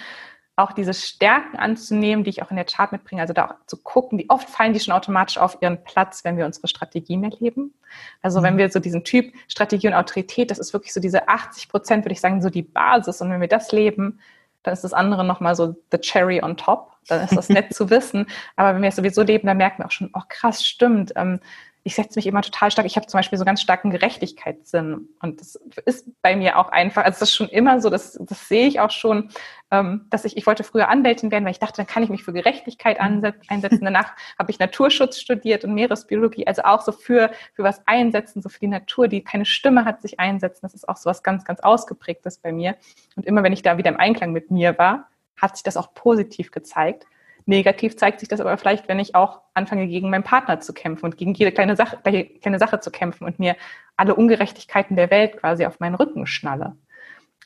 Auch 0.55 0.73
diese 0.73 0.93
Stärken 0.93 1.57
anzunehmen, 1.57 2.25
die 2.25 2.31
ich 2.31 2.43
auch 2.43 2.51
in 2.51 2.57
der 2.57 2.67
Chart 2.67 2.93
mitbringe, 2.93 3.23
also 3.23 3.33
da 3.33 3.47
auch 3.47 3.55
zu 3.67 3.79
gucken, 3.79 4.19
wie 4.19 4.29
oft 4.29 4.51
fallen 4.51 4.75
die 4.75 4.81
schon 4.81 4.93
automatisch 4.93 5.39
auf 5.39 5.57
ihren 5.63 5.83
Platz, 5.83 6.25
wenn 6.25 6.37
wir 6.37 6.45
unsere 6.45 6.69
Strategien 6.69 7.25
erleben. 7.25 7.73
Also 8.21 8.41
mhm. 8.41 8.45
wenn 8.45 8.59
wir 8.59 8.71
so 8.71 8.79
diesen 8.79 9.03
Typ 9.03 9.33
Strategie 9.49 9.89
und 9.89 9.95
Autorität, 9.95 10.51
das 10.51 10.59
ist 10.59 10.73
wirklich 10.75 10.93
so 10.93 11.01
diese 11.01 11.29
80 11.29 11.69
Prozent, 11.69 12.05
würde 12.05 12.13
ich 12.13 12.21
sagen, 12.21 12.43
so 12.43 12.51
die 12.51 12.63
Basis. 12.63 13.23
Und 13.23 13.31
wenn 13.31 13.41
wir 13.41 13.49
das 13.49 13.73
leben, 13.73 14.21
dann 14.63 14.75
ist 14.75 14.85
das 14.85 14.93
andere 14.93 15.25
nochmal 15.25 15.55
so 15.55 15.75
the 15.91 15.99
cherry 15.99 16.43
on 16.43 16.57
top. 16.57 16.93
Dann 17.09 17.25
ist 17.25 17.37
das 17.37 17.49
nett 17.49 17.75
zu 17.75 17.91
wissen. 17.91 18.27
Aber 18.57 18.75
wenn 18.75 18.83
wir 18.83 18.91
es 18.91 18.97
sowieso 18.97 19.23
leben, 19.23 19.47
dann 19.47 19.57
merken 19.57 19.83
wir 19.83 19.87
auch 19.87 19.91
schon, 19.91 20.11
oh 20.15 20.23
krass, 20.29 20.65
stimmt. 20.65 21.13
Ähm, 21.17 21.41
ich 21.85 21.97
setze 21.97 22.19
mich 22.19 22.27
immer 22.27 22.43
total 22.43 22.71
stark. 22.71 22.87
Ich 22.87 22.97
habe 22.97 23.07
zum 23.07 23.19
Beispiel 23.19 23.39
so 23.39 23.45
ganz 23.45 23.61
starken 23.61 23.91
Gerechtigkeitssinn. 23.91 25.09
Und 25.21 25.41
das 25.41 25.57
ist 25.85 26.09
bei 26.23 26.37
mir 26.37 26.59
auch 26.59 26.69
einfach, 26.69 27.05
also 27.05 27.19
das 27.19 27.31
ist 27.31 27.35
schon 27.35 27.49
immer 27.49 27.81
so, 27.81 27.91
das, 27.91 28.19
das 28.21 28.49
sehe 28.49 28.69
ich 28.69 28.79
auch 28.79 28.93
schon, 28.93 29.31
ähm, 29.73 30.07
dass 30.09 30.25
ich, 30.25 30.37
ich 30.37 30.47
wollte 30.47 30.63
früher 30.63 30.89
Anwältin 30.89 31.33
werden, 31.33 31.45
weil 31.45 31.51
ich 31.51 31.59
dachte, 31.59 31.79
dann 31.79 31.89
kann 31.89 32.05
ich 32.05 32.09
mich 32.09 32.23
für 32.23 32.33
Gerechtigkeit 32.33 33.01
mhm. 33.01 33.33
einsetzen. 33.49 33.85
Danach 33.85 34.13
habe 34.39 34.51
ich 34.53 34.61
Naturschutz 34.61 35.19
studiert 35.19 35.65
und 35.65 35.75
Meeresbiologie, 35.75 36.47
also 36.47 36.63
auch 36.63 36.83
so 36.83 36.93
für, 36.93 37.33
für 37.55 37.65
was 37.65 37.87
einsetzen, 37.87 38.43
so 38.43 38.49
für 38.49 38.61
die 38.61 38.69
Natur, 38.69 39.09
die 39.09 39.25
keine 39.25 39.45
Stimme 39.45 39.85
hat, 39.85 40.03
sich 40.03 40.21
einsetzen. 40.21 40.61
Das 40.63 40.75
ist 40.75 40.89
auch 40.89 40.97
so 40.97 41.11
was 41.11 41.25
ganz, 41.25 41.45
ganz 41.45 41.61
ausgeprägtes 41.61 42.39
bei 42.39 42.53
mir. 42.53 42.77
Und 43.17 43.27
immer 43.27 43.43
wenn 43.43 43.53
ich 43.53 43.63
da 43.63 43.77
wieder 43.77 43.91
im 43.91 43.99
Einklang 43.99 44.31
mit 44.31 44.53
mir 44.53 44.79
war, 44.79 45.09
hat 45.37 45.57
sich 45.57 45.65
das 45.65 45.77
auch 45.77 45.95
positiv 45.95 46.53
gezeigt. 46.53 47.07
Negativ 47.47 47.97
zeigt 47.97 48.21
sich 48.21 48.29
das 48.29 48.41
aber 48.41 48.57
vielleicht, 48.57 48.89
wenn 48.89 48.99
ich 48.99 49.15
auch 49.15 49.41
anfange, 49.55 49.87
gegen 49.87 50.11
meinen 50.11 50.25
Partner 50.25 50.61
zu 50.61 50.73
kämpfen 50.73 51.05
und 51.07 51.17
gegen 51.17 51.35
jede 51.35 51.53
kleine 51.53 51.77
Sache, 51.77 51.99
kleine 52.41 52.59
Sache 52.59 52.81
zu 52.81 52.91
kämpfen 52.91 53.25
und 53.25 53.39
mir 53.39 53.57
alle 53.97 54.15
Ungerechtigkeiten 54.15 54.97
der 54.97 55.11
Welt 55.11 55.37
quasi 55.39 55.67
auf 55.67 55.81
meinen 55.81 55.95
Rücken 55.95 56.27
schnalle. 56.27 56.77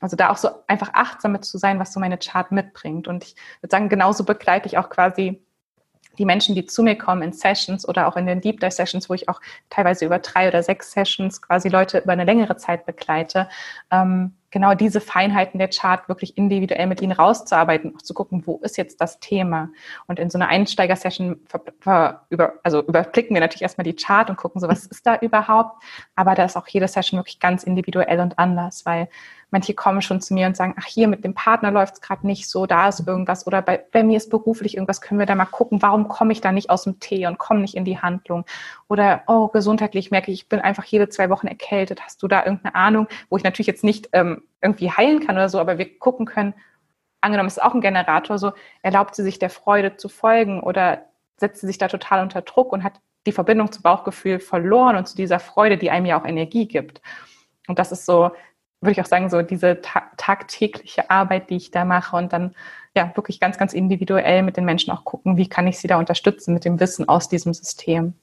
Also 0.00 0.16
da 0.16 0.30
auch 0.30 0.36
so 0.36 0.48
einfach 0.66 0.90
achtsam 0.92 1.32
mit 1.32 1.44
zu 1.44 1.58
sein, 1.58 1.78
was 1.78 1.92
so 1.92 2.00
meine 2.00 2.18
Chart 2.18 2.52
mitbringt. 2.52 3.08
Und 3.08 3.24
ich 3.24 3.36
würde 3.60 3.70
sagen, 3.70 3.88
genauso 3.88 4.24
begleite 4.24 4.66
ich 4.66 4.76
auch 4.76 4.90
quasi 4.90 5.42
die 6.18 6.24
Menschen, 6.24 6.54
die 6.54 6.66
zu 6.66 6.82
mir 6.82 6.96
kommen 6.96 7.22
in 7.22 7.32
Sessions 7.32 7.86
oder 7.88 8.06
auch 8.08 8.16
in 8.16 8.26
den 8.26 8.40
Deep 8.40 8.60
Dive 8.60 8.70
Sessions, 8.70 9.08
wo 9.08 9.14
ich 9.14 9.28
auch 9.28 9.40
teilweise 9.70 10.04
über 10.04 10.18
drei 10.18 10.48
oder 10.48 10.62
sechs 10.62 10.92
Sessions 10.92 11.42
quasi 11.42 11.68
Leute 11.68 11.98
über 11.98 12.12
eine 12.12 12.24
längere 12.24 12.56
Zeit 12.56 12.86
begleite, 12.86 13.48
ähm, 13.90 14.34
genau 14.56 14.72
diese 14.72 15.02
Feinheiten 15.02 15.58
der 15.58 15.68
Chart 15.68 16.08
wirklich 16.08 16.38
individuell 16.38 16.86
mit 16.86 17.02
ihnen 17.02 17.12
rauszuarbeiten, 17.12 17.94
auch 17.94 18.00
zu 18.00 18.14
gucken, 18.14 18.46
wo 18.46 18.56
ist 18.62 18.78
jetzt 18.78 19.02
das 19.02 19.20
Thema. 19.20 19.68
Und 20.06 20.18
in 20.18 20.30
so 20.30 20.38
einer 20.38 20.48
Einsteiger-Session 20.48 21.40
über, 22.30 22.54
also 22.62 22.82
überblicken 22.82 23.34
wir 23.34 23.42
natürlich 23.42 23.60
erstmal 23.60 23.84
die 23.84 23.94
Chart 23.94 24.30
und 24.30 24.36
gucken 24.36 24.62
so, 24.62 24.66
was 24.66 24.86
ist 24.90 25.06
da 25.06 25.18
überhaupt. 25.18 25.82
Aber 26.14 26.34
da 26.34 26.46
ist 26.46 26.56
auch 26.56 26.66
jede 26.68 26.88
Session 26.88 27.18
wirklich 27.18 27.38
ganz 27.38 27.64
individuell 27.64 28.18
und 28.20 28.38
anders, 28.38 28.86
weil 28.86 29.10
Manche 29.50 29.74
kommen 29.74 30.02
schon 30.02 30.20
zu 30.20 30.34
mir 30.34 30.46
und 30.46 30.56
sagen, 30.56 30.74
ach 30.78 30.86
hier 30.86 31.06
mit 31.06 31.24
dem 31.24 31.34
Partner 31.34 31.70
läuft 31.70 31.94
es 31.94 32.00
gerade 32.00 32.26
nicht 32.26 32.48
so, 32.48 32.66
da 32.66 32.88
ist 32.88 33.06
irgendwas 33.06 33.46
oder 33.46 33.62
bei, 33.62 33.84
bei 33.92 34.02
mir 34.02 34.16
ist 34.16 34.28
beruflich 34.28 34.74
irgendwas, 34.74 35.00
können 35.00 35.20
wir 35.20 35.26
da 35.26 35.34
mal 35.34 35.44
gucken, 35.44 35.82
warum 35.82 36.08
komme 36.08 36.32
ich 36.32 36.40
da 36.40 36.50
nicht 36.50 36.68
aus 36.68 36.82
dem 36.84 36.98
Tee 36.98 37.26
und 37.26 37.38
komme 37.38 37.60
nicht 37.60 37.76
in 37.76 37.84
die 37.84 37.98
Handlung? 37.98 38.44
Oder, 38.88 39.22
oh, 39.28 39.48
gesundheitlich 39.48 40.10
merke 40.10 40.32
ich, 40.32 40.42
ich 40.42 40.48
bin 40.48 40.60
einfach 40.60 40.84
jede 40.84 41.08
zwei 41.08 41.30
Wochen 41.30 41.46
erkältet. 41.46 42.02
Hast 42.02 42.22
du 42.22 42.28
da 42.28 42.44
irgendeine 42.44 42.74
Ahnung, 42.74 43.06
wo 43.28 43.36
ich 43.36 43.44
natürlich 43.44 43.68
jetzt 43.68 43.84
nicht 43.84 44.08
ähm, 44.12 44.42
irgendwie 44.60 44.90
heilen 44.90 45.20
kann 45.24 45.36
oder 45.36 45.48
so, 45.48 45.60
aber 45.60 45.78
wir 45.78 45.98
gucken 45.98 46.26
können, 46.26 46.54
angenommen, 47.20 47.48
es 47.48 47.56
ist 47.56 47.62
auch 47.62 47.74
ein 47.74 47.80
Generator, 47.80 48.38
so 48.38 48.52
erlaubt 48.82 49.14
sie 49.14 49.22
sich 49.22 49.38
der 49.38 49.50
Freude 49.50 49.96
zu 49.96 50.08
folgen 50.08 50.60
oder 50.60 51.02
setzt 51.36 51.60
sie 51.60 51.66
sich 51.66 51.78
da 51.78 51.88
total 51.88 52.22
unter 52.22 52.42
Druck 52.42 52.72
und 52.72 52.82
hat 52.82 53.00
die 53.26 53.32
Verbindung 53.32 53.70
zum 53.72 53.82
Bauchgefühl 53.82 54.38
verloren 54.38 54.96
und 54.96 55.06
zu 55.06 55.16
dieser 55.16 55.38
Freude, 55.38 55.76
die 55.76 55.90
einem 55.90 56.06
ja 56.06 56.18
auch 56.20 56.24
Energie 56.24 56.66
gibt. 56.66 57.02
Und 57.66 57.78
das 57.78 57.92
ist 57.92 58.06
so 58.06 58.30
würde 58.80 58.92
ich 58.92 59.00
auch 59.00 59.06
sagen, 59.06 59.30
so 59.30 59.42
diese 59.42 59.80
ta 59.80 60.02
tagtägliche 60.16 61.10
Arbeit, 61.10 61.50
die 61.50 61.56
ich 61.56 61.70
da 61.70 61.84
mache 61.84 62.16
und 62.16 62.32
dann 62.32 62.54
ja 62.94 63.10
wirklich 63.14 63.40
ganz, 63.40 63.58
ganz 63.58 63.72
individuell 63.72 64.42
mit 64.42 64.56
den 64.56 64.64
Menschen 64.64 64.90
auch 64.90 65.04
gucken, 65.04 65.36
wie 65.36 65.48
kann 65.48 65.66
ich 65.66 65.78
sie 65.78 65.88
da 65.88 65.98
unterstützen 65.98 66.54
mit 66.54 66.64
dem 66.64 66.80
Wissen 66.80 67.08
aus 67.08 67.28
diesem 67.28 67.54
System. 67.54 68.14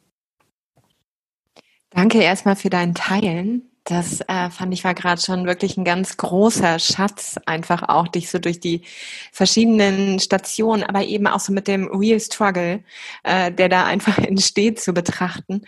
Danke 1.92 2.22
erstmal 2.22 2.56
für 2.56 2.70
dein 2.70 2.96
Teilen. 2.96 3.70
Das 3.84 4.22
äh, 4.22 4.50
fand 4.50 4.74
ich 4.74 4.86
war 4.86 4.94
gerade 4.94 5.22
schon 5.22 5.46
wirklich 5.46 5.78
ein 5.78 5.84
ganz 5.84 6.16
großer 6.16 6.80
Schatz, 6.80 7.38
einfach 7.46 7.90
auch 7.90 8.08
dich 8.08 8.32
so 8.32 8.40
durch 8.40 8.62
die 8.62 8.82
verschiedenen 9.34 10.20
Stationen, 10.20 10.84
aber 10.84 11.04
eben 11.04 11.28
auch 11.28 11.42
so 11.42 11.52
mit 11.52 11.68
dem 11.68 11.88
Real 11.88 12.20
Struggle, 12.20 12.82
äh, 13.24 13.52
der 13.52 13.68
da 13.68 13.86
einfach 13.86 14.18
entsteht, 14.20 14.80
zu 14.80 14.94
betrachten 14.94 15.64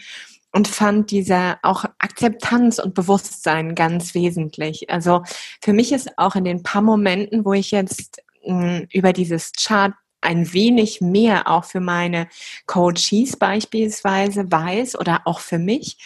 und 0.56 0.70
fand 0.70 1.12
diese 1.12 1.58
auch 1.64 1.84
Akzeptanz 2.00 2.80
und 2.80 2.94
Bewusstsein 2.94 3.76
ganz 3.76 4.16
wesentlich. 4.16 4.90
Also 4.90 5.24
für 5.62 5.74
mich 5.74 5.92
ist 5.92 6.18
auch 6.18 6.38
in 6.38 6.46
den 6.46 6.64
paar 6.64 6.82
Momenten, 6.82 7.44
wo 7.44 7.52
ich 7.52 7.72
jetzt 7.72 8.24
mh, 8.46 8.78
hm, 8.78 8.88
über 8.94 9.12
dieses 9.12 9.52
Chart 9.52 9.94
ein 10.22 10.54
wenig 10.54 11.02
mehr 11.02 11.50
auch 11.52 11.66
für 11.66 11.82
meine 11.82 12.30
Coaches 12.68 13.36
beispielsweise 13.36 14.50
weiß 14.50 14.98
oder 14.98 15.24
auch 15.26 15.42
für 15.42 15.60
mich, 15.60 15.98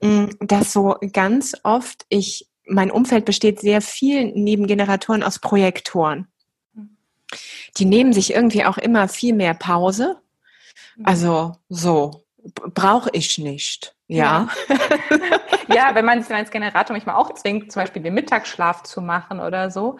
mh, 0.00 0.08
hm, 0.08 0.30
dass 0.46 0.72
so 0.72 0.94
ganz 1.12 1.56
oft 1.64 2.06
ich, 2.08 2.48
mein 2.68 2.92
Umfeld 2.92 3.24
besteht 3.24 3.58
sehr 3.58 3.80
viel 3.80 4.26
neben 4.32 4.68
Generatoren 4.68 5.24
aus 5.24 5.40
Projektoren. 5.40 6.28
Die 7.78 7.84
nehmen 7.84 8.12
sich 8.12 8.32
irgendwie 8.32 8.64
auch 8.64 8.78
immer 8.78 9.08
viel 9.08 9.34
mehr 9.34 9.54
Pause. 9.54 10.18
Also 11.02 11.56
so, 11.68 12.27
brauche 12.54 13.10
ich 13.12 13.38
nicht. 13.38 13.94
Ja. 14.06 14.48
Ja. 14.68 14.76
ja, 15.74 15.94
wenn 15.94 16.04
man 16.04 16.20
sich 16.20 16.28
dann 16.28 16.38
als 16.38 16.50
Generator 16.50 16.94
manchmal 16.94 17.16
auch 17.16 17.34
zwingt, 17.34 17.72
zum 17.72 17.82
Beispiel 17.82 18.02
den 18.02 18.14
Mittagsschlaf 18.14 18.82
zu 18.82 19.00
machen 19.00 19.40
oder 19.40 19.70
so, 19.70 19.98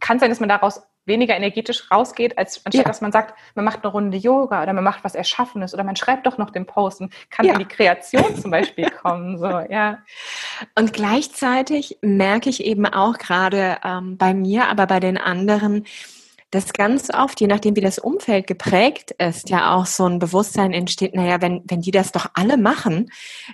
kann 0.00 0.16
es 0.16 0.20
sein, 0.20 0.30
dass 0.30 0.40
man 0.40 0.48
daraus 0.48 0.82
weniger 1.06 1.36
energetisch 1.36 1.90
rausgeht, 1.90 2.38
als 2.38 2.64
anstatt 2.64 2.74
ja. 2.74 2.82
dass 2.84 3.00
man 3.00 3.12
sagt, 3.12 3.34
man 3.54 3.64
macht 3.64 3.82
eine 3.82 3.92
Runde 3.92 4.16
Yoga 4.16 4.62
oder 4.62 4.72
man 4.72 4.84
macht 4.84 5.04
was 5.04 5.14
Erschaffenes 5.14 5.74
oder 5.74 5.84
man 5.84 5.96
schreibt 5.96 6.26
doch 6.26 6.38
noch 6.38 6.50
den 6.50 6.66
Post 6.66 7.00
und 7.02 7.12
kann 7.30 7.44
ja. 7.44 7.52
in 7.52 7.58
die 7.58 7.66
Kreation 7.66 8.36
zum 8.40 8.50
Beispiel 8.50 8.90
kommen. 8.90 9.38
So, 9.38 9.46
ja. 9.46 9.98
Und 10.78 10.92
gleichzeitig 10.92 11.98
merke 12.00 12.48
ich 12.48 12.64
eben 12.64 12.86
auch 12.86 13.18
gerade 13.18 13.78
ähm, 13.84 14.16
bei 14.16 14.32
mir, 14.32 14.68
aber 14.68 14.86
bei 14.86 15.00
den 15.00 15.18
anderen, 15.18 15.84
dass 16.54 16.72
ganz 16.72 17.08
oft, 17.12 17.40
je 17.40 17.48
nachdem 17.48 17.74
wie 17.74 17.80
das 17.80 17.98
Umfeld 17.98 18.46
geprägt 18.46 19.10
ist, 19.18 19.50
ja 19.50 19.74
auch 19.74 19.86
so 19.86 20.06
ein 20.06 20.20
Bewusstsein 20.20 20.72
entsteht, 20.72 21.14
naja, 21.14 21.40
wenn, 21.40 21.62
wenn 21.66 21.80
die 21.80 21.90
das 21.90 22.12
doch 22.12 22.26
alle 22.34 22.56
machen, 22.56 23.10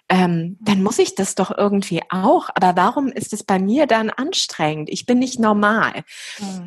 ähm, 0.09 0.59
dann 0.61 0.83
muss 0.83 0.99
ich 0.99 1.15
das 1.15 1.35
doch 1.35 1.57
irgendwie 1.57 2.03
auch. 2.11 2.51
Aber 2.55 2.77
warum 2.77 3.09
ist 3.09 3.33
es 3.33 3.43
bei 3.43 3.59
mir 3.59 3.87
dann 3.87 4.11
anstrengend? 4.11 4.91
Ich 4.91 5.07
bin 5.07 5.19
nicht 5.19 5.41
normal. 5.41 6.03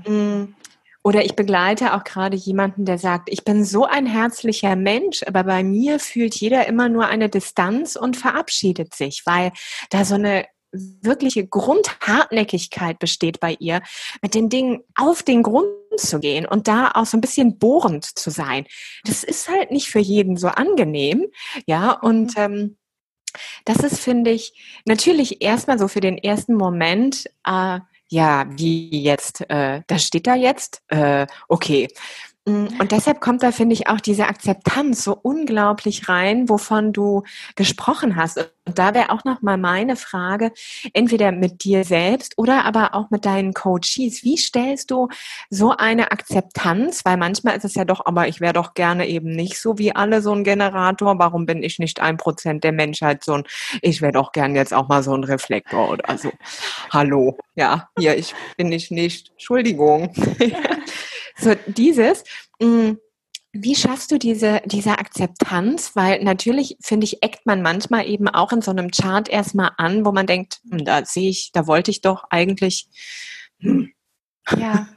Mhm. 0.05 0.55
Oder 1.03 1.25
ich 1.25 1.35
begleite 1.35 1.93
auch 1.93 2.03
gerade 2.03 2.37
jemanden, 2.37 2.85
der 2.85 2.97
sagt, 2.97 3.29
ich 3.29 3.43
bin 3.43 3.65
so 3.65 3.85
ein 3.85 4.05
herzlicher 4.05 4.75
Mensch, 4.75 5.21
aber 5.27 5.43
bei 5.43 5.61
mir 5.61 5.99
fühlt 5.99 6.33
jeder 6.35 6.65
immer 6.65 6.89
nur 6.89 7.07
eine 7.07 7.29
Distanz 7.29 7.95
und 7.95 8.17
verabschiedet 8.17 8.95
sich, 8.95 9.23
weil 9.25 9.51
da 9.89 10.05
so 10.05 10.15
eine 10.15 10.45
wirkliche 10.73 11.45
Grundhartnäckigkeit 11.45 12.99
besteht 12.99 13.39
bei 13.39 13.55
ihr, 13.59 13.81
mit 14.21 14.33
den 14.33 14.49
Dingen 14.49 14.83
auf 14.95 15.23
den 15.23 15.43
Grund 15.43 15.67
zu 15.97 16.19
gehen 16.19 16.45
und 16.45 16.67
da 16.67 16.91
auch 16.93 17.05
so 17.05 17.17
ein 17.17 17.21
bisschen 17.21 17.57
bohrend 17.57 18.05
zu 18.05 18.29
sein. 18.29 18.65
Das 19.05 19.23
ist 19.23 19.49
halt 19.49 19.71
nicht 19.71 19.89
für 19.89 19.99
jeden 19.99 20.37
so 20.37 20.47
angenehm, 20.47 21.27
ja, 21.65 21.91
und 21.91 22.37
mhm. 22.37 22.43
ähm, 22.43 22.77
das 23.65 23.77
ist, 23.77 23.99
finde 23.99 24.31
ich, 24.31 24.53
natürlich 24.85 25.41
erstmal 25.41 25.79
so 25.79 25.87
für 25.87 26.01
den 26.01 26.17
ersten 26.17 26.53
Moment, 26.53 27.25
äh, 27.45 27.79
ja, 28.09 28.45
wie 28.49 29.01
jetzt, 29.01 29.49
äh, 29.49 29.81
das 29.87 30.03
steht 30.03 30.27
da 30.27 30.35
jetzt, 30.35 30.83
äh, 30.89 31.25
okay. 31.47 31.87
Mm, 32.45 32.67
und 32.79 32.91
deshalb 32.91 33.21
kommt 33.21 33.41
da, 33.41 33.53
finde 33.53 33.73
ich, 33.73 33.87
auch 33.87 34.01
diese 34.01 34.27
Akzeptanz 34.27 35.03
so 35.03 35.17
unglaublich 35.21 36.09
rein, 36.09 36.49
wovon 36.49 36.91
du 36.91 37.23
gesprochen 37.55 38.17
hast. 38.17 38.37
Und 38.65 38.77
da 38.79 38.93
wäre 38.93 39.11
auch 39.11 39.23
nochmal 39.23 39.57
meine 39.57 39.95
Frage, 39.95 40.51
entweder 40.93 41.31
mit 41.31 41.63
dir 41.63 41.85
selbst 41.85 42.33
oder 42.37 42.65
aber 42.65 42.95
auch 42.95 43.09
mit 43.11 43.25
deinen 43.25 43.53
Coaches. 43.53 44.23
Wie 44.23 44.37
stellst 44.37 44.91
du 44.91 45.07
so 45.49 45.71
eine 45.71 46.11
Akzeptanz? 46.11 47.05
Weil 47.05 47.17
manchmal 47.17 47.55
ist 47.55 47.65
es 47.65 47.75
ja 47.75 47.85
doch, 47.85 48.05
aber 48.05 48.27
ich 48.27 48.41
wäre 48.41 48.53
doch 48.53 48.73
gerne 48.73 49.07
eben 49.07 49.31
nicht 49.31 49.59
so 49.59 49.77
wie 49.77 49.95
alle 49.95 50.21
so 50.21 50.33
ein 50.33 50.43
Generator. 50.43 51.19
Warum 51.19 51.45
bin 51.45 51.63
ich 51.63 51.79
nicht 51.79 52.01
ein 52.01 52.17
Prozent 52.17 52.63
der 52.65 52.73
Menschheit 52.73 53.23
so 53.23 53.33
ein, 53.33 53.43
ich 53.81 54.01
wäre 54.01 54.13
doch 54.13 54.33
gern 54.33 54.55
jetzt 54.55 54.73
auch 54.73 54.89
mal 54.89 55.03
so 55.03 55.13
ein 55.15 55.23
Reflektor 55.23 55.89
oder 55.89 56.17
so. 56.17 56.31
Hallo. 56.91 57.37
Ja, 57.55 57.89
hier, 57.97 58.17
ich 58.17 58.33
bin 58.57 58.71
ich 58.71 58.91
nicht. 58.91 59.29
Entschuldigung. 59.31 60.13
So 61.37 61.55
dieses. 61.67 62.23
Mm, 62.59 62.93
wie 63.55 63.75
schaffst 63.75 64.11
du 64.11 64.17
diese, 64.17 64.61
diese 64.65 64.97
Akzeptanz? 64.97 65.95
Weil 65.95 66.23
natürlich, 66.23 66.77
finde 66.81 67.05
ich, 67.05 67.21
eckt 67.21 67.45
man 67.45 67.61
manchmal 67.61 68.07
eben 68.07 68.27
auch 68.27 68.51
in 68.51 68.61
so 68.61 68.71
einem 68.71 68.89
Chart 68.89 69.29
erstmal 69.29 69.71
an, 69.77 70.05
wo 70.05 70.11
man 70.11 70.25
denkt, 70.25 70.59
hm, 70.69 70.83
da 70.83 71.05
sehe 71.05 71.29
ich, 71.29 71.51
da 71.53 71.67
wollte 71.67 71.91
ich 71.91 72.01
doch 72.01 72.25
eigentlich. 72.31 72.87
Ja, 74.57 74.87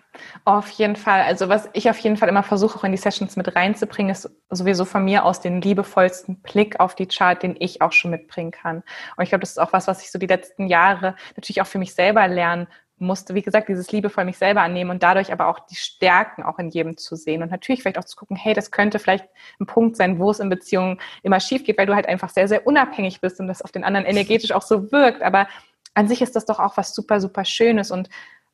auf 0.45 0.71
jeden 0.71 0.97
Fall. 0.97 1.21
Also 1.23 1.49
was 1.49 1.69
ich 1.75 1.91
auf 1.91 1.99
jeden 1.99 2.17
Fall 2.17 2.29
immer 2.29 2.43
versuche, 2.43 2.79
auch 2.79 2.85
in 2.85 2.93
die 2.93 2.99
Sessions 2.99 3.37
mit 3.37 3.55
reinzubringen, 3.55 4.11
ist 4.11 4.31
sowieso 4.49 4.85
von 4.85 5.05
mir 5.05 5.25
aus 5.25 5.41
den 5.41 5.61
liebevollsten 5.61 6.41
Blick 6.41 6.81
auf 6.81 6.95
die 6.95 7.07
Chart, 7.07 7.43
den 7.43 7.57
ich 7.59 7.83
auch 7.83 7.93
schon 7.93 8.11
mitbringen 8.11 8.53
kann. 8.53 8.83
Und 9.17 9.23
ich 9.23 9.29
glaube, 9.29 9.43
das 9.43 9.51
ist 9.51 9.59
auch 9.59 9.75
was, 9.75 9.87
was 9.87 10.03
ich 10.03 10.11
so 10.11 10.19
die 10.19 10.27
letzten 10.27 10.67
Jahre 10.67 11.15
natürlich 11.37 11.61
auch 11.61 11.67
für 11.67 11.79
mich 11.79 11.95
selber 11.95 12.27
lernen 12.27 12.69
musste, 12.99 13.35
wie 13.35 13.43
gesagt, 13.43 13.69
dieses 13.69 13.93
liebevoll 13.93 14.25
mich 14.25 14.39
selber 14.39 14.63
annehmen 14.63 14.91
und 14.91 15.03
dadurch 15.03 15.33
aber 15.33 15.49
auch 15.49 15.61
die 15.61 15.75
Stärken 15.75 16.43
auch 16.43 16.59
in 16.59 16.71
jedem 16.71 16.97
zu 16.97 17.15
sehen 17.15 17.43
und 17.43 17.51
natürlich 17.51 17.83
vielleicht 17.83 17.99
auch 17.99 18.05
zu 18.05 18.17
gucken, 18.17 18.37
hey, 18.37 18.55
das 18.55 18.71
könnte 18.71 18.99
vielleicht 18.99 19.27
ein 19.61 19.67
Punkt 19.67 19.97
sein, 19.97 20.19
wo 20.19 20.31
es 20.31 20.41
in 20.41 20.49
Beziehungen 20.49 20.99
immer 21.23 21.41
schief 21.41 21.65
geht, 21.65 21.77
weil 21.79 21.87
du 21.87 21.95
halt 21.95 22.09
einfach 22.09 22.31
sehr, 22.31 22.49
sehr 22.49 22.67
unabhängig 22.67 23.21
bist 23.21 23.39
und 23.39 23.49
das 23.49 23.63
auf 23.63 23.73
den 23.73 23.85
anderen 23.85 24.07
energetisch 24.07 24.53
auch 24.53 24.63
so 24.63 24.91
wirkt. 24.93 25.23
Aber 25.23 25.47
an 25.95 26.09
sich 26.09 26.23
ist 26.23 26.37
das 26.37 26.47
doch 26.47 26.59
auch 26.59 26.77
was 26.77 26.95
super, 26.95 27.21
super 27.21 27.45
Schönes 27.45 27.91
und 27.91 28.09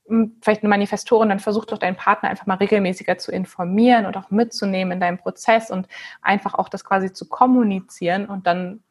hm, 0.07 0.37
vielleicht 0.42 0.62
eine 0.62 0.70
Manifestorin, 0.70 1.28
dann 1.28 1.38
versuch 1.38 1.64
doch 1.64 1.78
deinen 1.78 1.96
Partner 1.96 2.28
einfach 2.28 2.46
mal 2.46 2.57
regelmäßiger 2.57 3.18
zu 3.18 3.31
informieren 3.31 4.07
und 4.07 4.16
auch 4.16 4.31
mitzunehmen 4.31 4.92
in 4.92 5.00
deinem 5.00 5.18
Prozess 5.18 5.70
und 5.70 5.87
einfach 6.20 6.55
auch 6.55 6.68
das 6.68 6.85
quasi 6.85 7.12
zu 7.12 7.28
kommunizieren 7.28 8.26
und 8.26 8.46
dann 8.46 8.83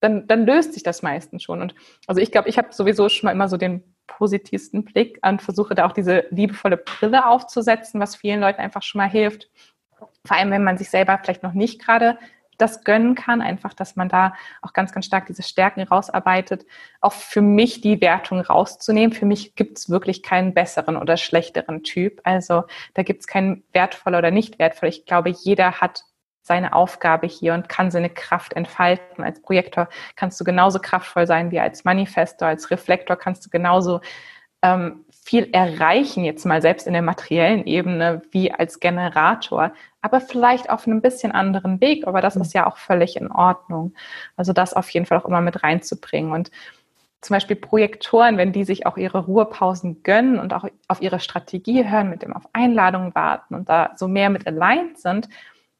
dann, 0.00 0.26
dann 0.26 0.44
löst 0.44 0.74
sich 0.74 0.82
das 0.82 1.02
meistens 1.02 1.42
schon. 1.42 1.62
Und 1.62 1.74
also 2.06 2.20
ich 2.20 2.30
glaube, 2.30 2.48
ich 2.48 2.58
habe 2.58 2.68
sowieso 2.70 3.08
schon 3.08 3.28
mal 3.28 3.32
immer 3.32 3.48
so 3.48 3.56
den 3.56 3.82
positivsten 4.06 4.84
Blick 4.84 5.18
und 5.22 5.42
versuche 5.42 5.74
da 5.74 5.86
auch 5.86 5.92
diese 5.92 6.24
liebevolle 6.30 6.76
Brille 6.76 7.26
aufzusetzen, 7.26 8.00
was 8.00 8.16
vielen 8.16 8.40
Leuten 8.40 8.60
einfach 8.60 8.82
schon 8.82 9.00
mal 9.00 9.08
hilft. 9.08 9.50
Vor 10.24 10.36
allem, 10.36 10.50
wenn 10.50 10.64
man 10.64 10.78
sich 10.78 10.90
selber 10.90 11.18
vielleicht 11.22 11.42
noch 11.42 11.52
nicht 11.52 11.84
gerade 11.84 12.18
das 12.58 12.84
gönnen 12.84 13.14
kann, 13.14 13.42
einfach, 13.42 13.74
dass 13.74 13.96
man 13.96 14.08
da 14.08 14.34
auch 14.62 14.72
ganz, 14.72 14.92
ganz 14.92 15.06
stark 15.06 15.26
diese 15.26 15.42
Stärken 15.42 15.82
rausarbeitet, 15.82 16.66
auch 17.00 17.12
für 17.12 17.42
mich 17.42 17.80
die 17.80 18.00
Wertung 18.00 18.40
rauszunehmen. 18.40 19.14
Für 19.14 19.26
mich 19.26 19.54
gibt 19.54 19.78
es 19.78 19.90
wirklich 19.90 20.22
keinen 20.22 20.54
besseren 20.54 20.96
oder 20.96 21.16
schlechteren 21.16 21.82
Typ. 21.82 22.20
Also 22.24 22.64
da 22.94 23.02
gibt 23.02 23.20
es 23.20 23.26
keinen 23.26 23.62
wertvoller 23.72 24.18
oder 24.18 24.30
nicht 24.30 24.58
wertvoll. 24.58 24.88
Ich 24.88 25.04
glaube, 25.04 25.30
jeder 25.30 25.80
hat 25.80 26.04
seine 26.46 26.72
Aufgabe 26.72 27.26
hier 27.26 27.54
und 27.54 27.68
kann 27.68 27.90
seine 27.90 28.10
Kraft 28.10 28.52
entfalten. 28.54 29.24
Als 29.24 29.42
Projektor 29.42 29.88
kannst 30.14 30.40
du 30.40 30.44
genauso 30.44 30.78
kraftvoll 30.78 31.26
sein 31.26 31.50
wie 31.50 31.60
als 31.60 31.84
Manifestor, 31.84 32.48
als 32.48 32.70
Reflektor 32.70 33.16
kannst 33.16 33.44
du 33.44 33.50
genauso 33.50 34.00
ähm, 34.62 35.04
viel 35.10 35.48
erreichen, 35.52 36.24
jetzt 36.24 36.46
mal 36.46 36.62
selbst 36.62 36.86
in 36.86 36.92
der 36.92 37.02
materiellen 37.02 37.66
Ebene, 37.66 38.22
wie 38.30 38.52
als 38.52 38.78
Generator, 38.78 39.72
aber 40.00 40.20
vielleicht 40.20 40.70
auf 40.70 40.86
einem 40.86 41.02
bisschen 41.02 41.32
anderen 41.32 41.80
Weg, 41.80 42.06
aber 42.06 42.20
das 42.20 42.36
ist 42.36 42.54
ja 42.54 42.66
auch 42.66 42.76
völlig 42.76 43.16
in 43.16 43.30
Ordnung. 43.30 43.92
Also 44.36 44.52
das 44.52 44.72
auf 44.72 44.88
jeden 44.90 45.04
Fall 45.04 45.18
auch 45.18 45.24
immer 45.24 45.40
mit 45.40 45.62
reinzubringen 45.64 46.32
und 46.32 46.50
zum 47.20 47.34
Beispiel 47.34 47.56
Projektoren, 47.56 48.36
wenn 48.36 48.52
die 48.52 48.62
sich 48.64 48.86
auch 48.86 48.96
ihre 48.96 49.18
Ruhepausen 49.18 50.04
gönnen 50.04 50.38
und 50.38 50.52
auch 50.52 50.64
auf 50.86 51.02
ihre 51.02 51.18
Strategie 51.18 51.88
hören, 51.88 52.08
mit 52.08 52.22
dem 52.22 52.32
auf 52.32 52.48
Einladungen 52.52 53.14
warten 53.16 53.56
und 53.56 53.68
da 53.68 53.92
so 53.96 54.06
mehr 54.06 54.30
mit 54.30 54.46
aligned 54.46 54.98
sind, 54.98 55.28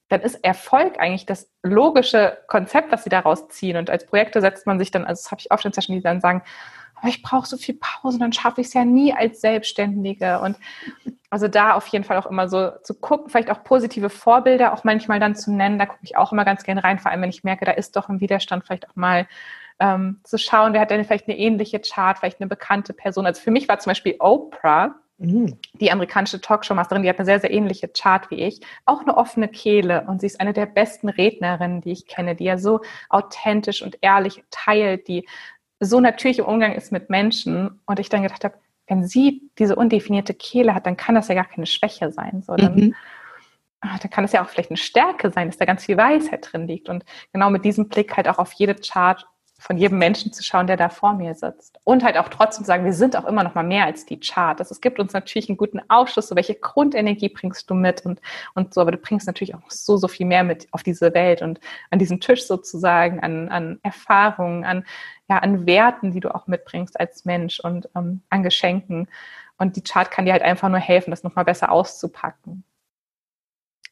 dann 0.08 0.20
ist 0.20 0.36
Erfolg 0.44 1.00
eigentlich 1.00 1.26
das 1.26 1.50
logische 1.62 2.38
Konzept, 2.46 2.92
was 2.92 3.04
sie 3.04 3.10
daraus 3.10 3.48
ziehen. 3.48 3.76
Und 3.76 3.90
als 3.90 4.06
Projekte 4.06 4.40
setzt 4.40 4.66
man 4.66 4.78
sich 4.78 4.90
dann, 4.90 5.04
also 5.04 5.22
das 5.22 5.30
habe 5.30 5.40
ich 5.40 5.50
auch 5.50 5.58
schon 5.58 5.72
Sessions, 5.72 5.98
die 5.98 6.02
dann 6.02 6.20
sagen, 6.20 6.42
aber 6.94 7.08
ich 7.08 7.22
brauche 7.22 7.46
so 7.46 7.56
viel 7.56 7.78
Pause, 7.78 8.18
dann 8.18 8.32
schaffe 8.32 8.60
ich 8.60 8.68
es 8.68 8.74
ja 8.74 8.84
nie 8.84 9.12
als 9.12 9.40
Selbstständige. 9.40 10.40
Und 10.40 10.56
also 11.28 11.48
da 11.48 11.74
auf 11.74 11.86
jeden 11.88 12.04
Fall 12.04 12.16
auch 12.16 12.26
immer 12.26 12.48
so 12.48 12.70
zu 12.82 12.94
gucken, 12.94 13.28
vielleicht 13.28 13.50
auch 13.50 13.64
positive 13.64 14.08
Vorbilder 14.08 14.72
auch 14.72 14.84
manchmal 14.84 15.20
dann 15.20 15.34
zu 15.34 15.52
nennen. 15.52 15.78
Da 15.78 15.86
gucke 15.86 16.04
ich 16.04 16.16
auch 16.16 16.32
immer 16.32 16.44
ganz 16.44 16.62
gerne 16.62 16.82
rein, 16.82 16.98
vor 16.98 17.10
allem 17.10 17.22
wenn 17.22 17.30
ich 17.30 17.44
merke, 17.44 17.64
da 17.64 17.72
ist 17.72 17.96
doch 17.96 18.08
ein 18.08 18.20
Widerstand, 18.20 18.64
vielleicht 18.64 18.88
auch 18.88 18.96
mal 18.96 19.26
ähm, 19.78 20.20
zu 20.24 20.38
schauen, 20.38 20.72
wer 20.72 20.80
hat 20.80 20.90
denn 20.90 21.04
vielleicht 21.04 21.28
eine 21.28 21.36
ähnliche 21.36 21.80
Chart, 21.80 22.18
vielleicht 22.18 22.40
eine 22.40 22.48
bekannte 22.48 22.94
Person. 22.94 23.26
Also 23.26 23.42
für 23.42 23.50
mich 23.50 23.68
war 23.68 23.78
zum 23.78 23.90
Beispiel 23.90 24.16
Oprah. 24.18 24.94
Die 25.18 25.90
amerikanische 25.90 26.40
Talkshow-Masterin, 26.40 27.02
die 27.02 27.08
hat 27.08 27.18
eine 27.18 27.24
sehr, 27.24 27.40
sehr 27.40 27.50
ähnliche 27.50 27.88
Chart 27.88 28.30
wie 28.30 28.42
ich, 28.42 28.60
auch 28.84 29.00
eine 29.00 29.16
offene 29.16 29.48
Kehle. 29.48 30.04
Und 30.06 30.20
sie 30.20 30.26
ist 30.26 30.40
eine 30.40 30.52
der 30.52 30.66
besten 30.66 31.08
Rednerinnen, 31.08 31.80
die 31.80 31.92
ich 31.92 32.06
kenne, 32.06 32.36
die 32.36 32.44
ja 32.44 32.58
so 32.58 32.80
authentisch 33.08 33.82
und 33.82 33.98
ehrlich 34.02 34.44
teilt, 34.50 35.08
die 35.08 35.26
so 35.80 36.00
natürlich 36.00 36.38
im 36.38 36.44
Umgang 36.46 36.74
ist 36.74 36.92
mit 36.92 37.08
Menschen. 37.08 37.80
Und 37.86 37.98
ich 37.98 38.08
dann 38.08 38.22
gedacht 38.22 38.44
habe, 38.44 38.56
wenn 38.86 39.06
sie 39.06 39.50
diese 39.58 39.76
undefinierte 39.76 40.34
Kehle 40.34 40.74
hat, 40.74 40.86
dann 40.86 40.96
kann 40.96 41.14
das 41.14 41.28
ja 41.28 41.34
gar 41.34 41.46
keine 41.48 41.66
Schwäche 41.66 42.12
sein, 42.12 42.42
sondern 42.42 42.74
mhm. 42.74 42.94
Ah, 43.80 43.98
dann 44.00 44.10
kann 44.10 44.24
es 44.24 44.32
ja 44.32 44.42
auch 44.42 44.48
vielleicht 44.48 44.70
eine 44.70 44.78
Stärke 44.78 45.30
sein, 45.30 45.48
dass 45.48 45.58
da 45.58 45.64
ganz 45.64 45.84
viel 45.84 45.98
Weisheit 45.98 46.48
drin 46.50 46.66
liegt. 46.66 46.88
Und 46.88 47.04
genau 47.32 47.50
mit 47.50 47.64
diesem 47.64 47.88
Blick 47.88 48.16
halt 48.16 48.26
auch 48.26 48.38
auf 48.38 48.52
jede 48.52 48.74
Chart 48.74 49.26
von 49.58 49.78
jedem 49.78 49.98
Menschen 49.98 50.32
zu 50.32 50.42
schauen, 50.42 50.66
der 50.66 50.76
da 50.76 50.88
vor 50.88 51.14
mir 51.14 51.34
sitzt. 51.34 51.78
Und 51.84 52.04
halt 52.04 52.18
auch 52.18 52.28
trotzdem 52.28 52.64
sagen, 52.64 52.84
wir 52.84 52.92
sind 52.92 53.16
auch 53.16 53.24
immer 53.24 53.42
noch 53.42 53.54
mal 53.54 53.64
mehr 53.64 53.84
als 53.86 54.04
die 54.04 54.20
Chart. 54.20 54.58
Das, 54.60 54.70
es 54.70 54.80
gibt 54.80 55.00
uns 55.00 55.12
natürlich 55.12 55.48
einen 55.48 55.56
guten 55.56 55.80
Aufschluss, 55.88 56.28
so 56.28 56.36
welche 56.36 56.54
Grundenergie 56.54 57.30
bringst 57.30 57.68
du 57.70 57.74
mit 57.74 58.04
und, 58.04 58.20
und 58.54 58.74
so, 58.74 58.80
aber 58.80 58.92
du 58.92 58.98
bringst 58.98 59.26
natürlich 59.26 59.54
auch 59.54 59.70
so, 59.70 59.96
so 59.96 60.08
viel 60.08 60.26
mehr 60.26 60.44
mit 60.44 60.68
auf 60.72 60.82
diese 60.82 61.14
Welt 61.14 61.42
und 61.42 61.58
an 61.90 61.98
diesen 61.98 62.20
Tisch 62.20 62.46
sozusagen, 62.46 63.20
an, 63.20 63.48
an 63.48 63.80
Erfahrungen, 63.82 64.64
an, 64.64 64.84
ja, 65.28 65.38
an 65.38 65.66
Werten, 65.66 66.12
die 66.12 66.20
du 66.20 66.34
auch 66.34 66.46
mitbringst 66.46 66.98
als 67.00 67.24
Mensch 67.24 67.58
und 67.60 67.88
ähm, 67.96 68.22
an 68.28 68.42
Geschenken. 68.42 69.08
Und 69.58 69.76
die 69.76 69.82
Chart 69.82 70.10
kann 70.10 70.26
dir 70.26 70.32
halt 70.32 70.42
einfach 70.42 70.68
nur 70.68 70.80
helfen, 70.80 71.10
das 71.10 71.22
nochmal 71.22 71.46
besser 71.46 71.72
auszupacken. 71.72 72.62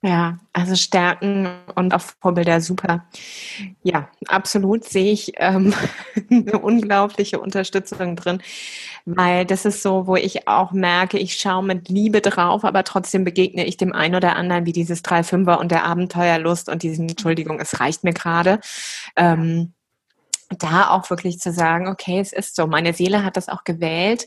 Ja, 0.07 0.38
also 0.52 0.76
Stärken 0.76 1.48
und 1.76 1.94
auch 1.94 2.02
Vorbilder 2.20 2.61
super. 2.61 3.07
Ja, 3.82 4.11
absolut 4.26 4.84
sehe 4.84 5.12
ich 5.12 5.32
ähm, 5.36 5.72
eine 6.30 6.59
unglaubliche 6.59 7.40
Unterstützung 7.40 8.14
drin, 8.14 8.42
weil 9.07 9.46
das 9.46 9.64
ist 9.64 9.82
so, 9.82 10.07
wo 10.07 10.16
ich 10.16 10.48
auch 10.48 10.72
merke, 10.72 11.18
ich 11.18 11.36
schaue 11.36 11.64
mit 11.64 11.88
Liebe 11.88 12.22
drauf, 12.22 12.64
aber 12.64 12.84
trotzdem 12.84 13.24
begegne 13.24 13.66
ich 13.66 13.78
dem 13.78 13.94
einen 13.94 14.16
oder 14.16 14.36
anderen 14.36 14.66
wie 14.66 14.72
dieses 14.72 15.02
3-5er 15.02 15.59
und 15.59 15.70
der 15.70 15.84
Abenteuerlust 15.86 16.68
und 16.68 16.82
diesen, 16.82 17.09
Entschuldigung, 17.09 17.61
es 17.61 17.80
reicht 17.80 18.05
mir 18.05 18.12
gerade. 18.14 18.61
Ähm, 19.16 19.74
da 20.55 20.90
auch 20.90 21.11
wirklich 21.11 21.38
zu 21.38 21.52
sagen, 21.52 21.88
okay, 21.88 22.20
es 22.20 22.32
ist 22.32 22.57
so, 22.57 22.66
meine 22.66 22.92
Seele 22.92 23.24
hat 23.24 23.36
das 23.36 23.48
auch 23.48 23.64
gewählt 23.64 24.26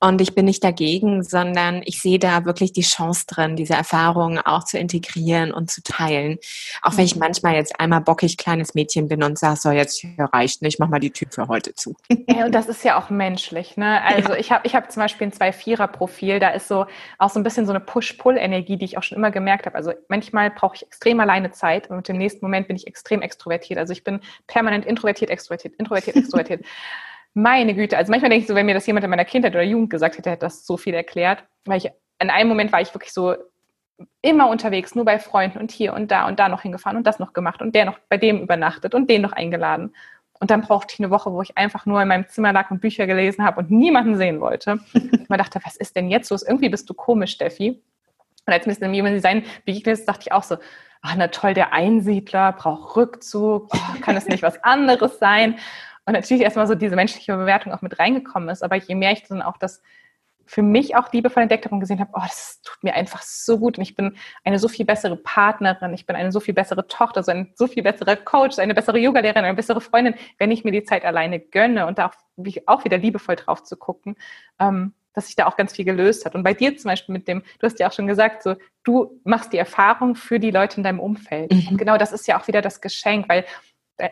und 0.00 0.20
ich 0.20 0.34
bin 0.34 0.44
nicht 0.44 0.62
dagegen, 0.64 1.22
sondern 1.22 1.82
ich 1.84 2.00
sehe 2.00 2.18
da 2.18 2.44
wirklich 2.44 2.72
die 2.72 2.82
Chance 2.82 3.24
drin, 3.26 3.56
diese 3.56 3.74
Erfahrungen 3.74 4.38
auch 4.38 4.64
zu 4.64 4.78
integrieren 4.78 5.52
und 5.52 5.70
zu 5.70 5.82
teilen. 5.82 6.38
Auch 6.82 6.96
wenn 6.96 7.04
ich 7.04 7.14
mhm. 7.14 7.20
manchmal 7.20 7.54
jetzt 7.54 7.78
einmal 7.80 8.00
bockig 8.00 8.36
kleines 8.36 8.74
Mädchen 8.74 9.08
bin 9.08 9.22
und 9.22 9.38
sage, 9.38 9.56
so 9.56 9.70
jetzt 9.70 10.04
reicht 10.18 10.62
nicht, 10.62 10.78
mach 10.78 10.88
mal 10.88 11.00
die 11.00 11.10
Tür 11.10 11.28
für 11.30 11.48
heute 11.48 11.74
zu. 11.74 11.96
Ja, 12.28 12.46
und 12.46 12.54
das 12.54 12.66
ist 12.66 12.84
ja 12.84 12.98
auch 12.98 13.10
menschlich. 13.10 13.76
Ne? 13.76 14.02
Also 14.14 14.32
ja. 14.32 14.38
ich 14.38 14.52
habe 14.52 14.66
ich 14.66 14.74
hab 14.74 14.92
zum 14.92 15.02
Beispiel 15.02 15.26
ein 15.26 15.32
Zwei-Vierer-Profil, 15.32 16.38
da 16.38 16.50
ist 16.50 16.68
so 16.68 16.86
auch 17.18 17.30
so 17.30 17.40
ein 17.40 17.42
bisschen 17.42 17.66
so 17.66 17.72
eine 17.72 17.80
Push-Pull-Energie, 17.80 18.76
die 18.76 18.84
ich 18.84 18.98
auch 18.98 19.02
schon 19.02 19.18
immer 19.18 19.30
gemerkt 19.30 19.66
habe. 19.66 19.76
Also 19.76 19.92
manchmal 20.08 20.50
brauche 20.50 20.76
ich 20.76 20.82
extrem 20.82 21.20
alleine 21.20 21.50
Zeit 21.50 21.90
und 21.90 22.08
im 22.08 22.18
nächsten 22.18 22.44
Moment 22.44 22.68
bin 22.68 22.76
ich 22.76 22.86
extrem 22.86 23.22
extrovertiert. 23.22 23.78
Also 23.78 23.92
ich 23.92 24.04
bin 24.04 24.20
permanent 24.46 24.84
introvertiert, 24.84 25.30
extrovertiert 25.30 25.63
introvertiert, 25.72 26.16
introvertiert, 26.16 26.16
extrovertiert. 26.16 26.64
Meine 27.34 27.74
Güte, 27.74 27.96
also 27.96 28.10
manchmal 28.10 28.30
denke 28.30 28.42
ich 28.42 28.48
so, 28.48 28.54
wenn 28.54 28.66
mir 28.66 28.74
das 28.74 28.86
jemand 28.86 29.04
in 29.04 29.10
meiner 29.10 29.24
Kindheit 29.24 29.54
oder 29.54 29.64
Jugend 29.64 29.90
gesagt 29.90 30.18
hätte, 30.18 30.30
hätte 30.30 30.46
das 30.46 30.64
so 30.64 30.76
viel 30.76 30.94
erklärt. 30.94 31.44
Weil 31.64 31.78
ich, 31.78 31.90
in 32.20 32.30
einem 32.30 32.48
Moment 32.48 32.72
war 32.72 32.80
ich 32.80 32.94
wirklich 32.94 33.12
so 33.12 33.34
immer 34.22 34.48
unterwegs, 34.48 34.94
nur 34.94 35.04
bei 35.04 35.18
Freunden 35.18 35.58
und 35.58 35.70
hier 35.70 35.94
und 35.94 36.10
da 36.10 36.26
und 36.26 36.38
da 36.38 36.48
noch 36.48 36.62
hingefahren 36.62 36.96
und 36.96 37.06
das 37.06 37.18
noch 37.18 37.32
gemacht 37.32 37.62
und 37.62 37.74
der 37.74 37.84
noch 37.84 37.98
bei 38.08 38.16
dem 38.16 38.42
übernachtet 38.42 38.94
und 38.94 39.10
den 39.10 39.22
noch 39.22 39.32
eingeladen. 39.32 39.94
Und 40.40 40.50
dann 40.50 40.62
brauchte 40.62 40.94
ich 40.94 41.00
eine 41.00 41.10
Woche, 41.10 41.32
wo 41.32 41.42
ich 41.42 41.56
einfach 41.56 41.86
nur 41.86 42.02
in 42.02 42.08
meinem 42.08 42.28
Zimmer 42.28 42.52
lag 42.52 42.70
und 42.70 42.80
Bücher 42.80 43.06
gelesen 43.06 43.44
habe 43.44 43.60
und 43.60 43.70
niemanden 43.70 44.16
sehen 44.16 44.40
wollte. 44.40 44.78
ich 44.94 45.28
mir 45.28 45.36
dachte, 45.36 45.60
was 45.64 45.76
ist 45.76 45.96
denn 45.96 46.08
jetzt 46.08 46.30
los? 46.30 46.42
Irgendwie 46.42 46.68
bist 46.68 46.88
du 46.90 46.94
komisch, 46.94 47.32
Steffi. 47.32 47.82
Und 48.46 48.52
als 48.52 48.66
mir 48.66 48.72
das 48.72 48.82
in 48.82 48.92
Human 48.92 49.14
Design 49.14 49.44
begegnet 49.64 49.98
ist, 49.98 50.08
dachte 50.08 50.22
ich 50.22 50.32
auch 50.32 50.42
so, 50.42 50.56
ach 51.02 51.14
na 51.16 51.28
toll, 51.28 51.54
der 51.54 51.72
Einsiedler 51.72 52.52
braucht 52.52 52.96
Rückzug, 52.96 53.68
oh, 53.72 54.00
kann 54.00 54.16
es 54.16 54.26
nicht 54.26 54.42
was 54.42 54.62
anderes 54.64 55.18
sein? 55.18 55.58
Und 56.06 56.12
natürlich 56.14 56.42
erstmal 56.42 56.66
so 56.66 56.74
diese 56.74 56.96
menschliche 56.96 57.36
Bewertung 57.36 57.72
auch 57.72 57.82
mit 57.82 57.98
reingekommen 57.98 58.48
ist, 58.48 58.62
aber 58.62 58.76
je 58.76 58.94
mehr 58.94 59.12
ich 59.12 59.22
dann 59.22 59.42
auch 59.42 59.56
das 59.56 59.82
für 60.46 60.62
mich 60.62 60.96
auch 60.96 61.10
liebevoll 61.12 61.42
entdeckt 61.42 61.64
habe 61.64 61.74
und 61.74 61.80
gesehen 61.80 62.00
habe, 62.00 62.10
oh, 62.14 62.20
das 62.22 62.60
tut 62.62 62.82
mir 62.82 62.94
einfach 62.94 63.22
so 63.22 63.58
gut 63.58 63.78
und 63.78 63.82
ich 63.82 63.94
bin 63.94 64.16
eine 64.44 64.58
so 64.58 64.68
viel 64.68 64.84
bessere 64.84 65.16
Partnerin, 65.16 65.94
ich 65.94 66.06
bin 66.06 66.16
eine 66.16 66.32
so 66.32 66.40
viel 66.40 66.54
bessere 66.54 66.86
Tochter, 66.86 67.22
so 67.22 67.32
ein 67.32 67.52
so 67.54 67.66
viel 67.66 67.82
besserer 67.82 68.16
Coach, 68.16 68.58
eine 68.58 68.74
bessere 68.74 68.98
Yogalehrerin, 68.98 69.44
eine 69.44 69.54
bessere 69.54 69.80
Freundin, 69.80 70.14
wenn 70.38 70.50
ich 70.50 70.64
mir 70.64 70.72
die 70.72 70.84
Zeit 70.84 71.04
alleine 71.04 71.40
gönne 71.40 71.86
und 71.86 71.98
da 71.98 72.06
auch, 72.06 72.14
auch 72.66 72.84
wieder 72.84 72.98
liebevoll 72.98 73.36
drauf 73.36 73.62
zu 73.62 73.76
gucken. 73.76 74.16
Ähm, 74.58 74.92
dass 75.14 75.26
sich 75.26 75.36
da 75.36 75.46
auch 75.46 75.56
ganz 75.56 75.72
viel 75.72 75.84
gelöst 75.84 76.26
hat. 76.26 76.34
Und 76.34 76.42
bei 76.42 76.52
dir 76.52 76.76
zum 76.76 76.90
Beispiel 76.90 77.12
mit 77.12 77.26
dem, 77.28 77.42
du 77.58 77.66
hast 77.66 77.78
ja 77.78 77.88
auch 77.88 77.92
schon 77.92 78.06
gesagt, 78.06 78.42
so, 78.42 78.56
du 78.82 79.20
machst 79.24 79.52
die 79.52 79.58
Erfahrung 79.58 80.14
für 80.14 80.38
die 80.38 80.50
Leute 80.50 80.76
in 80.78 80.82
deinem 80.82 81.00
Umfeld. 81.00 81.52
Mhm. 81.52 81.68
Und 81.70 81.78
genau 81.78 81.96
das 81.96 82.12
ist 82.12 82.26
ja 82.26 82.38
auch 82.38 82.46
wieder 82.48 82.60
das 82.60 82.80
Geschenk, 82.80 83.28
weil 83.28 83.44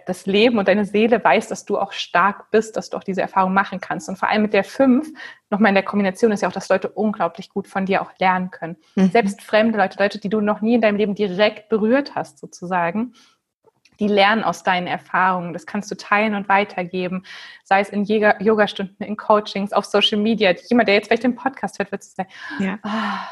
das 0.06 0.26
Leben 0.26 0.58
und 0.58 0.68
deine 0.68 0.84
Seele 0.84 1.22
weiß, 1.22 1.48
dass 1.48 1.64
du 1.64 1.76
auch 1.76 1.92
stark 1.92 2.50
bist, 2.52 2.76
dass 2.76 2.90
du 2.90 2.96
auch 2.96 3.02
diese 3.02 3.20
Erfahrung 3.20 3.52
machen 3.52 3.80
kannst. 3.80 4.08
Und 4.08 4.16
vor 4.16 4.28
allem 4.28 4.42
mit 4.42 4.52
der 4.52 4.62
fünf, 4.62 5.08
nochmal 5.50 5.70
in 5.70 5.74
der 5.74 5.82
Kombination 5.82 6.30
ist 6.30 6.42
ja 6.42 6.48
auch, 6.48 6.52
dass 6.52 6.68
Leute 6.68 6.88
unglaublich 6.88 7.48
gut 7.48 7.66
von 7.66 7.84
dir 7.84 8.02
auch 8.02 8.12
lernen 8.20 8.50
können. 8.50 8.76
Mhm. 8.94 9.10
Selbst 9.10 9.42
fremde 9.42 9.78
Leute, 9.78 9.98
Leute, 9.98 10.20
die 10.20 10.28
du 10.28 10.40
noch 10.40 10.60
nie 10.60 10.74
in 10.74 10.80
deinem 10.80 10.96
Leben 10.96 11.14
direkt 11.16 11.68
berührt 11.68 12.14
hast, 12.14 12.38
sozusagen, 12.38 13.14
die 14.02 14.08
lernen 14.08 14.42
aus 14.42 14.64
deinen 14.64 14.88
Erfahrungen. 14.88 15.52
Das 15.52 15.64
kannst 15.64 15.88
du 15.88 15.96
teilen 15.96 16.34
und 16.34 16.48
weitergeben, 16.48 17.24
sei 17.62 17.78
es 17.78 17.88
in 17.88 18.02
Yoga-Stunden, 18.04 19.00
in 19.04 19.16
Coachings, 19.16 19.72
auf 19.72 19.84
Social 19.84 20.18
Media. 20.18 20.52
Jemand, 20.68 20.88
der 20.88 20.96
jetzt 20.96 21.06
vielleicht 21.06 21.22
den 21.22 21.36
Podcast 21.36 21.78
hört, 21.78 21.92
wird 21.92 22.02
sagen, 22.02 22.28
ja. 22.58 22.80
Ah, 22.82 23.28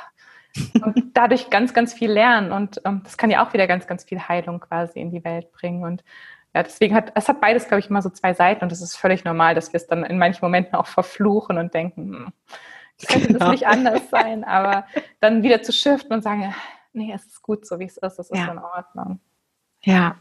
und 0.85 1.11
dadurch 1.15 1.51
ganz, 1.51 1.75
ganz 1.75 1.93
viel 1.93 2.13
lernen. 2.13 2.53
Und 2.53 2.81
ähm, 2.85 3.01
das 3.03 3.17
kann 3.17 3.31
ja 3.31 3.45
auch 3.45 3.53
wieder 3.53 3.67
ganz, 3.67 3.89
ganz 3.89 4.05
viel 4.05 4.21
Heilung 4.21 4.61
quasi 4.61 5.01
in 5.01 5.11
die 5.11 5.25
Welt 5.25 5.51
bringen. 5.51 5.83
Und 5.83 6.05
ja, 6.55 6.63
deswegen 6.63 6.95
hat, 6.95 7.11
es 7.17 7.29
hat 7.29 7.41
beides, 7.41 7.67
glaube 7.67 7.81
ich, 7.81 7.91
immer 7.91 8.01
so 8.01 8.11
zwei 8.11 8.33
Seiten. 8.33 8.63
Und 8.63 8.71
es 8.71 8.81
ist 8.81 8.95
völlig 8.95 9.25
normal, 9.25 9.57
dass 9.57 9.73
wir 9.73 9.79
es 9.79 9.89
dann 9.89 10.05
in 10.05 10.19
manchen 10.19 10.45
Momenten 10.45 10.77
auch 10.77 10.87
verfluchen 10.87 11.59
und 11.59 11.75
denken, 11.75 12.13
hm, 12.13 12.33
könnte 13.09 13.27
genau. 13.27 13.39
das 13.41 13.51
nicht 13.51 13.67
anders 13.67 14.09
sein. 14.09 14.45
Aber 14.45 14.87
dann 15.19 15.43
wieder 15.43 15.63
zu 15.63 15.73
shiften 15.73 16.13
und 16.13 16.23
sagen, 16.23 16.55
nee, 16.93 17.13
es 17.13 17.27
ist 17.27 17.43
gut 17.43 17.67
so, 17.67 17.81
wie 17.81 17.87
es 17.87 17.97
ist. 17.97 18.21
Es 18.21 18.31
ist 18.31 18.37
ja. 18.37 18.53
in 18.53 18.59
Ordnung. 18.59 19.19
Ja. 19.83 20.15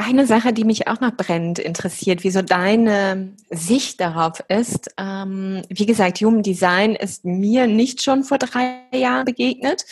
Eine 0.00 0.26
Sache, 0.26 0.52
die 0.52 0.64
mich 0.64 0.86
auch 0.86 1.00
noch 1.00 1.16
brennend 1.16 1.58
interessiert, 1.58 2.24
wie 2.24 2.30
so 2.30 2.40
deine 2.40 3.34
Sicht 3.50 4.00
darauf 4.00 4.42
ist. 4.48 4.90
Ähm, 4.96 5.62
wie 5.68 5.86
gesagt, 5.86 6.20
Human 6.20 6.42
Design 6.42 6.94
ist 6.94 7.24
mir 7.24 7.66
nicht 7.66 8.02
schon 8.02 8.22
vor 8.22 8.38
drei 8.38 8.84
Jahren 8.94 9.24
begegnet, 9.24 9.84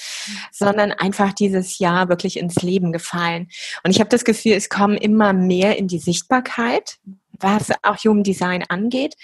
sondern 0.52 0.92
einfach 0.92 1.32
dieses 1.32 1.78
Jahr 1.78 2.08
wirklich 2.08 2.38
ins 2.38 2.62
Leben 2.62 2.92
gefallen. 2.92 3.48
Und 3.82 3.90
ich 3.90 3.98
habe 3.98 4.08
das 4.08 4.24
Gefühl, 4.24 4.52
es 4.52 4.68
kommen 4.68 4.96
immer 4.96 5.32
mehr 5.32 5.76
in 5.76 5.88
die 5.88 5.98
Sichtbarkeit, 5.98 6.98
was 7.40 7.72
auch 7.82 7.96
Human 8.04 8.22
Design 8.22 8.64
angeht. 8.68 9.14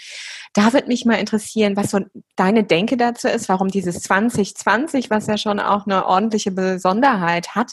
Da 0.55 0.73
würde 0.73 0.89
mich 0.89 1.05
mal 1.05 1.15
interessieren, 1.15 1.77
was 1.77 1.91
so 1.91 2.01
deine 2.37 2.65
Denke 2.65 2.97
dazu 2.97 3.29
ist, 3.29 3.49
warum 3.49 3.69
dieses 3.69 4.03
2020, 4.03 5.11
was 5.11 5.27
ja 5.27 5.39
schon 5.39 5.61
auch 5.61 5.87
eine 5.87 6.07
ordentliche 6.07 6.51
Besonderheit 6.51 7.55
hat, 7.55 7.73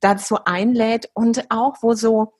dazu 0.00 0.44
einlädt 0.44 1.08
und 1.14 1.50
auch 1.50 1.76
wo 1.80 1.94
so 1.94 2.34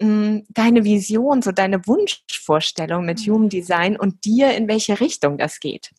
mh, 0.00 0.06
hm, 0.06 0.46
deine 0.50 0.84
Vision, 0.84 1.42
so 1.42 1.52
deine 1.52 1.86
Wunschvorstellung 1.86 3.04
mit 3.04 3.20
Human 3.20 3.48
Design 3.48 3.96
und 3.96 4.24
dir, 4.24 4.54
in 4.54 4.68
welche 4.68 5.00
Richtung 5.00 5.38
das 5.38 5.60
geht. 5.60 5.90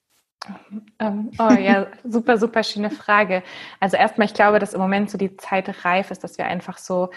Ähm, 0.99 1.31
oh 1.39 1.53
ja, 1.53 1.87
super, 2.03 2.37
super 2.37 2.63
schöne 2.63 2.89
Frage. 2.89 3.43
Also 3.79 3.95
erstmal, 3.97 4.27
ich 4.27 4.33
glaube, 4.33 4.59
dass 4.59 4.73
im 4.73 4.81
Moment 4.81 5.09
so 5.09 5.17
die 5.17 5.37
Zeit 5.37 5.85
reif 5.85 6.11
ist, 6.11 6.23
dass 6.23 6.37
wir 6.37 6.45
einfach 6.45 6.77
so 6.77 7.11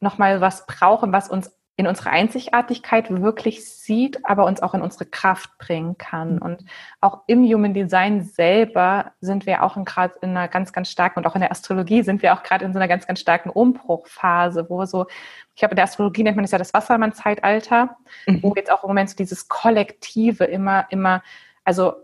nochmal 0.00 0.40
was 0.40 0.66
brauchen, 0.66 1.12
was 1.12 1.28
uns 1.28 1.52
in 1.76 1.86
unsere 1.86 2.10
Einzigartigkeit 2.10 3.10
wirklich 3.10 3.66
sieht, 3.66 4.24
aber 4.26 4.44
uns 4.44 4.62
auch 4.62 4.74
in 4.74 4.82
unsere 4.82 5.06
Kraft 5.06 5.56
bringen 5.58 5.96
kann. 5.96 6.34
Mhm. 6.34 6.42
Und 6.42 6.64
auch 7.00 7.22
im 7.26 7.44
Human 7.44 7.72
Design 7.72 8.22
selber 8.22 9.12
sind 9.20 9.46
wir 9.46 9.62
auch 9.62 9.82
gerade 9.84 10.14
in 10.20 10.30
einer 10.30 10.48
ganz, 10.48 10.72
ganz 10.72 10.90
starken, 10.90 11.20
und 11.20 11.26
auch 11.26 11.34
in 11.34 11.40
der 11.40 11.50
Astrologie 11.50 12.02
sind 12.02 12.22
wir 12.22 12.34
auch 12.34 12.42
gerade 12.42 12.64
in 12.64 12.72
so 12.72 12.78
einer 12.78 12.88
ganz, 12.88 13.06
ganz 13.06 13.20
starken 13.20 13.48
Umbruchphase, 13.48 14.68
wo 14.68 14.84
so, 14.84 15.06
ich 15.54 15.56
glaube, 15.56 15.72
in 15.72 15.76
der 15.76 15.84
Astrologie 15.84 16.22
nennt 16.22 16.36
man 16.36 16.44
es 16.44 16.50
ja 16.50 16.58
das 16.58 16.74
Wassermann-Zeitalter, 16.74 17.96
mhm. 18.26 18.42
wo 18.42 18.54
jetzt 18.54 18.70
auch 18.70 18.84
im 18.84 18.88
Moment 18.88 19.08
so 19.08 19.16
dieses 19.16 19.48
Kollektive 19.48 20.44
immer, 20.44 20.86
immer, 20.90 21.22
also 21.64 21.94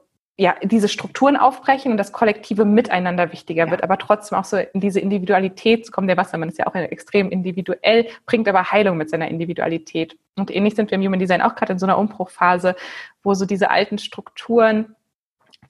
ja, 0.40 0.54
diese 0.62 0.88
Strukturen 0.88 1.36
aufbrechen 1.36 1.90
und 1.90 1.98
das 1.98 2.12
kollektive 2.12 2.64
Miteinander 2.64 3.32
wichtiger 3.32 3.66
ja. 3.66 3.70
wird, 3.72 3.82
aber 3.82 3.98
trotzdem 3.98 4.38
auch 4.38 4.44
so 4.44 4.56
in 4.56 4.80
diese 4.80 5.00
Individualität 5.00 5.84
zu 5.84 5.90
kommen. 5.90 6.06
Der 6.06 6.16
Wassermann 6.16 6.48
ist 6.48 6.58
ja 6.58 6.68
auch 6.68 6.76
extrem 6.76 7.28
individuell, 7.30 8.06
bringt 8.24 8.46
aber 8.48 8.70
Heilung 8.70 8.96
mit 8.96 9.10
seiner 9.10 9.26
Individualität. 9.26 10.16
Und 10.36 10.54
ähnlich 10.54 10.76
sind 10.76 10.92
wir 10.92 10.96
im 10.96 11.04
Human 11.04 11.18
Design 11.18 11.42
auch 11.42 11.56
gerade 11.56 11.72
in 11.72 11.80
so 11.80 11.86
einer 11.86 11.98
Umbruchphase, 11.98 12.76
wo 13.24 13.34
so 13.34 13.46
diese 13.46 13.68
alten 13.68 13.98
Strukturen 13.98 14.94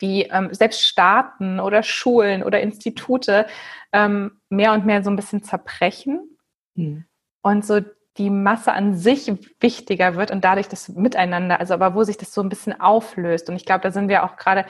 wie 0.00 0.24
ähm, 0.24 0.52
selbst 0.52 0.86
Staaten 0.86 1.60
oder 1.60 1.82
Schulen 1.82 2.42
oder 2.42 2.60
Institute 2.60 3.46
ähm, 3.92 4.32
mehr 4.50 4.74
und 4.74 4.84
mehr 4.84 5.02
so 5.02 5.08
ein 5.08 5.16
bisschen 5.16 5.42
zerbrechen. 5.42 6.36
Hm. 6.76 7.04
Und 7.40 7.64
so 7.64 7.80
die 8.18 8.30
Masse 8.30 8.72
an 8.72 8.96
sich 8.96 9.32
wichtiger 9.60 10.16
wird 10.16 10.30
und 10.30 10.44
dadurch 10.44 10.68
das 10.68 10.88
Miteinander, 10.88 11.60
also 11.60 11.74
aber 11.74 11.94
wo 11.94 12.02
sich 12.02 12.16
das 12.16 12.34
so 12.34 12.42
ein 12.42 12.48
bisschen 12.48 12.80
auflöst. 12.80 13.48
Und 13.48 13.56
ich 13.56 13.64
glaube, 13.64 13.80
da 13.80 13.90
sind 13.90 14.08
wir 14.08 14.24
auch 14.24 14.36
gerade 14.36 14.66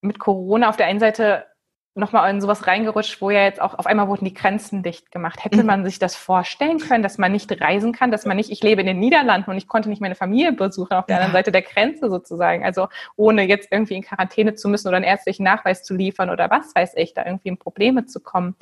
mit 0.00 0.18
Corona 0.18 0.68
auf 0.68 0.76
der 0.76 0.86
einen 0.86 1.00
Seite 1.00 1.46
nochmal 1.94 2.30
in 2.30 2.40
sowas 2.40 2.68
reingerutscht, 2.68 3.20
wo 3.20 3.30
ja 3.30 3.42
jetzt 3.42 3.60
auch 3.60 3.74
auf 3.74 3.86
einmal 3.86 4.06
wurden 4.06 4.24
die 4.24 4.32
Grenzen 4.32 4.82
dicht 4.82 5.10
gemacht. 5.10 5.44
Hätte 5.44 5.58
mhm. 5.58 5.66
man 5.66 5.84
sich 5.84 5.98
das 5.98 6.14
vorstellen 6.14 6.78
können, 6.78 7.02
dass 7.02 7.18
man 7.18 7.32
nicht 7.32 7.50
reisen 7.60 7.92
kann, 7.92 8.12
dass 8.12 8.24
man 8.24 8.36
nicht, 8.36 8.50
ich 8.50 8.62
lebe 8.62 8.80
in 8.80 8.86
den 8.86 9.00
Niederlanden 9.00 9.50
und 9.50 9.56
ich 9.56 9.66
konnte 9.66 9.88
nicht 9.88 10.00
meine 10.00 10.14
Familie 10.14 10.52
besuchen 10.52 10.94
auf 10.94 11.06
der 11.06 11.16
ja. 11.16 11.22
anderen 11.22 11.38
Seite 11.38 11.50
der 11.50 11.62
Grenze 11.62 12.08
sozusagen. 12.08 12.64
Also 12.64 12.88
ohne 13.16 13.42
jetzt 13.42 13.72
irgendwie 13.72 13.94
in 13.94 14.02
Quarantäne 14.02 14.54
zu 14.54 14.68
müssen 14.68 14.86
oder 14.86 14.96
einen 14.98 15.04
ärztlichen 15.04 15.42
Nachweis 15.42 15.82
zu 15.82 15.94
liefern 15.94 16.30
oder 16.30 16.48
was 16.48 16.74
weiß 16.74 16.94
ich, 16.96 17.12
da 17.14 17.24
irgendwie 17.26 17.48
in 17.48 17.58
Probleme 17.58 18.06
zu 18.06 18.20
kommen. 18.20 18.54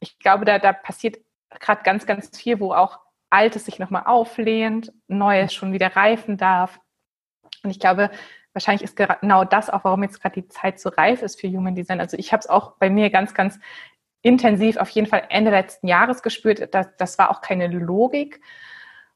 Ich 0.00 0.18
glaube, 0.18 0.44
da, 0.44 0.58
da 0.58 0.72
passiert 0.72 1.18
gerade 1.60 1.82
ganz, 1.84 2.04
ganz 2.04 2.36
viel, 2.36 2.58
wo 2.58 2.72
auch 2.72 2.98
Altes 3.30 3.64
sich 3.64 3.78
nochmal 3.78 4.02
auflehnt, 4.06 4.92
Neues 5.08 5.54
schon 5.54 5.72
wieder 5.72 5.96
reifen 5.96 6.36
darf. 6.36 6.80
Und 7.62 7.70
ich 7.70 7.80
glaube, 7.80 8.10
wahrscheinlich 8.52 8.82
ist 8.82 8.96
genau 8.96 9.44
das 9.44 9.70
auch, 9.70 9.84
warum 9.84 10.02
jetzt 10.02 10.20
gerade 10.20 10.40
die 10.40 10.48
Zeit 10.48 10.80
so 10.80 10.88
reif 10.90 11.22
ist 11.22 11.40
für 11.40 11.48
Human 11.48 11.74
Design. 11.74 12.00
Also 12.00 12.16
ich 12.18 12.32
habe 12.32 12.40
es 12.40 12.48
auch 12.48 12.76
bei 12.78 12.90
mir 12.90 13.10
ganz, 13.10 13.34
ganz 13.34 13.58
intensiv 14.22 14.76
auf 14.76 14.90
jeden 14.90 15.06
Fall 15.06 15.24
Ende 15.28 15.50
letzten 15.50 15.86
Jahres 15.86 16.22
gespürt. 16.22 16.74
Das, 16.74 16.88
das 16.98 17.18
war 17.18 17.30
auch 17.30 17.40
keine 17.40 17.68
Logik 17.68 18.40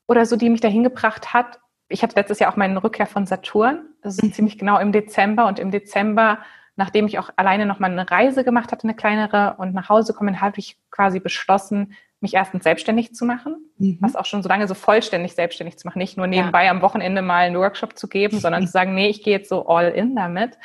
oder 0.07 0.27
so, 0.27 0.37
die 0.37 0.51
mich 0.51 0.61
dahin 0.61 0.85
gebracht 0.85 1.35
hat. 1.35 1.61
Ich 1.89 2.03
hatte 2.03 2.17
letztes 2.17 2.39
Jahr 2.39 2.53
auch 2.53 2.57
meinen 2.57 2.77
Rückkehr 2.77 3.07
von 3.07 3.27
Saturn. 3.27 3.87
Das 4.03 4.15
ist 4.17 4.23
mhm. 4.23 4.33
ziemlich 4.33 4.59
genau 4.59 4.79
im 4.79 4.93
Dezember. 4.93 5.47
Und 5.47 5.59
im 5.59 5.71
Dezember, 5.71 6.39
nachdem 6.77 7.07
ich 7.07 7.19
auch 7.19 7.31
alleine 7.37 7.67
nochmal 7.67 7.91
eine 7.91 8.11
Reise 8.11 8.45
gemacht 8.45 8.73
hatte, 8.73 8.85
eine 8.85 8.95
kleinere, 8.95 9.57
und 9.59 9.75
nach 9.75 9.89
Hause 9.89 10.15
kommen, 10.15 10.41
habe 10.41 10.59
ich 10.59 10.79
quasi 10.91 11.21
beschlossen, 11.21 11.95
mich 12.25 12.35
erstens 12.35 12.65
selbstständig 12.65 13.15
zu 13.15 13.25
machen, 13.25 13.71
mhm. 13.79 13.99
was 14.01 14.17
auch 14.17 14.25
schon 14.25 14.43
so 14.43 14.49
lange 14.49 14.67
so 14.67 14.75
vollständig 14.75 15.35
selbstständig 15.35 15.79
zu 15.79 15.87
machen, 15.87 15.99
nicht 15.99 16.17
nur 16.17 16.27
nebenbei 16.27 16.65
ja. 16.65 16.71
am 16.71 16.83
Wochenende 16.83 17.23
mal 17.23 17.47
einen 17.47 17.57
Workshop 17.57 17.97
zu 17.97 18.09
geben, 18.09 18.41
sondern 18.41 18.63
zu 18.67 18.73
sagen, 18.73 18.95
nee, 18.95 19.09
ich 19.09 19.23
gehe 19.23 19.37
jetzt 19.37 19.49
so 19.49 19.67
all 19.67 19.91
in 19.91 20.17
damit. 20.17 20.59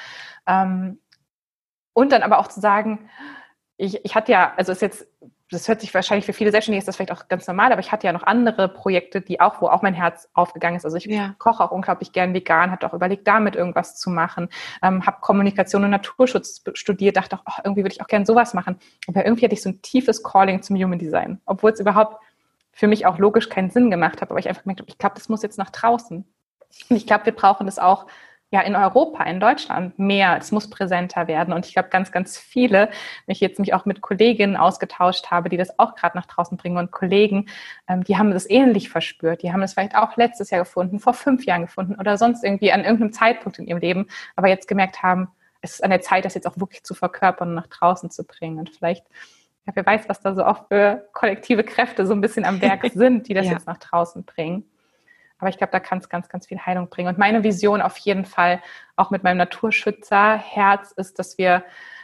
Ähm, 0.47 0.99
und 1.93 2.11
dann 2.11 2.23
aber 2.23 2.39
auch 2.39 2.47
zu 2.47 2.61
sagen, 2.61 3.09
ich, 3.77 4.03
ich 4.03 4.15
hatte 4.15 4.31
ja, 4.31 4.53
also 4.55 4.71
ist 4.71 4.81
jetzt 4.81 5.05
das 5.51 5.67
hört 5.67 5.81
sich 5.81 5.93
wahrscheinlich 5.93 6.25
für 6.25 6.33
viele 6.33 6.51
Selbstständige 6.51 6.79
ist 6.79 6.87
das 6.87 6.95
vielleicht 6.95 7.11
auch 7.11 7.27
ganz 7.27 7.47
normal, 7.47 7.71
aber 7.71 7.79
ich 7.79 7.91
hatte 7.91 8.05
ja 8.05 8.13
noch 8.13 8.23
andere 8.23 8.69
Projekte, 8.69 9.19
die 9.19 9.39
auch, 9.39 9.61
wo 9.61 9.67
auch 9.67 9.81
mein 9.81 9.95
Herz 9.95 10.29
aufgegangen 10.33 10.77
ist. 10.77 10.85
Also 10.85 10.97
ich 10.97 11.05
ja. 11.05 11.33
koche 11.39 11.63
auch 11.63 11.71
unglaublich 11.71 12.11
gern 12.11 12.33
vegan, 12.33 12.71
hatte 12.71 12.85
auch 12.85 12.93
überlegt, 12.93 13.27
damit 13.27 13.55
irgendwas 13.55 13.95
zu 13.97 14.11
machen, 14.11 14.49
ähm, 14.83 15.05
habe 15.05 15.17
Kommunikation 15.21 15.83
und 15.83 15.89
Naturschutz 15.89 16.63
studiert, 16.73 17.17
dachte 17.17 17.37
auch, 17.37 17.43
oh, 17.47 17.61
irgendwie 17.63 17.83
würde 17.83 17.93
ich 17.93 18.01
auch 18.01 18.07
gern 18.07 18.25
sowas 18.25 18.53
machen. 18.53 18.77
Aber 19.07 19.25
irgendwie 19.25 19.45
hatte 19.45 19.55
ich 19.55 19.63
so 19.63 19.69
ein 19.69 19.81
tiefes 19.81 20.21
Calling 20.23 20.61
zum 20.61 20.75
Human 20.75 20.99
Design, 20.99 21.41
obwohl 21.45 21.71
es 21.71 21.79
überhaupt 21.79 22.21
für 22.71 22.87
mich 22.87 23.07
auch 23.07 23.17
logisch 23.17 23.49
keinen 23.49 23.71
Sinn 23.71 23.89
gemacht 23.89 24.21
hat, 24.21 24.29
aber 24.29 24.39
ich 24.39 24.47
einfach 24.47 24.63
gemerkt 24.63 24.81
habe, 24.81 24.89
ich 24.89 24.97
glaube, 24.97 25.15
das 25.15 25.29
muss 25.29 25.41
jetzt 25.41 25.57
nach 25.57 25.71
draußen. 25.71 26.25
Und 26.89 26.95
ich 26.95 27.07
glaube, 27.07 27.25
wir 27.25 27.33
brauchen 27.35 27.65
das 27.65 27.79
auch 27.79 28.05
ja 28.51 28.61
in 28.61 28.75
Europa, 28.75 29.23
in 29.25 29.39
Deutschland 29.39 29.99
mehr. 29.99 30.37
Es 30.37 30.51
muss 30.51 30.69
präsenter 30.69 31.27
werden. 31.27 31.53
Und 31.53 31.67
ich 31.67 31.73
glaube, 31.73 31.89
ganz, 31.89 32.11
ganz 32.11 32.37
viele, 32.37 32.89
wenn 33.25 33.33
ich 33.33 33.39
jetzt 33.39 33.59
mich 33.59 33.73
auch 33.73 33.85
mit 33.85 34.01
Kolleginnen 34.01 34.57
ausgetauscht 34.57 35.29
habe, 35.29 35.49
die 35.49 35.57
das 35.57 35.77
auch 35.77 35.95
gerade 35.95 36.17
nach 36.17 36.25
draußen 36.25 36.57
bringen 36.57 36.77
und 36.77 36.91
Kollegen, 36.91 37.47
ähm, 37.87 38.03
die 38.03 38.17
haben 38.17 38.31
das 38.31 38.49
ähnlich 38.49 38.89
verspürt. 38.89 39.43
Die 39.43 39.53
haben 39.53 39.61
es 39.61 39.73
vielleicht 39.73 39.95
auch 39.95 40.17
letztes 40.17 40.49
Jahr 40.49 40.61
gefunden, 40.61 40.99
vor 40.99 41.13
fünf 41.13 41.45
Jahren 41.45 41.63
gefunden 41.63 41.95
oder 41.99 42.17
sonst 42.17 42.43
irgendwie 42.43 42.71
an 42.71 42.81
irgendeinem 42.83 43.13
Zeitpunkt 43.13 43.59
in 43.59 43.67
ihrem 43.67 43.79
Leben, 43.79 44.07
aber 44.35 44.47
jetzt 44.47 44.67
gemerkt 44.67 45.03
haben, 45.03 45.29
es 45.61 45.73
ist 45.73 45.83
an 45.83 45.89
der 45.89 46.01
Zeit, 46.01 46.25
das 46.25 46.35
jetzt 46.35 46.47
auch 46.47 46.57
wirklich 46.57 46.83
zu 46.83 46.93
verkörpern 46.93 47.49
und 47.49 47.55
nach 47.55 47.67
draußen 47.67 48.09
zu 48.09 48.23
bringen. 48.23 48.59
Und 48.59 48.69
vielleicht 48.69 49.05
ja, 49.69 49.75
wer 49.75 49.85
weiß, 49.85 50.09
was 50.09 50.21
da 50.21 50.33
so 50.33 50.43
auch 50.43 50.67
für 50.67 51.07
kollektive 51.13 51.63
Kräfte 51.63 52.07
so 52.07 52.13
ein 52.13 52.21
bisschen 52.21 52.45
am 52.45 52.61
Werk 52.61 52.89
sind, 52.93 53.27
die 53.27 53.33
das 53.33 53.45
ja. 53.45 53.53
jetzt 53.53 53.67
nach 53.67 53.77
draußen 53.77 54.23
bringen. 54.23 54.63
Aber 55.39 55.49
ich 55.49 55.57
glaube, 55.57 55.71
da 55.71 55.79
kann 55.79 55.97
es 55.97 56.09
ganz, 56.09 56.29
ganz 56.29 56.47
viel 56.47 56.59
Heilung 56.59 56.89
bringen. 56.89 57.09
Und 57.09 57.17
meine 57.17 57.43
Vision 57.43 57.81
auf 57.81 57.97
jeden 57.97 58.25
Fall, 58.25 58.61
auch 58.95 59.09
mit 59.09 59.23
meinem 59.23 59.37
Naturschützerherz, 59.37 60.91
ist, 60.91 61.17
dass 61.17 61.37
wir 61.37 61.63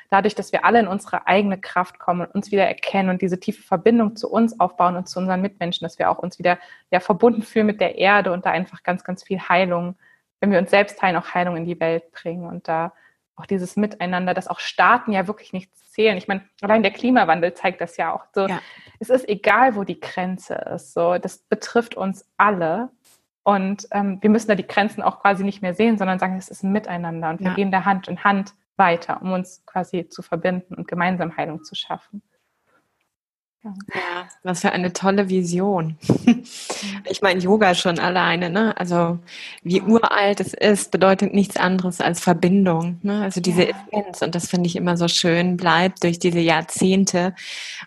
dadurch, 0.10 0.36
dass 0.36 0.52
wir 0.52 0.66
alle 0.66 0.80
in 0.80 0.88
unsere 0.88 1.28
eigene 1.28 1.60
Kraft 1.60 2.00
kommen 2.00 2.22
und 2.22 2.34
uns 2.34 2.52
wieder 2.52 2.66
erkennen 2.66 3.10
und 3.10 3.22
diese 3.22 3.40
tiefe 3.40 3.64
Verbindung 3.64 4.16
zu 4.16 4.30
uns 4.30 4.60
aufbauen 4.60 4.96
und 4.96 5.10
zu 5.10 5.20
unseren 5.20 5.42
Mitmenschen, 5.42 5.86
dass 5.86 6.00
wir 6.00 6.10
auch 6.10 6.20
uns 6.20 6.40
wieder 6.40 6.58
ja, 6.92 7.00
verbunden 7.00 7.42
fühlen 7.42 7.66
mit 7.66 7.82
der 7.82 7.98
Erde 7.98 8.32
und 8.32 8.46
da 8.46 8.52
einfach 8.52 8.84
ganz, 8.84 9.04
ganz 9.04 9.24
viel 9.24 9.40
Heilung, 9.40 9.96
wenn 10.40 10.52
wir 10.52 10.60
uns 10.60 10.70
selbst 10.70 11.02
heilen, 11.02 11.18
auch 11.18 11.34
Heilung 11.34 11.58
in 11.58 11.66
die 11.66 11.80
Welt 11.80 12.12
bringen 12.12 12.46
und 12.46 12.68
da 12.68 12.94
auch 13.36 13.46
dieses 13.46 13.76
Miteinander, 13.76 14.34
dass 14.34 14.48
auch 14.48 14.60
Staaten 14.60 15.12
ja 15.12 15.28
wirklich 15.28 15.52
nichts 15.52 15.92
zählen. 15.92 16.18
Ich 16.18 16.28
meine, 16.28 16.42
allein 16.62 16.84
der 16.84 16.92
Klimawandel 16.92 17.54
zeigt 17.54 17.82
das 17.82 17.98
ja 17.98 18.14
auch 18.14 18.26
so. 18.34 18.48
Ja. 18.48 18.62
Es 19.00 19.10
ist 19.10 19.28
egal, 19.28 19.76
wo 19.76 19.84
die 19.84 20.00
Grenze 20.00 20.56
ist. 20.74 20.94
So, 20.94 21.18
das 21.18 21.40
betrifft 21.40 21.96
uns 21.96 22.26
alle. 22.38 22.90
Und 23.46 23.88
ähm, 23.92 24.18
wir 24.22 24.32
müssen 24.32 24.48
da 24.48 24.56
die 24.56 24.66
Grenzen 24.66 25.04
auch 25.04 25.22
quasi 25.22 25.44
nicht 25.44 25.62
mehr 25.62 25.76
sehen, 25.76 26.00
sondern 26.00 26.18
sagen, 26.18 26.36
es 26.36 26.50
ist 26.50 26.64
ein 26.64 26.72
Miteinander 26.72 27.30
und 27.30 27.42
wir 27.42 27.50
ja. 27.50 27.54
gehen 27.54 27.72
da 27.72 27.86
Hand 27.86 28.08
in 28.08 28.24
Hand 28.24 28.56
weiter, 28.76 29.22
um 29.22 29.34
uns 29.34 29.64
quasi 29.68 30.10
zu 30.10 30.24
verbinden 30.24 30.74
und 30.74 30.88
gemeinsam 30.88 31.38
Heilung 31.38 31.64
zu 31.64 31.76
schaffen. 31.76 32.24
Ja, 33.66 34.28
was 34.44 34.62
für 34.62 34.72
eine 34.72 34.94
tolle 34.94 35.30
Vision. 35.30 35.98
Ich 37.08 37.22
meine, 37.22 37.40
Yoga 37.40 37.76
schon 37.76 38.00
alleine, 38.00 38.50
ne? 38.50 38.76
Also 38.78 39.20
wie 39.64 39.82
uralt 39.82 40.40
es 40.40 40.54
ist, 40.54 40.92
bedeutet 40.92 41.34
nichts 41.34 41.56
anderes 41.56 42.02
als 42.02 42.20
Verbindung. 42.20 43.00
Ne? 43.04 43.22
Also 43.22 43.42
diese 43.42 43.70
ja. 43.70 43.76
Essenz, 43.92 44.22
und 44.22 44.36
das 44.36 44.48
finde 44.48 44.68
ich 44.68 44.76
immer 44.76 44.98
so 44.98 45.08
schön, 45.08 45.56
bleibt 45.56 46.04
durch 46.04 46.20
diese 46.20 46.40
Jahrzehnte 46.40 47.34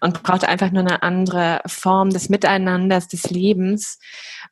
und 0.01 0.23
braucht 0.23 0.45
einfach 0.45 0.71
nur 0.71 0.83
eine 0.83 1.03
andere 1.03 1.61
Form 1.67 2.11
des 2.11 2.29
Miteinanders, 2.29 3.09
des 3.09 3.31
Lebens. 3.31 3.99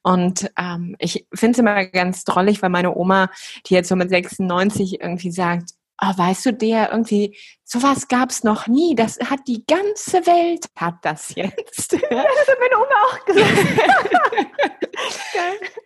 Und 0.03 0.51
ähm, 0.59 0.97
ich 0.99 1.27
finde 1.33 1.53
es 1.53 1.59
immer 1.59 1.85
ganz 1.87 2.25
drollig, 2.25 2.63
weil 2.63 2.71
meine 2.71 2.95
Oma, 2.95 3.31
die 3.67 3.75
jetzt 3.75 3.89
so 3.89 3.97
mit 3.97 4.11
96 4.11 5.01
irgendwie 5.01 5.31
sagt, 5.31 5.71
oh, 6.01 6.13
weißt 6.17 6.47
du, 6.47 6.53
der 6.53 6.91
irgendwie, 6.93 7.37
sowas 7.65 8.09
gab's 8.09 8.45
noch 8.45 8.67
nie. 8.67 8.95
Das 8.95 9.19
hat 9.19 9.41
die 9.47 9.65
ganze 9.67 10.27
Welt 10.27 10.67
hat 10.77 10.97
das 11.03 11.35
jetzt. 11.35 11.93
Ja, 12.11 12.23
das 12.23 12.49
hat 12.49 12.59
meine 12.61 12.77
Oma 12.77 12.95
auch 13.07 13.25
gesagt. 13.25 14.17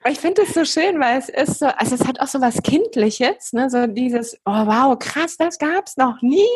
ich 0.11 0.19
finde 0.19 0.43
es 0.43 0.55
so 0.55 0.65
schön, 0.65 1.01
weil 1.01 1.19
es 1.19 1.29
ist 1.29 1.59
so, 1.61 1.67
also 1.67 1.95
es 1.95 2.07
hat 2.07 2.21
auch 2.21 2.27
so 2.27 2.41
was 2.41 2.63
Kindliches, 2.63 3.53
ne? 3.53 3.71
so 3.71 3.87
dieses, 3.87 4.37
oh 4.45 4.67
wow, 4.67 4.99
krass, 4.99 5.37
das 5.37 5.59
gab's 5.59 5.97
noch 5.97 6.21
nie. 6.21 6.47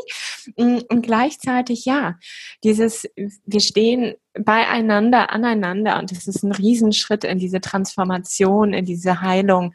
Mm, 0.57 0.81
und 0.89 1.03
gleichzeitig, 1.03 1.85
ja, 1.85 2.17
dieses, 2.63 3.09
wir 3.17 3.61
stehen 3.61 4.15
beieinander, 4.35 5.31
aneinander 5.31 5.99
und 5.99 6.13
es 6.13 6.27
ist 6.27 6.43
ein 6.43 6.53
Riesenschritt 6.53 7.25
in 7.25 7.39
diese 7.39 7.61
Transformation, 7.61 8.73
in 8.75 8.85
diese 8.85 9.21
Heilung. 9.21 9.73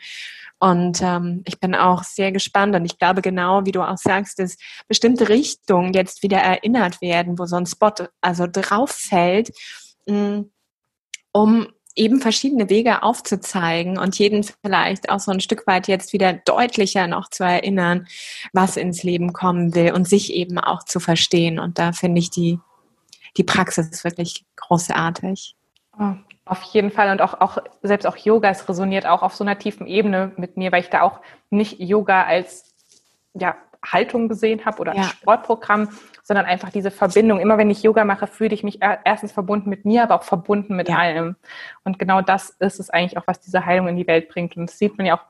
Und 0.60 1.01
ähm, 1.01 1.41
ich 1.45 1.60
bin 1.60 1.74
auch 1.74 2.03
sehr 2.03 2.34
gespannt 2.34 2.76
und 2.76 2.84
ich 2.84 2.97
glaube 2.97 3.22
genau, 3.22 3.66
wie 3.66 3.72
du 3.72 3.82
auch 3.82 3.97
sagst, 3.97 4.39
dass 4.39 4.57
bestimmte 4.89 5.30
Richtungen 5.30 5.93
jetzt 5.93 6.22
wieder 6.22 6.39
erinnert 6.39 7.01
werden, 7.01 7.39
wo 7.39 7.45
so 7.45 7.55
ein 7.55 7.66
Spot 7.66 7.93
also 8.20 8.45
drauf 8.45 8.91
fällt, 8.91 9.51
mm, 10.05 10.41
um 11.32 11.68
eben 11.95 12.22
verschiedene 12.22 12.70
Wege 12.70 13.03
aufzuzeigen 13.03 13.97
und 13.97 14.18
jeden 14.20 14.43
vielleicht 14.43 15.10
auch 15.10 15.20
so 15.20 15.32
ein 15.32 15.39
Stück 15.39 15.66
weit 15.66 15.88
jetzt 15.88 16.14
wieder 16.14 16.34
deutlicher 16.34 17.07
noch 17.07 17.30
zu 17.30 17.43
erinnern, 17.43 18.07
was 18.53 18.78
ins 18.78 19.03
Leben 19.03 19.34
kommen 19.34 19.76
will 19.76 19.93
und 19.93 20.07
sich 20.07 20.34
eben 20.34 20.60
auch 20.60 20.84
zu 20.84 20.99
verstehen. 20.99 21.60
Und 21.60 21.80
da 21.80 21.91
finde 21.91 22.20
ich 22.20 22.30
die, 22.30 22.60
die 23.38 23.43
Praxis 23.43 24.03
wirklich 24.03 24.45
großartig. 24.55 25.55
Oh, 25.97 26.16
auf 26.50 26.62
jeden 26.64 26.91
Fall 26.91 27.12
und 27.12 27.22
auch, 27.22 27.39
auch 27.39 27.58
selbst 27.82 28.06
auch 28.06 28.18
Yoga, 28.18 28.50
es 28.50 28.68
resoniert 28.68 29.06
auch 29.06 29.22
auf 29.22 29.36
so 29.36 29.43
einer 29.43 29.58
tiefen 29.58 29.88
Ebene 29.88 30.32
mit 30.38 30.58
mir, 30.58 30.72
weil 30.72 30.82
ich 30.82 30.89
da 30.89 31.02
auch 31.02 31.20
nicht 31.50 31.80
Yoga 31.80 32.24
als 32.24 32.76
ja, 33.34 33.56
Haltung 33.86 34.28
gesehen 34.28 34.66
habe 34.66 34.80
oder 34.80 34.95
ja. 34.95 35.04
Sportprogramm, 35.04 35.89
sondern 36.24 36.45
einfach 36.45 36.70
diese 36.70 36.91
Verbindung. 36.91 37.39
Immer 37.39 37.58
wenn 37.58 37.70
ich 37.70 37.84
Yoga 37.84 38.04
mache, 38.04 38.28
fühle 38.28 38.54
ich 38.54 38.64
mich 38.64 38.80
erstens 38.82 39.32
verbunden 39.32 39.70
mit 39.70 39.86
mir, 39.86 40.04
aber 40.04 40.16
auch 40.16 40.24
verbunden 40.24 40.76
mit 40.76 40.89
ja. 40.89 40.97
allem. 40.97 41.36
Und 41.84 42.00
genau 42.00 42.22
das 42.22 42.50
ist 42.60 42.80
es 42.80 42.89
eigentlich 42.89 43.18
auch, 43.18 43.28
was 43.28 43.39
diese 43.39 43.66
Heilung 43.66 43.88
in 43.88 43.95
die 43.95 44.08
Welt 44.08 44.30
bringt. 44.30 44.58
Und 44.58 44.70
das 44.70 44.78
sieht 44.78 44.97
man 44.97 45.08
ja 45.08 45.16
auch 45.16 45.26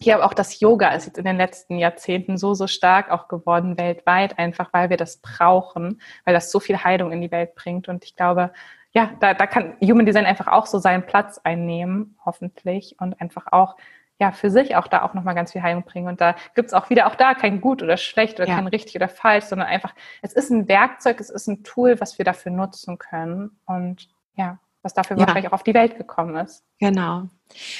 hier 0.00 0.24
auch 0.24 0.34
das 0.34 0.60
Yoga 0.60 0.90
ist 0.90 1.06
jetzt 1.06 1.18
in 1.18 1.24
den 1.24 1.36
letzten 1.36 1.76
Jahrzehnten 1.76 2.36
so, 2.36 2.54
so 2.54 2.66
stark 2.68 3.10
auch 3.10 3.26
geworden 3.26 3.76
weltweit, 3.78 4.38
einfach 4.38 4.72
weil 4.72 4.90
wir 4.90 4.96
das 4.96 5.16
brauchen, 5.16 6.00
weil 6.24 6.34
das 6.34 6.52
so 6.52 6.60
viel 6.60 6.84
Heilung 6.84 7.10
in 7.10 7.20
die 7.20 7.32
Welt 7.32 7.56
bringt. 7.56 7.88
Und 7.88 8.04
ich 8.04 8.14
glaube, 8.14 8.52
ja, 8.98 9.10
da, 9.20 9.32
da 9.32 9.46
kann 9.46 9.74
Human 9.80 10.06
Design 10.06 10.26
einfach 10.26 10.48
auch 10.48 10.66
so 10.66 10.78
seinen 10.78 11.06
Platz 11.06 11.40
einnehmen, 11.44 12.18
hoffentlich, 12.24 12.96
und 12.98 13.20
einfach 13.20 13.46
auch 13.52 13.76
ja, 14.20 14.32
für 14.32 14.50
sich 14.50 14.74
auch 14.74 14.88
da 14.88 15.02
auch 15.02 15.14
nochmal 15.14 15.36
ganz 15.36 15.52
viel 15.52 15.62
Heilung 15.62 15.84
bringen. 15.84 16.08
Und 16.08 16.20
da 16.20 16.34
gibt's 16.56 16.74
auch 16.74 16.90
wieder 16.90 17.06
auch 17.06 17.14
da 17.14 17.34
kein 17.34 17.60
gut 17.60 17.84
oder 17.84 17.96
schlecht 17.96 18.40
oder 18.40 18.48
ja. 18.48 18.56
kein 18.56 18.66
richtig 18.66 18.96
oder 18.96 19.08
falsch, 19.08 19.44
sondern 19.44 19.68
einfach, 19.68 19.94
es 20.22 20.32
ist 20.32 20.50
ein 20.50 20.66
Werkzeug, 20.66 21.20
es 21.20 21.30
ist 21.30 21.46
ein 21.46 21.62
Tool, 21.62 22.00
was 22.00 22.18
wir 22.18 22.24
dafür 22.24 22.50
nutzen 22.50 22.98
können. 22.98 23.60
Und 23.66 24.08
ja, 24.34 24.58
was 24.82 24.92
dafür 24.92 25.16
ja. 25.16 25.20
wahrscheinlich 25.20 25.46
auch 25.46 25.52
auf 25.52 25.62
die 25.62 25.74
Welt 25.74 25.96
gekommen 25.98 26.34
ist. 26.34 26.64
Genau. 26.80 27.28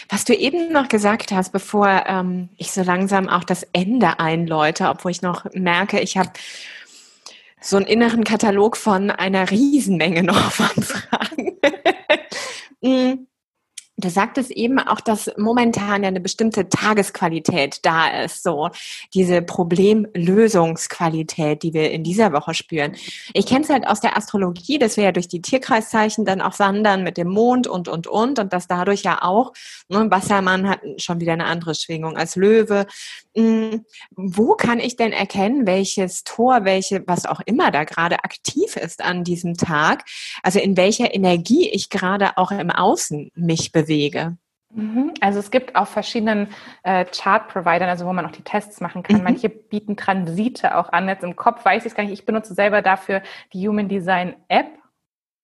Was 0.09 0.25
du 0.25 0.33
eben 0.33 0.73
noch 0.73 0.87
gesagt 0.87 1.33
hast, 1.33 1.51
bevor 1.51 2.05
ähm, 2.07 2.51
ich 2.57 2.71
so 2.71 2.85
langsam 2.85 3.29
auch 3.29 3.43
das 3.43 3.65
Ende 3.73 4.21
einläute, 4.21 4.91
obwohl 4.91 5.11
ich 5.11 5.23
noch 5.23 5.45
merke, 5.55 5.99
ich 5.99 6.17
habe 6.17 6.31
so 7.61 7.77
einen 7.77 7.87
inneren 7.87 8.25
Katalog 8.25 8.77
von 8.77 9.11
einer 9.11 9.51
Riesenmenge 9.51 10.23
noch 10.23 10.53
von 10.53 10.83
Fragen. 10.83 11.59
Du 14.01 14.11
sagtest 14.11 14.53
eben 14.53 14.79
auch, 14.79 15.01
dass 15.01 15.29
momentan 15.37 16.05
ja 16.05 16.09
eine 16.09 16.21
bestimmte 16.21 16.69
Tagesqualität 16.69 17.81
da 17.83 18.23
ist, 18.23 18.45
so 18.45 18.71
diese 19.13 19.43
Problemlösungsqualität, 19.43 21.65
die 21.65 21.75
wir 21.75 21.91
in 21.91 22.05
dieser 22.05 22.33
Woche 22.33 22.55
spüren. 22.55 22.95
Ich 23.35 23.47
kenne 23.47 23.65
es 23.65 23.71
halt 23.71 23.89
aus 23.89 24.01
der 24.01 24.17
Astrologie, 24.17 24.79
dass 24.79 24.97
wir 24.97 25.03
ja 25.03 25.11
durch 25.11 25.27
die 25.27 25.43
Tierkreiszeichen 25.43 26.25
dann 26.25 26.41
auch 26.41 26.61
wandern 26.61 27.03
mit 27.03 27.17
dem 27.17 27.27
Mond 27.27 27.67
und, 27.67 27.89
und, 27.89 28.07
und 28.07 28.39
und 28.39 28.53
dass 28.53 28.69
dadurch 28.69 29.03
ja 29.03 29.23
auch, 29.23 29.53
ne, 29.89 30.07
Wassermann 30.11 30.69
hat 30.69 30.79
schon 30.99 31.19
wieder 31.19 31.33
eine 31.33 31.47
andere 31.47 31.75
Schwingung 31.75 32.17
als 32.17 32.37
Löwe. 32.37 32.87
Hm, 33.35 33.85
wo 34.13 34.55
kann 34.55 34.79
ich 34.79 34.95
denn 34.95 35.13
erkennen, 35.13 35.67
welches 35.67 36.23
Tor, 36.23 36.65
welche, 36.65 37.03
was 37.09 37.27
auch 37.27 37.41
immer 37.47 37.73
da 37.73 37.83
gerade 37.83 38.23
aktiv 38.23 38.77
ist 38.77 39.03
an 39.03 39.25
diesem 39.25 39.55
Tag? 39.55 40.05
Also 40.45 40.61
in 40.61 40.77
welcher 40.77 41.13
Energie 41.13 41.69
ich 41.69 41.91
gerade 41.91 42.39
auch 42.39 42.53
im 42.53 42.71
Außen 42.71 43.33
mich 43.35 43.73
bewege? 43.73 43.88
Wege? 43.89 44.37
Mhm. 44.71 45.15
Also 45.21 45.39
es 45.39 45.51
gibt 45.51 45.77
auf 45.77 45.89
verschiedenen 45.89 46.49
äh, 46.83 47.05
Chart-Providern, 47.07 47.89
also 47.89 48.07
wo 48.07 48.13
man 48.13 48.27
auch 48.27 48.33
die 48.33 48.43
Tests 48.43 48.81
machen 48.81 49.03
kann. 49.03 49.19
Mhm. 49.19 49.25
Manche 49.25 49.49
bieten 49.49 49.97
Transite 49.97 50.77
auch 50.77 50.93
an. 50.93 51.09
Jetzt 51.09 51.25
im 51.25 51.37
Kopf 51.37 51.65
weiß 51.65 51.85
ich 51.85 51.91
es 51.93 51.95
gar 51.95 52.05
nicht. 52.05 52.13
Ich 52.13 52.27
benutze 52.27 52.55
selber 52.55 52.83
dafür 52.83 53.23
die 53.53 53.67
Human 53.67 53.89
Design 53.89 54.37
App 54.49 54.78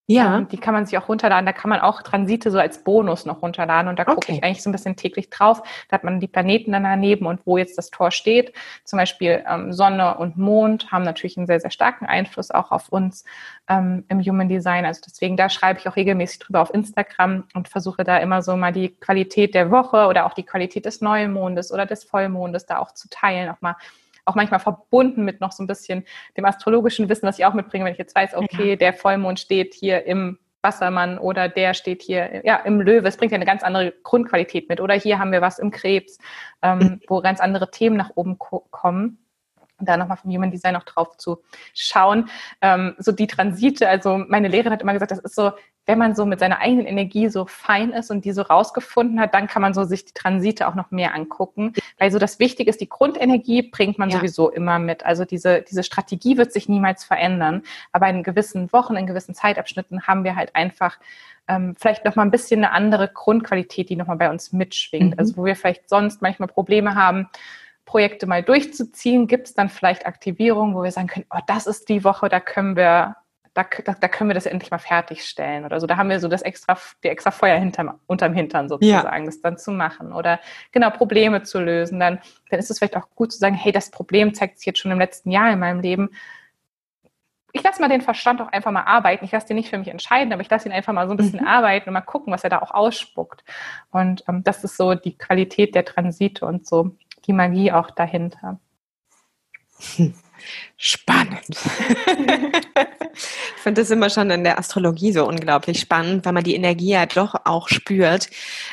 ja. 0.07 0.39
Ähm, 0.39 0.49
die 0.49 0.59
kann 0.59 0.75
man 0.75 0.85
sich 0.85 0.99
auch 0.99 1.09
runterladen. 1.09 1.47
Da 1.47 1.53
kann 1.53 1.71
man 1.71 1.81
auch 1.81 2.03
Transite 2.03 2.51
so 2.51 2.59
als 2.59 2.85
Bonus 2.85 3.25
noch 3.25 3.41
runterladen. 3.41 3.89
Und 3.89 3.99
da 3.99 4.05
gucke 4.05 4.19
okay. 4.19 4.35
ich 4.35 4.45
eigentlich 4.45 4.63
so 4.63 4.69
ein 4.69 4.73
bisschen 4.73 4.97
täglich 4.97 5.31
drauf. 5.31 5.63
Da 5.89 5.95
hat 5.95 6.05
man 6.05 6.21
die 6.21 6.29
Planeten 6.29 6.73
dann 6.73 6.85
daneben 6.85 7.27
und 7.27 7.41
wo 7.47 7.57
jetzt 7.57 7.79
das 7.79 7.91
Tor 7.91 8.11
steht. 8.11 8.53
Zum 8.85 8.99
Beispiel 8.99 9.43
ähm, 9.49 9.73
Sonne 9.73 10.17
und 10.19 10.37
Mond 10.37 10.93
haben 10.93 11.05
natürlich 11.05 11.39
einen 11.39 11.47
sehr, 11.47 11.61
sehr 11.61 11.71
starken 11.71 12.05
Einfluss 12.05 12.51
auch 12.51 12.71
auf 12.71 12.91
uns 12.91 13.25
ähm, 13.69 14.05
im 14.09 14.21
Human 14.21 14.49
Design. 14.49 14.85
Also 14.85 15.01
deswegen, 15.07 15.37
da 15.39 15.49
schreibe 15.49 15.81
ich 15.81 15.89
auch 15.89 15.97
regelmäßig 15.97 16.41
drüber 16.41 16.61
auf 16.61 16.75
Instagram 16.75 17.45
und 17.55 17.69
versuche 17.69 18.05
da 18.05 18.19
immer 18.19 18.43
so 18.43 18.57
mal 18.57 18.73
die 18.73 18.91
Qualität 18.91 19.55
der 19.55 19.71
Woche 19.71 20.07
oder 20.07 20.27
auch 20.27 20.35
die 20.35 20.45
Qualität 20.45 20.85
des 20.85 21.01
Neumondes 21.01 21.73
oder 21.73 21.87
des 21.87 22.05
Vollmondes 22.05 22.67
da 22.67 22.79
auch 22.79 22.93
zu 22.93 23.09
teilen, 23.09 23.49
auch 23.49 23.61
mal 23.63 23.77
auch 24.25 24.35
manchmal 24.35 24.61
verbunden 24.61 25.25
mit 25.25 25.41
noch 25.41 25.53
so 25.53 25.63
ein 25.63 25.67
bisschen 25.67 26.05
dem 26.37 26.45
astrologischen 26.45 27.09
Wissen, 27.09 27.27
was 27.27 27.39
ich 27.39 27.45
auch 27.45 27.55
mitbringe, 27.55 27.85
wenn 27.85 27.93
ich 27.93 27.99
jetzt 27.99 28.17
weiß, 28.17 28.35
okay, 28.35 28.71
ja. 28.71 28.77
der 28.77 28.93
Vollmond 28.95 29.39
steht 29.41 29.75
hier 29.75 30.05
im 30.07 30.39
Wassermann 30.63 31.19
oder 31.19 31.49
der 31.49 31.75
steht 31.75 32.03
hier 32.03 32.41
ja, 32.45 32.57
im 32.57 32.81
Löwe. 32.81 33.07
Es 33.07 33.17
bringt 33.17 33.33
ja 33.33 33.37
eine 33.37 33.45
ganz 33.45 33.63
andere 33.63 33.93
Grundqualität 34.03 34.69
mit. 34.69 34.81
Oder 34.81 34.95
hier 34.95 35.19
haben 35.19 35.31
wir 35.31 35.43
was 35.43 35.59
im 35.59 35.71
Krebs, 35.71 36.19
ähm, 36.63 37.01
wo 37.09 37.21
ganz 37.21 37.41
andere 37.41 37.71
Themen 37.71 37.97
nach 37.97 38.11
oben 38.15 38.39
kommen 38.39 39.19
da 39.81 39.97
nochmal 39.97 40.17
vom 40.17 40.31
Human 40.31 40.51
Design 40.51 40.75
noch 40.75 40.85
drauf 40.85 41.17
zu 41.17 41.43
schauen. 41.75 42.29
Ähm, 42.61 42.95
so 42.99 43.13
die 43.13 43.27
Transite, 43.27 43.89
also 43.89 44.19
meine 44.19 44.49
Lehrerin 44.49 44.73
hat 44.73 44.83
immer 44.83 44.93
gesagt, 44.93 45.11
das 45.11 45.19
ist 45.19 45.35
so, 45.35 45.53
wenn 45.87 45.99
man 45.99 46.15
so 46.15 46.25
mit 46.25 46.41
seiner 46.41 46.61
eigenen 46.61 46.87
Energie 46.87 47.29
so 47.29 47.47
fein 47.47 47.91
ist 47.91 48.11
und 48.11 48.25
die 48.25 48.33
so 48.33 48.43
rausgefunden 48.43 49.21
hat, 49.21 49.35
dann 49.35 49.47
kann 49.47 49.63
man 49.63 49.75
so 49.75 49.85
sich 49.85 50.05
die 50.05 50.15
Transite 50.15 50.67
auch 50.67 50.75
noch 50.75 50.91
mehr 50.91 51.15
angucken. 51.15 51.75
Weil 51.99 52.11
so 52.11 52.19
das 52.19 52.39
Wichtige 52.39 52.71
ist, 52.71 52.81
die 52.81 52.89
Grundenergie 52.89 53.63
bringt 53.63 53.99
man 53.99 54.11
ja. 54.11 54.17
sowieso 54.17 54.51
immer 54.51 54.79
mit. 54.79 55.05
Also 55.05 55.25
diese, 55.25 55.63
diese 55.63 55.83
Strategie 55.83 56.37
wird 56.37 56.53
sich 56.53 56.69
niemals 56.69 57.05
verändern. 57.05 57.63
Aber 57.93 58.09
in 58.09 58.23
gewissen 58.23 58.73
Wochen, 58.73 58.97
in 58.97 59.07
gewissen 59.07 59.35
Zeitabschnitten 59.35 60.07
haben 60.07 60.25
wir 60.25 60.37
halt 60.37 60.55
einfach 60.57 60.99
ähm, 61.49 61.75
vielleicht 61.79 62.05
nochmal 62.05 62.27
ein 62.27 62.31
bisschen 62.31 62.65
eine 62.65 62.73
andere 62.73 63.09
Grundqualität, 63.09 63.91
die 63.91 63.97
nochmal 63.97 64.17
bei 64.17 64.31
uns 64.31 64.53
mitschwingt. 64.53 65.13
Mhm. 65.13 65.19
Also 65.19 65.37
wo 65.37 65.45
wir 65.45 65.57
vielleicht 65.57 65.89
sonst 65.89 66.23
manchmal 66.23 66.49
Probleme 66.49 66.95
haben, 66.95 67.29
Projekte 67.85 68.27
mal 68.27 68.43
durchzuziehen, 68.43 69.27
gibt 69.27 69.49
es 69.49 69.55
dann 69.55 69.69
vielleicht 69.69 70.07
Aktivierungen, 70.07 70.75
wo 70.75 70.83
wir 70.83 70.91
sagen 70.91 71.09
können, 71.09 71.27
oh, 71.31 71.41
das 71.47 71.67
ist 71.67 71.89
die 71.89 72.03
Woche, 72.03 72.29
da 72.29 72.41
können 72.41 72.77
wir, 72.77 73.17
da, 73.55 73.65
da, 73.85 73.95
da 73.95 74.09
können 74.09 74.31
wir 74.31 74.35
das 74.35 74.47
endlich 74.47 74.71
mal 74.71 74.79
fertigstellen 74.79 75.65
oder 75.65 75.81
so. 75.81 75.87
Da 75.87 75.97
haben 75.97 76.11
wir 76.11 76.21
so 76.21 76.29
das 76.29 76.43
extra, 76.43 76.77
die 77.03 77.09
extra 77.09 77.31
Feuer 77.31 77.59
hinterm, 77.59 77.99
unterm 78.07 78.35
Hintern 78.35 78.69
sozusagen, 78.69 79.25
ja. 79.25 79.27
das 79.27 79.41
dann 79.41 79.57
zu 79.57 79.71
machen 79.71 80.13
oder 80.13 80.41
genau 80.73 80.91
Probleme 80.91 81.43
zu 81.43 81.61
lösen. 81.61 82.01
Dann, 82.01 82.19
dann 82.51 82.59
ist 82.59 82.71
es 82.71 82.79
vielleicht 82.79 82.97
auch 82.97 83.09
gut 83.15 83.33
zu 83.33 83.39
sagen, 83.39 83.55
hey, 83.55 83.73
das 83.73 83.91
Problem 83.91 84.35
zeigt 84.35 84.59
sich 84.59 84.67
jetzt 84.67 84.81
schon 84.81 84.91
im 84.91 84.99
letzten 84.99 85.31
Jahr 85.31 85.53
in 85.53 85.61
meinem 85.61 85.81
Leben 85.81 86.11
ich 87.57 87.63
lasse 87.63 87.81
mal 87.81 87.89
den 87.89 88.01
Verstand 88.01 88.41
auch 88.43 88.49
einfach 88.49 88.73
mal 88.73 88.83
arbeiten. 88.83 89.25
Ich 89.25 89.31
lasse 89.31 89.47
den 89.47 89.55
nicht 89.55 89.71
für 89.71 89.79
mich 89.79 89.87
entscheiden, 89.87 90.33
aber 90.33 90.43
ich 90.43 90.51
lasse 90.51 90.69
ihn 90.69 90.73
einfach 90.73 90.93
mal 90.93 91.07
so 91.07 91.15
ein 91.15 91.17
bisschen 91.17 91.41
mhm. 91.41 91.47
arbeiten 91.47 91.89
und 91.89 91.93
mal 91.93 92.01
gucken, 92.01 92.33
was 92.33 92.43
er 92.43 92.51
da 92.51 92.61
auch 92.61 92.73
ausspuckt. 92.73 93.45
Und 93.93 94.25
ähm, 94.29 94.43
das 94.43 94.65
ist 94.65 94.77
so 94.77 94.97
die 94.97 95.17
Qualität 95.17 95.77
der 95.77 95.85
Transite 95.85 96.45
und 96.47 96.67
so 96.67 96.97
die 97.27 97.33
Magie 97.33 97.71
auch 97.71 97.93
dahinter. 97.93 98.59
Spannend. 100.87 101.41
ich 101.49 101.57
finde 103.63 103.81
das 103.81 103.91
immer 103.91 104.11
schon 104.11 104.29
in 104.29 104.45
der 104.45 104.59
Astrologie 104.59 105.13
so 105.13 105.27
unglaublich 105.27 105.81
spannend, 105.81 106.27
weil 106.27 106.35
man 106.35 106.45
die 106.45 106.55
Energie 106.55 106.91
ja 106.91 107.07
doch 107.07 107.35
auch 107.47 107.69
spürt 107.69 108.29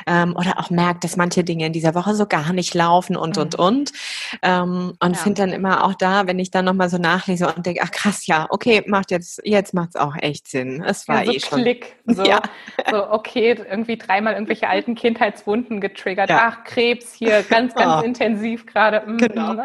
ähm, 0.05 0.35
oder 0.35 0.59
auch 0.59 0.69
merkt, 0.69 1.05
dass 1.05 1.15
manche 1.15 1.45
Dinge 1.45 1.67
in 1.67 1.71
dieser 1.71 1.95
Woche 1.95 2.13
so 2.13 2.25
gar 2.25 2.51
nicht 2.51 2.73
laufen 2.73 3.15
und, 3.15 3.37
mhm. 3.37 3.43
und, 3.43 3.55
und. 3.55 3.93
Ähm, 4.41 4.91
und 4.99 5.15
ja. 5.15 5.21
finde 5.21 5.43
dann 5.43 5.53
immer 5.53 5.85
auch 5.85 5.93
da, 5.93 6.27
wenn 6.27 6.37
ich 6.37 6.51
dann 6.51 6.65
nochmal 6.65 6.89
so 6.89 6.97
nachlese 6.97 7.47
und 7.47 7.65
denke, 7.65 7.79
ach 7.81 7.91
krass, 7.91 8.27
ja, 8.27 8.45
okay, 8.49 8.83
macht 8.87 9.09
jetzt, 9.11 9.39
jetzt 9.45 9.73
macht 9.73 9.91
es 9.91 9.95
auch 9.95 10.17
echt 10.19 10.49
Sinn. 10.49 10.83
Es 10.85 11.07
war 11.07 11.23
ja, 11.23 11.27
so 11.27 11.31
eh 11.31 11.39
schon. 11.39 11.61
Klick, 11.61 11.95
so, 12.07 12.23
ja. 12.23 12.41
so, 12.89 13.09
okay, 13.09 13.57
irgendwie 13.69 13.97
dreimal 13.97 14.33
irgendwelche 14.33 14.67
alten 14.67 14.95
Kindheitswunden 14.95 15.79
getriggert. 15.79 16.29
Ja. 16.29 16.51
Ach, 16.51 16.65
Krebs 16.65 17.13
hier, 17.13 17.41
ganz, 17.43 17.73
ganz 17.75 18.01
oh. 18.01 18.05
intensiv 18.05 18.65
gerade. 18.65 19.01
Mhm. 19.05 19.17
Genau. 19.17 19.55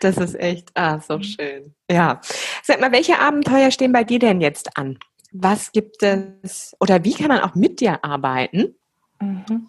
das 0.00 0.16
ist 0.16 0.40
echt, 0.40 0.61
ah, 0.74 0.98
so 1.00 1.18
mhm. 1.18 1.22
schön. 1.22 1.74
Ja. 1.90 2.20
Sag 2.62 2.80
mal, 2.80 2.92
welche 2.92 3.18
Abenteuer 3.18 3.70
stehen 3.70 3.92
bei 3.92 4.04
dir 4.04 4.18
denn 4.18 4.40
jetzt 4.40 4.76
an? 4.76 4.98
Was 5.32 5.72
gibt 5.72 6.02
es 6.02 6.76
oder 6.80 7.04
wie 7.04 7.14
kann 7.14 7.28
man 7.28 7.40
auch 7.40 7.54
mit 7.54 7.80
dir 7.80 8.04
arbeiten? 8.04 8.74
Mhm. 9.20 9.68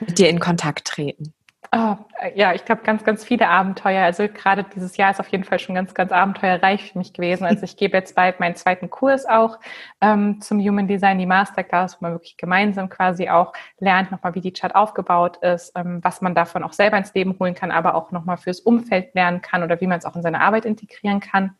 Mit 0.00 0.18
dir 0.18 0.28
in 0.28 0.40
Kontakt 0.40 0.86
treten? 0.86 1.33
Oh, 1.76 1.96
ja, 2.36 2.54
ich 2.54 2.64
glaube, 2.64 2.82
ganz, 2.84 3.02
ganz 3.02 3.24
viele 3.24 3.48
Abenteuer. 3.48 4.04
Also 4.04 4.28
gerade 4.28 4.64
dieses 4.76 4.96
Jahr 4.96 5.10
ist 5.10 5.18
auf 5.18 5.26
jeden 5.28 5.42
Fall 5.42 5.58
schon 5.58 5.74
ganz, 5.74 5.92
ganz 5.92 6.12
abenteuerreich 6.12 6.92
für 6.92 6.98
mich 6.98 7.12
gewesen. 7.12 7.44
Also 7.44 7.64
ich 7.64 7.76
gebe 7.76 7.96
jetzt 7.96 8.14
bald 8.14 8.38
meinen 8.38 8.54
zweiten 8.54 8.90
Kurs 8.90 9.26
auch 9.26 9.58
ähm, 10.00 10.40
zum 10.40 10.60
Human 10.60 10.86
Design, 10.86 11.18
die 11.18 11.26
Masterclass, 11.26 11.96
wo 12.00 12.04
man 12.04 12.12
wirklich 12.12 12.36
gemeinsam 12.36 12.88
quasi 12.88 13.28
auch 13.28 13.52
lernt, 13.80 14.12
nochmal, 14.12 14.36
wie 14.36 14.40
die 14.40 14.52
Chart 14.52 14.72
aufgebaut 14.72 15.38
ist, 15.38 15.72
ähm, 15.74 15.98
was 16.04 16.20
man 16.20 16.36
davon 16.36 16.62
auch 16.62 16.72
selber 16.72 16.96
ins 16.96 17.12
Leben 17.12 17.36
holen 17.40 17.56
kann, 17.56 17.72
aber 17.72 17.96
auch 17.96 18.12
nochmal 18.12 18.36
fürs 18.36 18.60
Umfeld 18.60 19.12
lernen 19.16 19.42
kann 19.42 19.64
oder 19.64 19.80
wie 19.80 19.88
man 19.88 19.98
es 19.98 20.04
auch 20.04 20.14
in 20.14 20.22
seine 20.22 20.42
Arbeit 20.42 20.66
integrieren 20.66 21.18
kann. 21.18 21.56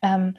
Ähm, 0.00 0.38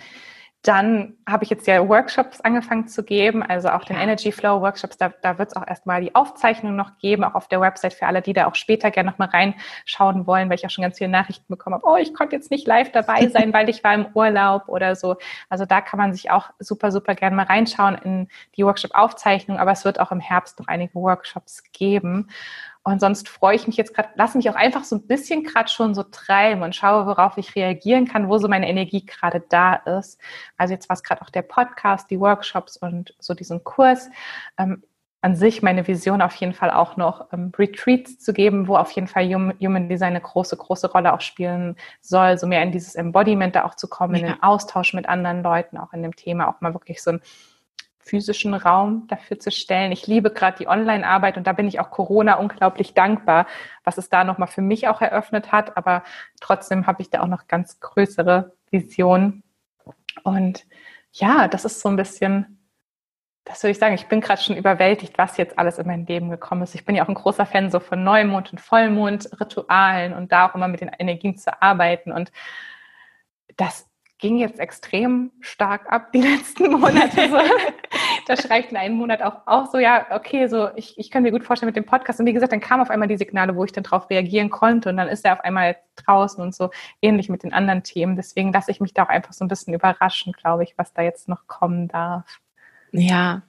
dann 0.63 1.15
habe 1.25 1.45
ich 1.45 1.49
jetzt 1.49 1.67
ja 1.67 1.87
Workshops 1.87 2.41
angefangen 2.41 2.89
zu 2.89 3.03
geben, 3.03 3.41
also 3.41 3.69
auch 3.69 3.85
den 3.85 3.95
Energy 3.95 4.33
Flow 4.33 4.59
Workshops. 4.59 4.97
Da, 4.97 5.13
da 5.21 5.37
wird 5.37 5.49
es 5.49 5.55
auch 5.55 5.65
erstmal 5.65 6.01
die 6.01 6.13
Aufzeichnung 6.15 6.75
noch 6.75 6.97
geben, 6.97 7.23
auch 7.23 7.35
auf 7.35 7.47
der 7.47 7.61
Website 7.61 7.93
für 7.93 8.07
alle, 8.07 8.21
die 8.21 8.33
da 8.33 8.45
auch 8.45 8.55
später 8.55 8.91
gerne 8.91 9.09
nochmal 9.09 9.29
reinschauen 9.29 10.27
wollen, 10.27 10.49
weil 10.49 10.57
ich 10.57 10.65
auch 10.65 10.69
schon 10.69 10.81
ganz 10.81 10.97
viele 10.97 11.09
Nachrichten 11.09 11.45
bekommen 11.47 11.75
habe. 11.75 11.87
Oh, 11.87 11.95
ich 11.95 12.13
konnte 12.13 12.35
jetzt 12.35 12.51
nicht 12.51 12.67
live 12.67 12.91
dabei 12.91 13.27
sein, 13.33 13.53
weil 13.53 13.69
ich 13.69 13.85
war 13.85 13.93
im 13.93 14.07
Urlaub 14.13 14.67
oder 14.67 14.97
so. 14.97 15.15
Also 15.47 15.65
da 15.65 15.79
kann 15.79 15.97
man 15.97 16.13
sich 16.13 16.29
auch 16.29 16.49
super, 16.59 16.91
super 16.91 17.15
gerne 17.15 17.37
mal 17.37 17.45
reinschauen 17.45 17.95
in 17.95 18.27
die 18.57 18.65
Workshop-Aufzeichnung. 18.65 19.59
Aber 19.59 19.71
es 19.71 19.85
wird 19.85 20.01
auch 20.01 20.11
im 20.11 20.19
Herbst 20.19 20.59
noch 20.59 20.67
einige 20.67 20.95
Workshops 20.95 21.63
geben. 21.71 22.27
Und 22.83 23.01
sonst 23.01 23.27
freue 23.27 23.55
ich 23.55 23.67
mich 23.67 23.77
jetzt 23.77 23.93
gerade, 23.93 24.09
lasse 24.15 24.37
mich 24.37 24.49
auch 24.49 24.55
einfach 24.55 24.83
so 24.83 24.95
ein 24.95 25.05
bisschen 25.05 25.43
gerade 25.43 25.69
schon 25.69 25.93
so 25.93 26.03
treiben 26.03 26.63
und 26.63 26.75
schaue, 26.75 27.05
worauf 27.05 27.37
ich 27.37 27.55
reagieren 27.55 28.07
kann, 28.07 28.29
wo 28.29 28.37
so 28.37 28.47
meine 28.47 28.69
Energie 28.69 29.05
gerade 29.05 29.41
da 29.49 29.75
ist. 29.75 30.19
Also 30.57 30.73
jetzt 30.73 30.89
war 30.89 30.95
es 30.95 31.03
gerade 31.03 31.21
auch 31.21 31.29
der 31.29 31.41
Podcast, 31.41 32.09
die 32.09 32.19
Workshops 32.19 32.77
und 32.77 33.13
so 33.19 33.33
diesen 33.33 33.63
Kurs. 33.63 34.09
Ähm, 34.57 34.83
an 35.21 35.35
sich 35.35 35.61
meine 35.61 35.85
Vision 35.85 36.21
auf 36.21 36.35
jeden 36.35 36.53
Fall 36.53 36.71
auch 36.71 36.95
noch 36.95 37.27
ähm, 37.33 37.51
Retreats 37.57 38.19
zu 38.19 38.31
geben, 38.31 38.67
wo 38.67 38.77
auf 38.77 38.91
jeden 38.91 39.07
Fall 39.07 39.27
Human 39.27 39.89
Design 39.89 40.11
eine 40.11 40.21
große, 40.21 40.55
große 40.55 40.89
Rolle 40.91 41.13
auch 41.13 41.21
spielen 41.21 41.75
soll, 41.99 42.37
so 42.37 42.47
mehr 42.47 42.63
in 42.63 42.71
dieses 42.71 42.95
Embodiment 42.95 43.55
da 43.55 43.65
auch 43.65 43.75
zu 43.75 43.89
kommen, 43.89 44.15
ja. 44.15 44.21
in 44.21 44.25
den 44.27 44.43
Austausch 44.43 44.93
mit 44.93 45.09
anderen 45.09 45.43
Leuten, 45.43 45.77
auch 45.77 45.91
in 45.91 46.03
dem 46.03 46.15
Thema 46.15 46.47
auch 46.47 46.61
mal 46.61 46.73
wirklich 46.73 47.03
so 47.03 47.11
ein 47.11 47.21
physischen 48.09 48.53
Raum 48.53 49.05
dafür 49.07 49.39
zu 49.39 49.51
stellen. 49.51 49.91
Ich 49.91 50.07
liebe 50.07 50.31
gerade 50.31 50.57
die 50.57 50.67
Online-Arbeit 50.67 51.37
und 51.37 51.45
da 51.45 51.53
bin 51.53 51.67
ich 51.67 51.79
auch 51.79 51.91
Corona 51.91 52.35
unglaublich 52.35 52.93
dankbar, 52.93 53.45
was 53.83 53.97
es 53.97 54.09
da 54.09 54.23
nochmal 54.23 54.47
für 54.47 54.61
mich 54.61 54.87
auch 54.87 55.01
eröffnet 55.01 55.51
hat. 55.51 55.77
Aber 55.77 56.03
trotzdem 56.41 56.87
habe 56.87 57.01
ich 57.01 57.09
da 57.09 57.21
auch 57.21 57.27
noch 57.27 57.47
ganz 57.47 57.79
größere 57.79 58.53
Visionen. 58.71 59.43
Und 60.23 60.65
ja, 61.11 61.47
das 61.47 61.65
ist 61.65 61.81
so 61.81 61.89
ein 61.89 61.95
bisschen, 61.95 62.67
das 63.45 63.63
würde 63.63 63.71
ich 63.71 63.79
sagen, 63.79 63.95
ich 63.95 64.07
bin 64.07 64.21
gerade 64.21 64.41
schon 64.41 64.57
überwältigt, 64.57 65.17
was 65.17 65.37
jetzt 65.37 65.57
alles 65.59 65.77
in 65.77 65.87
mein 65.87 66.05
Leben 66.05 66.29
gekommen 66.29 66.63
ist. 66.63 66.75
Ich 66.75 66.85
bin 66.85 66.95
ja 66.95 67.03
auch 67.03 67.09
ein 67.09 67.15
großer 67.15 67.45
Fan 67.45 67.71
so 67.71 67.79
von 67.79 68.03
Neumond 68.03 68.51
und 68.51 68.59
Vollmond, 68.59 69.29
Ritualen 69.39 70.13
und 70.13 70.31
da 70.31 70.49
auch 70.49 70.55
immer 70.55 70.67
mit 70.67 70.81
den 70.81 70.91
Energien 70.97 71.37
zu 71.37 71.61
arbeiten. 71.61 72.11
Und 72.11 72.31
das 73.57 73.89
ging 74.19 74.37
jetzt 74.37 74.59
extrem 74.59 75.31
stark 75.39 75.91
ab 75.91 76.11
die 76.11 76.21
letzten 76.21 76.71
Monate. 76.71 77.21
Da 78.29 78.37
schreibt 78.37 78.69
in 78.69 78.77
einem 78.77 78.93
Monat 78.93 79.23
auch, 79.23 79.47
auch 79.47 79.71
so, 79.71 79.79
ja, 79.79 80.05
okay, 80.11 80.45
so 80.45 80.69
ich, 80.75 80.99
ich 80.99 81.09
kann 81.09 81.23
mir 81.23 81.31
gut 81.31 81.43
vorstellen 81.43 81.69
mit 81.69 81.75
dem 81.75 81.85
Podcast. 81.85 82.19
Und 82.19 82.27
wie 82.27 82.33
gesagt, 82.33 82.51
dann 82.51 82.59
kamen 82.59 82.83
auf 82.83 82.91
einmal 82.91 83.07
die 83.07 83.17
Signale, 83.17 83.55
wo 83.55 83.65
ich 83.65 83.71
dann 83.71 83.83
drauf 83.83 84.07
reagieren 84.11 84.51
konnte. 84.51 84.89
Und 84.89 84.97
dann 84.97 85.07
ist 85.07 85.25
er 85.25 85.33
auf 85.33 85.43
einmal 85.43 85.77
draußen 85.95 86.39
und 86.39 86.53
so 86.53 86.69
ähnlich 87.01 87.27
mit 87.27 87.41
den 87.41 87.53
anderen 87.53 87.81
Themen. 87.81 88.15
Deswegen 88.15 88.53
lasse 88.53 88.69
ich 88.69 88.81
mich 88.81 88.93
da 88.93 89.05
auch 89.05 89.09
einfach 89.09 89.33
so 89.33 89.43
ein 89.43 89.47
bisschen 89.47 89.73
überraschen, 89.73 90.33
glaube 90.33 90.63
ich, 90.63 90.77
was 90.77 90.93
da 90.93 91.01
jetzt 91.01 91.27
noch 91.27 91.47
kommen 91.47 91.87
darf. 91.87 92.39
Ja, 92.91 93.41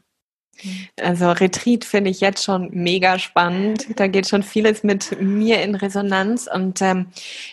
also 1.00 1.30
Retreat 1.30 1.84
finde 1.84 2.10
ich 2.10 2.20
jetzt 2.20 2.44
schon 2.44 2.68
mega 2.72 3.18
spannend. 3.18 3.86
Da 3.96 4.06
geht 4.06 4.28
schon 4.28 4.42
vieles 4.42 4.82
mit 4.82 5.20
mir 5.20 5.62
in 5.62 5.74
Resonanz. 5.74 6.48
Und 6.52 6.82
ähm, 6.82 7.06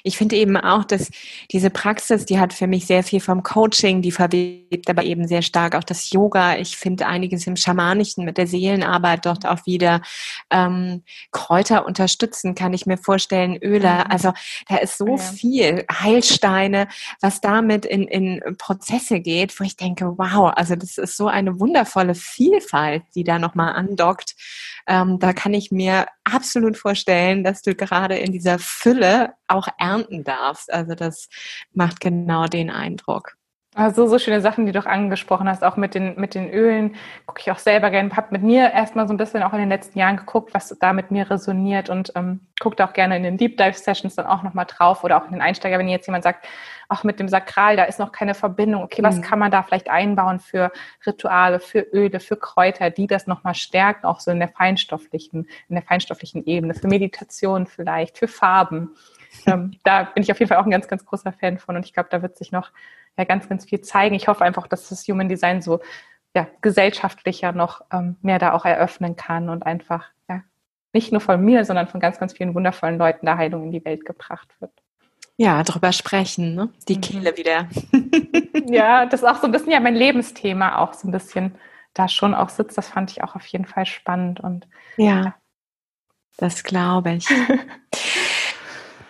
ich 0.04 0.18
finde 0.18 0.36
eben 0.36 0.58
auch, 0.58 0.84
dass 0.84 1.10
diese 1.52 1.70
Praxis, 1.70 2.26
die 2.26 2.40
hat 2.40 2.54
für 2.54 2.68
mich 2.68 2.86
sehr 2.86 3.04
viel 3.04 3.20
vom 3.20 3.44
Coaching, 3.44 4.02
die 4.02 4.12
verwebt 4.12 4.90
aber 4.90 5.04
eben 5.04 5.28
sehr 5.28 5.42
stark 5.42 5.76
auch 5.76 5.84
das 5.84 6.12
Yoga. 6.12 6.58
Ich 6.58 6.78
finde 6.78 7.08
einiges 7.08 7.48
im 7.48 7.56
Schamanischen 7.56 8.26
mit 8.26 8.38
der 8.38 8.48
Seelenarbeit 8.48 9.26
dort 9.26 9.46
auch 9.46 9.66
wieder. 9.66 10.02
Ähm, 10.50 11.04
Kräuter 11.32 11.86
unterstützen, 11.86 12.56
kann 12.56 12.74
ich 12.74 12.86
mir 12.86 12.98
vorstellen, 12.98 13.58
Öle. 13.58 13.90
Mhm. 13.90 14.12
Also 14.12 14.34
da 14.68 14.78
ist 14.78 14.98
so 14.98 15.08
ja. 15.08 15.18
viel 15.18 15.86
Heilsteine, 15.92 16.88
was 17.22 17.42
damit 17.42 17.86
in, 17.86 18.04
in 18.08 18.58
Prozesse 18.58 19.20
geht, 19.20 19.60
wo 19.60 19.64
ich 19.64 19.76
denke, 19.76 20.18
wow, 20.18 20.52
also 20.56 20.76
das 20.76 20.98
ist 20.98 21.18
so 21.18 21.28
eine 21.28 21.60
wundervolle 21.60 22.16
Vielfalt 22.16 22.97
Arbeit, 22.98 23.16
die 23.16 23.24
da 23.24 23.40
nochmal 23.40 23.74
andockt. 23.74 24.36
Ähm, 24.88 25.20
da 25.20 25.34
kann 25.34 25.54
ich 25.54 25.72
mir 25.72 26.08
absolut 26.24 26.78
vorstellen, 26.78 27.44
dass 27.44 27.62
du 27.62 27.76
gerade 27.76 28.18
in 28.18 28.32
dieser 28.32 28.60
Fülle 28.60 29.34
auch 29.48 29.68
ernten 29.78 30.24
darfst. 30.24 30.72
Also 30.72 30.96
das 30.96 31.30
macht 31.74 32.00
genau 32.00 32.46
den 32.46 32.70
Eindruck. 32.70 33.36
Also 33.78 34.08
so 34.08 34.18
schöne 34.18 34.42
Sachen, 34.42 34.66
die 34.66 34.72
du 34.72 34.80
auch 34.80 34.88
angesprochen 34.88 35.48
hast, 35.48 35.64
auch 35.64 35.78
mit 35.78 35.94
den, 35.94 36.20
mit 36.20 36.34
den 36.34 36.50
Ölen, 36.50 36.96
gucke 37.28 37.42
ich 37.42 37.52
auch 37.52 37.60
selber 37.60 37.92
gerne, 37.92 38.10
habe 38.18 38.30
mit 38.32 38.42
mir 38.42 38.72
erstmal 38.72 39.08
so 39.08 39.14
ein 39.14 39.18
bisschen 39.18 39.44
auch 39.44 39.54
in 39.54 39.60
den 39.60 39.70
letzten 39.70 40.00
Jahren 40.00 40.18
geguckt, 40.18 40.56
was 40.56 40.76
da 40.80 40.94
mit 40.94 41.12
mir 41.12 41.30
resoniert 41.30 41.88
und 41.92 42.12
ähm, 42.16 42.40
guckt 42.60 42.82
auch 42.82 42.92
gerne 42.94 43.18
in 43.18 43.22
den 43.22 43.38
Deep 43.38 43.56
Dive 43.56 43.78
Sessions 43.78 44.16
dann 44.16 44.26
auch 44.26 44.42
nochmal 44.42 44.66
drauf 44.66 45.04
oder 45.04 45.22
auch 45.22 45.26
in 45.26 45.34
den 45.34 45.42
Einsteiger, 45.44 45.78
wenn 45.78 45.88
jetzt 45.90 46.08
jemand 46.08 46.24
sagt, 46.24 46.48
auch 46.90 47.04
mit 47.04 47.20
dem 47.20 47.30
Sakral, 47.30 47.78
da 47.78 47.84
ist 47.84 48.00
noch 48.00 48.12
keine 48.12 48.34
Verbindung, 48.34 48.82
okay, 48.82 49.04
was 49.04 49.18
mhm. 49.18 49.22
kann 49.22 49.38
man 49.38 49.52
da 49.52 49.62
vielleicht 49.62 49.92
einbauen 49.92 50.40
für 50.40 50.72
Rituale, 51.06 51.60
für 51.60 51.82
Öle, 51.82 52.20
für 52.20 52.36
Kräuter, 52.36 52.90
die 52.90 53.06
das 53.06 53.28
nochmal 53.28 53.54
stärken, 53.54 54.08
auch 54.08 54.22
so 54.22 54.32
in 54.32 54.40
der 54.40 54.50
feinstofflichen, 54.50 55.48
in 55.70 55.76
der 55.76 55.84
feinstofflichen 55.84 56.48
Ebene, 56.48 56.74
für 56.74 56.88
Meditation 56.88 57.68
vielleicht, 57.68 58.18
für 58.18 58.28
Farben. 58.28 58.96
Ähm, 59.46 59.78
da 59.84 60.04
bin 60.04 60.24
ich 60.24 60.32
auf 60.32 60.40
jeden 60.40 60.50
Fall 60.50 60.58
auch 60.58 60.66
ein 60.66 60.72
ganz, 60.72 60.88
ganz 60.88 61.06
großer 61.06 61.32
Fan 61.32 61.58
von 61.58 61.76
und 61.76 61.86
ich 61.86 61.94
glaube, 61.94 62.10
da 62.10 62.22
wird 62.22 62.38
sich 62.38 62.52
noch 62.52 62.72
ja 63.18 63.24
ganz, 63.24 63.50
ganz 63.50 63.66
viel 63.66 63.82
zeigen. 63.82 64.16
Ich 64.16 64.28
hoffe 64.28 64.44
einfach, 64.44 64.68
dass 64.68 64.90
das 64.90 65.08
Human 65.08 65.30
Design 65.30 65.62
so 65.62 65.80
ja, 66.36 66.48
gesellschaftlicher 66.62 67.52
noch 67.52 67.82
ähm, 67.92 68.18
mehr 68.22 68.40
da 68.40 68.54
auch 68.54 68.66
eröffnen 68.66 69.16
kann 69.16 69.50
und 69.50 69.66
einfach 69.66 70.06
ja, 70.30 70.44
nicht 70.94 71.12
nur 71.12 71.22
von 71.22 71.44
mir, 71.44 71.66
sondern 71.66 71.88
von 71.88 72.00
ganz, 72.00 72.20
ganz 72.20 72.34
vielen 72.34 72.54
wundervollen 72.54 72.98
Leuten 72.98 73.26
da 73.26 73.38
Heilung 73.38 73.66
in 73.66 73.72
die 73.72 73.86
Welt 73.86 74.06
gebracht 74.06 74.50
wird. 74.60 74.72
Ja, 75.38 75.64
drüber 75.64 75.92
sprechen, 75.94 76.56
ne? 76.56 76.70
Die 76.88 76.96
mhm. 76.96 77.02
Kehle 77.02 77.38
wieder. 77.38 77.68
ja, 78.72 79.06
das 79.06 79.22
ist 79.22 79.28
auch 79.28 79.40
so 79.40 79.46
ein 79.46 79.52
bisschen 79.52 79.72
ja 79.72 79.80
mein 79.80 79.96
Lebensthema 79.96 80.78
auch 80.78 80.94
so 80.94 81.08
ein 81.08 81.12
bisschen 81.12 81.56
da 81.94 82.08
schon 82.08 82.34
auch 82.36 82.50
sitzt. 82.50 82.78
Das 82.78 82.90
fand 82.90 83.12
ich 83.12 83.24
auch 83.24 83.36
auf 83.36 83.46
jeden 83.48 83.66
Fall 83.66 83.86
spannend 83.86 84.40
und 84.40 84.68
ja, 84.98 85.24
ja. 85.24 85.36
das 86.38 86.64
glaube 86.64 87.14
ich. 87.14 87.28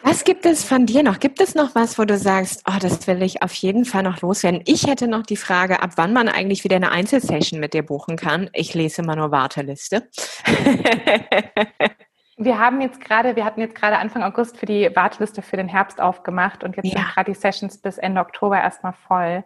Was 0.10 0.24
gibt 0.24 0.46
es 0.46 0.64
von 0.64 0.86
dir 0.86 1.04
noch? 1.04 1.20
Gibt 1.20 1.42
es 1.42 1.54
noch 1.54 1.76
was, 1.76 2.00
wo 2.00 2.06
du 2.06 2.18
sagst, 2.18 2.64
oh, 2.66 2.78
das 2.80 3.08
will 3.08 3.22
ich 3.22 3.44
auf 3.44 3.52
jeden 3.56 3.84
Fall 3.84 4.04
noch 4.04 4.22
loswerden? 4.22 4.62
Ich 4.66 4.88
hätte 4.88 5.06
noch 5.06 5.24
die 5.24 5.36
Frage, 5.36 5.84
ab 5.84 5.92
wann 5.98 6.14
man 6.14 6.30
eigentlich 6.30 6.64
wieder 6.64 6.78
eine 6.78 6.92
Einzelsession 6.92 7.60
mit 7.60 7.74
dir 7.74 7.84
buchen 7.84 8.16
kann. 8.16 8.50
Ich 8.54 8.74
lese 8.74 9.02
immer 9.02 9.18
nur 9.18 9.32
Warteliste. 9.32 10.08
Wir 12.38 12.58
haben 12.58 12.80
jetzt 12.82 13.02
gerade, 13.02 13.36
wir 13.36 13.44
hatten 13.44 13.62
jetzt 13.62 13.74
gerade 13.74 13.98
Anfang 13.98 14.22
August 14.22 14.58
für 14.58 14.68
die 14.68 14.92
Warteliste 14.96 15.42
für 15.42 15.58
den 15.58 15.68
Herbst 15.68 16.00
aufgemacht 16.00 16.64
und 16.64 16.78
jetzt 16.78 16.86
ja. 16.86 17.00
sind 17.00 17.08
gerade 17.16 17.32
die 17.32 17.36
Sessions 17.36 17.80
bis 17.80 17.98
Ende 17.98 18.22
Oktober 18.22 18.62
erstmal 18.62 18.94
voll. 18.94 19.44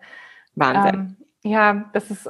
Wahnsinn. 0.56 1.16
Ähm, 1.44 1.50
ja, 1.50 1.90
das 1.94 2.12
ist 2.12 2.30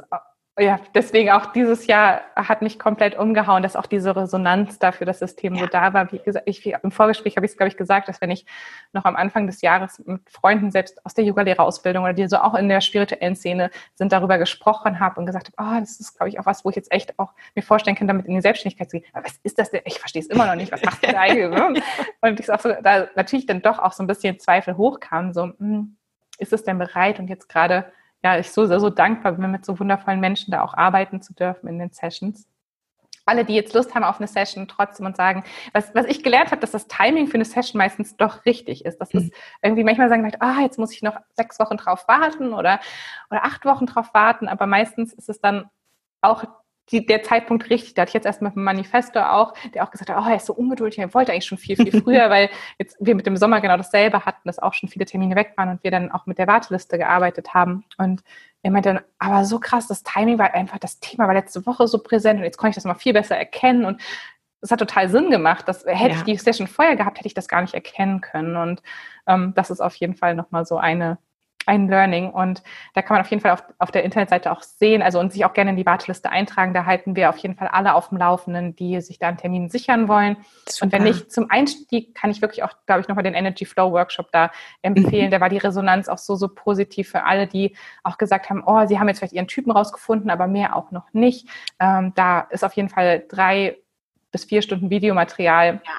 ja, 0.60 0.78
deswegen 0.94 1.30
auch 1.30 1.46
dieses 1.46 1.86
Jahr 1.86 2.20
hat 2.36 2.60
mich 2.60 2.78
komplett 2.78 3.18
umgehauen, 3.18 3.62
dass 3.62 3.74
auch 3.74 3.86
diese 3.86 4.14
Resonanz 4.14 4.78
dafür 4.78 5.06
das 5.06 5.18
System 5.18 5.54
ja. 5.54 5.62
so 5.62 5.66
da 5.66 5.94
war. 5.94 6.12
Wie 6.12 6.18
gesagt, 6.18 6.46
ich, 6.46 6.66
im 6.66 6.90
Vorgespräch 6.90 7.36
habe 7.36 7.46
ich 7.46 7.52
es, 7.52 7.56
glaube 7.56 7.68
ich, 7.68 7.78
gesagt, 7.78 8.06
dass 8.06 8.20
wenn 8.20 8.30
ich 8.30 8.44
noch 8.92 9.06
am 9.06 9.16
Anfang 9.16 9.46
des 9.46 9.62
Jahres 9.62 10.02
mit 10.04 10.20
Freunden 10.28 10.70
selbst 10.70 11.04
aus 11.06 11.14
der 11.14 11.24
Yoga-Lehrerausbildung 11.24 12.04
oder 12.04 12.12
die 12.12 12.28
so 12.28 12.36
auch 12.36 12.54
in 12.54 12.68
der 12.68 12.82
spirituellen 12.82 13.34
Szene 13.34 13.70
sind, 13.94 14.12
darüber 14.12 14.36
gesprochen 14.36 15.00
habe 15.00 15.18
und 15.20 15.24
gesagt 15.24 15.50
habe, 15.56 15.76
oh, 15.76 15.80
das 15.80 15.98
ist, 15.98 16.18
glaube 16.18 16.28
ich, 16.28 16.38
auch 16.38 16.44
was, 16.44 16.66
wo 16.66 16.70
ich 16.70 16.76
jetzt 16.76 16.92
echt 16.92 17.18
auch 17.18 17.32
mir 17.54 17.62
vorstellen 17.62 17.96
kann, 17.96 18.06
damit 18.06 18.26
in 18.26 18.34
die 18.34 18.42
Selbstständigkeit 18.42 18.90
zu 18.90 18.98
gehen. 18.98 19.08
Aber 19.14 19.24
was 19.24 19.38
ist 19.42 19.58
das 19.58 19.70
denn? 19.70 19.80
Ich 19.86 20.00
verstehe 20.00 20.20
es 20.20 20.28
immer 20.28 20.46
noch 20.46 20.56
nicht. 20.56 20.70
Was 20.70 20.82
macht 20.82 21.02
du 21.02 21.10
da 21.10 21.20
eigentlich? 21.20 21.62
und 22.20 22.40
ich 22.40 22.50
auch 22.52 22.60
so, 22.60 22.74
da 22.82 23.08
natürlich 23.16 23.46
dann 23.46 23.62
doch 23.62 23.78
auch 23.78 23.92
so 23.92 24.02
ein 24.02 24.06
bisschen 24.06 24.38
Zweifel 24.38 24.76
hochkam, 24.76 25.32
so, 25.32 25.44
hm, 25.44 25.96
ist 26.36 26.52
es 26.52 26.62
denn 26.62 26.76
bereit? 26.76 27.18
Und 27.18 27.28
jetzt 27.28 27.48
gerade 27.48 27.90
ja, 28.22 28.38
ich 28.38 28.50
so, 28.50 28.66
so 28.66 28.90
dankbar 28.90 29.32
bin, 29.32 29.50
mit 29.50 29.64
so 29.64 29.78
wundervollen 29.78 30.20
Menschen 30.20 30.50
da 30.52 30.62
auch 30.62 30.74
arbeiten 30.74 31.22
zu 31.22 31.34
dürfen 31.34 31.68
in 31.68 31.78
den 31.78 31.90
Sessions. 31.90 32.48
Alle, 33.24 33.44
die 33.44 33.54
jetzt 33.54 33.72
Lust 33.72 33.94
haben 33.94 34.02
auf 34.02 34.18
eine 34.18 34.26
Session 34.26 34.66
trotzdem 34.66 35.06
und 35.06 35.16
sagen, 35.16 35.44
was, 35.72 35.94
was 35.94 36.06
ich 36.06 36.24
gelernt 36.24 36.50
habe, 36.50 36.60
dass 36.60 36.72
das 36.72 36.88
Timing 36.88 37.28
für 37.28 37.34
eine 37.34 37.44
Session 37.44 37.78
meistens 37.78 38.16
doch 38.16 38.44
richtig 38.46 38.84
ist. 38.84 38.98
Das 38.98 39.12
mhm. 39.12 39.20
ist 39.20 39.34
irgendwie 39.62 39.84
manchmal 39.84 40.08
sagen, 40.08 40.30
ah, 40.40 40.60
jetzt 40.60 40.78
muss 40.78 40.92
ich 40.92 41.02
noch 41.02 41.16
sechs 41.34 41.58
Wochen 41.60 41.76
drauf 41.76 42.08
warten 42.08 42.52
oder, 42.52 42.80
oder 43.30 43.44
acht 43.44 43.64
Wochen 43.64 43.86
drauf 43.86 44.12
warten, 44.12 44.48
aber 44.48 44.66
meistens 44.66 45.12
ist 45.12 45.28
es 45.28 45.40
dann 45.40 45.70
auch 46.20 46.44
die, 46.90 47.06
der 47.06 47.22
Zeitpunkt 47.22 47.70
richtig. 47.70 47.94
Da 47.94 48.02
hatte 48.02 48.10
ich 48.10 48.14
jetzt 48.14 48.26
erst 48.26 48.42
mit 48.42 48.54
dem 48.54 48.64
Manifesto 48.64 49.20
auch, 49.20 49.54
der 49.74 49.84
auch 49.84 49.90
gesagt 49.90 50.10
hat, 50.10 50.22
oh, 50.22 50.28
er 50.28 50.36
ist 50.36 50.46
so 50.46 50.52
ungeduldig, 50.52 50.98
er 50.98 51.14
wollte 51.14 51.32
eigentlich 51.32 51.46
schon 51.46 51.58
viel, 51.58 51.76
viel 51.76 52.02
früher, 52.02 52.28
weil 52.30 52.50
jetzt 52.78 52.96
wir 53.00 53.14
mit 53.14 53.26
dem 53.26 53.36
Sommer 53.36 53.60
genau 53.60 53.76
dasselbe 53.76 54.24
hatten, 54.24 54.42
dass 54.44 54.58
auch 54.58 54.74
schon 54.74 54.88
viele 54.88 55.06
Termine 55.06 55.36
weg 55.36 55.52
waren 55.56 55.68
und 55.68 55.84
wir 55.84 55.90
dann 55.90 56.10
auch 56.10 56.26
mit 56.26 56.38
der 56.38 56.46
Warteliste 56.46 56.98
gearbeitet 56.98 57.54
haben. 57.54 57.84
Und 57.98 58.22
er 58.62 58.70
meinte 58.70 58.94
dann, 58.94 59.04
aber 59.18 59.44
so 59.44 59.58
krass, 59.58 59.86
das 59.86 60.02
Timing 60.02 60.38
war 60.38 60.54
einfach, 60.54 60.78
das 60.78 61.00
Thema 61.00 61.26
war 61.26 61.34
letzte 61.34 61.64
Woche 61.66 61.86
so 61.88 62.02
präsent 62.02 62.38
und 62.38 62.44
jetzt 62.44 62.58
konnte 62.58 62.70
ich 62.70 62.76
das 62.76 62.84
mal 62.84 62.94
viel 62.94 63.12
besser 63.12 63.36
erkennen 63.36 63.84
und 63.84 64.00
es 64.60 64.70
hat 64.70 64.78
total 64.78 65.08
Sinn 65.08 65.30
gemacht. 65.30 65.68
Dass, 65.68 65.84
hätte 65.84 66.14
ja. 66.14 66.16
ich 66.16 66.22
die 66.22 66.36
Session 66.36 66.68
vorher 66.68 66.96
gehabt, 66.96 67.18
hätte 67.18 67.26
ich 67.26 67.34
das 67.34 67.48
gar 67.48 67.60
nicht 67.62 67.74
erkennen 67.74 68.20
können. 68.20 68.56
Und 68.56 68.82
ähm, 69.26 69.52
das 69.54 69.70
ist 69.70 69.80
auf 69.80 69.94
jeden 69.96 70.14
Fall 70.14 70.34
nochmal 70.34 70.64
so 70.64 70.78
eine 70.78 71.18
ein 71.66 71.88
Learning 71.88 72.30
und 72.30 72.62
da 72.94 73.02
kann 73.02 73.16
man 73.16 73.20
auf 73.22 73.30
jeden 73.30 73.40
Fall 73.40 73.52
auf, 73.52 73.62
auf 73.78 73.90
der 73.90 74.04
Internetseite 74.04 74.50
auch 74.50 74.62
sehen, 74.62 75.02
also 75.02 75.20
und 75.20 75.32
sich 75.32 75.44
auch 75.44 75.52
gerne 75.52 75.70
in 75.70 75.76
die 75.76 75.86
Warteliste 75.86 76.30
eintragen. 76.30 76.74
Da 76.74 76.86
halten 76.86 77.16
wir 77.16 77.28
auf 77.28 77.36
jeden 77.38 77.54
Fall 77.54 77.68
alle 77.68 77.94
auf 77.94 78.08
dem 78.08 78.18
Laufenden, 78.18 78.74
die 78.76 79.00
sich 79.00 79.18
da 79.18 79.28
einen 79.28 79.36
Termin 79.36 79.68
sichern 79.68 80.08
wollen. 80.08 80.36
Super. 80.68 80.84
Und 80.84 80.92
wenn 80.92 81.02
nicht 81.04 81.32
zum 81.32 81.50
Einstieg, 81.50 82.14
kann 82.14 82.30
ich 82.30 82.42
wirklich 82.42 82.62
auch, 82.62 82.72
glaube 82.86 83.00
ich, 83.00 83.08
nochmal 83.08 83.24
den 83.24 83.34
Energy 83.34 83.64
Flow 83.64 83.92
Workshop 83.92 84.30
da 84.32 84.50
empfehlen. 84.82 85.26
Mhm. 85.26 85.30
Da 85.30 85.40
war 85.40 85.48
die 85.48 85.58
Resonanz 85.58 86.08
auch 86.08 86.18
so, 86.18 86.34
so 86.36 86.48
positiv 86.48 87.10
für 87.10 87.24
alle, 87.24 87.46
die 87.46 87.76
auch 88.02 88.18
gesagt 88.18 88.50
haben, 88.50 88.62
oh, 88.66 88.86
sie 88.86 88.98
haben 88.98 89.08
jetzt 89.08 89.18
vielleicht 89.18 89.34
ihren 89.34 89.48
Typen 89.48 89.70
rausgefunden, 89.70 90.30
aber 90.30 90.46
mehr 90.46 90.76
auch 90.76 90.90
noch 90.90 91.12
nicht. 91.12 91.48
Ähm, 91.78 92.12
da 92.14 92.40
ist 92.40 92.64
auf 92.64 92.74
jeden 92.74 92.88
Fall 92.88 93.24
drei 93.28 93.78
bis 94.30 94.44
vier 94.44 94.62
Stunden 94.62 94.90
Videomaterial. 94.90 95.80
Ja 95.84 95.92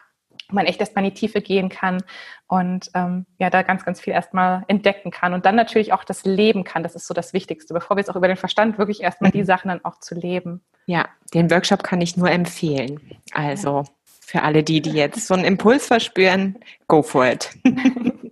man 0.52 0.66
echt 0.66 0.80
erstmal 0.80 1.04
in 1.04 1.12
die 1.12 1.20
Tiefe 1.20 1.42
gehen 1.42 1.70
kann 1.70 2.04
und 2.48 2.90
ähm, 2.94 3.26
ja, 3.40 3.50
da 3.50 3.62
ganz, 3.62 3.86
ganz 3.86 4.00
viel 4.00 4.14
erstmal 4.14 4.64
entdecken 4.68 5.12
kann 5.12 5.34
und 5.34 5.46
dann 5.46 5.56
natürlich 5.56 5.94
auch 5.94 6.04
das 6.04 6.26
Leben 6.26 6.64
kann. 6.64 6.84
Das 6.84 6.96
ist 6.96 7.08
so 7.08 7.14
das 7.14 7.34
Wichtigste, 7.34 7.74
bevor 7.74 7.96
wir 7.96 8.02
jetzt 8.02 8.10
auch 8.10 8.16
über 8.16 8.28
den 8.28 8.38
Verstand 8.38 8.78
wirklich 8.78 9.02
erstmal 9.02 9.32
die 9.32 9.40
mhm. 9.40 9.46
Sachen 9.46 9.70
dann 9.70 9.84
auch 9.86 10.00
zu 10.00 10.16
leben. 10.16 10.62
Ja, 10.86 11.08
den 11.34 11.50
Workshop 11.50 11.84
kann 11.84 12.02
ich 12.02 12.18
nur 12.18 12.30
empfehlen. 12.30 13.00
Also 13.34 13.86
für 14.20 14.42
alle 14.42 14.64
die, 14.64 14.82
die 14.82 14.92
jetzt 14.92 15.28
so 15.28 15.34
einen 15.34 15.46
Impuls 15.46 15.88
verspüren, 15.88 16.58
go 16.88 17.02
for 17.02 17.26
it. 17.26 17.50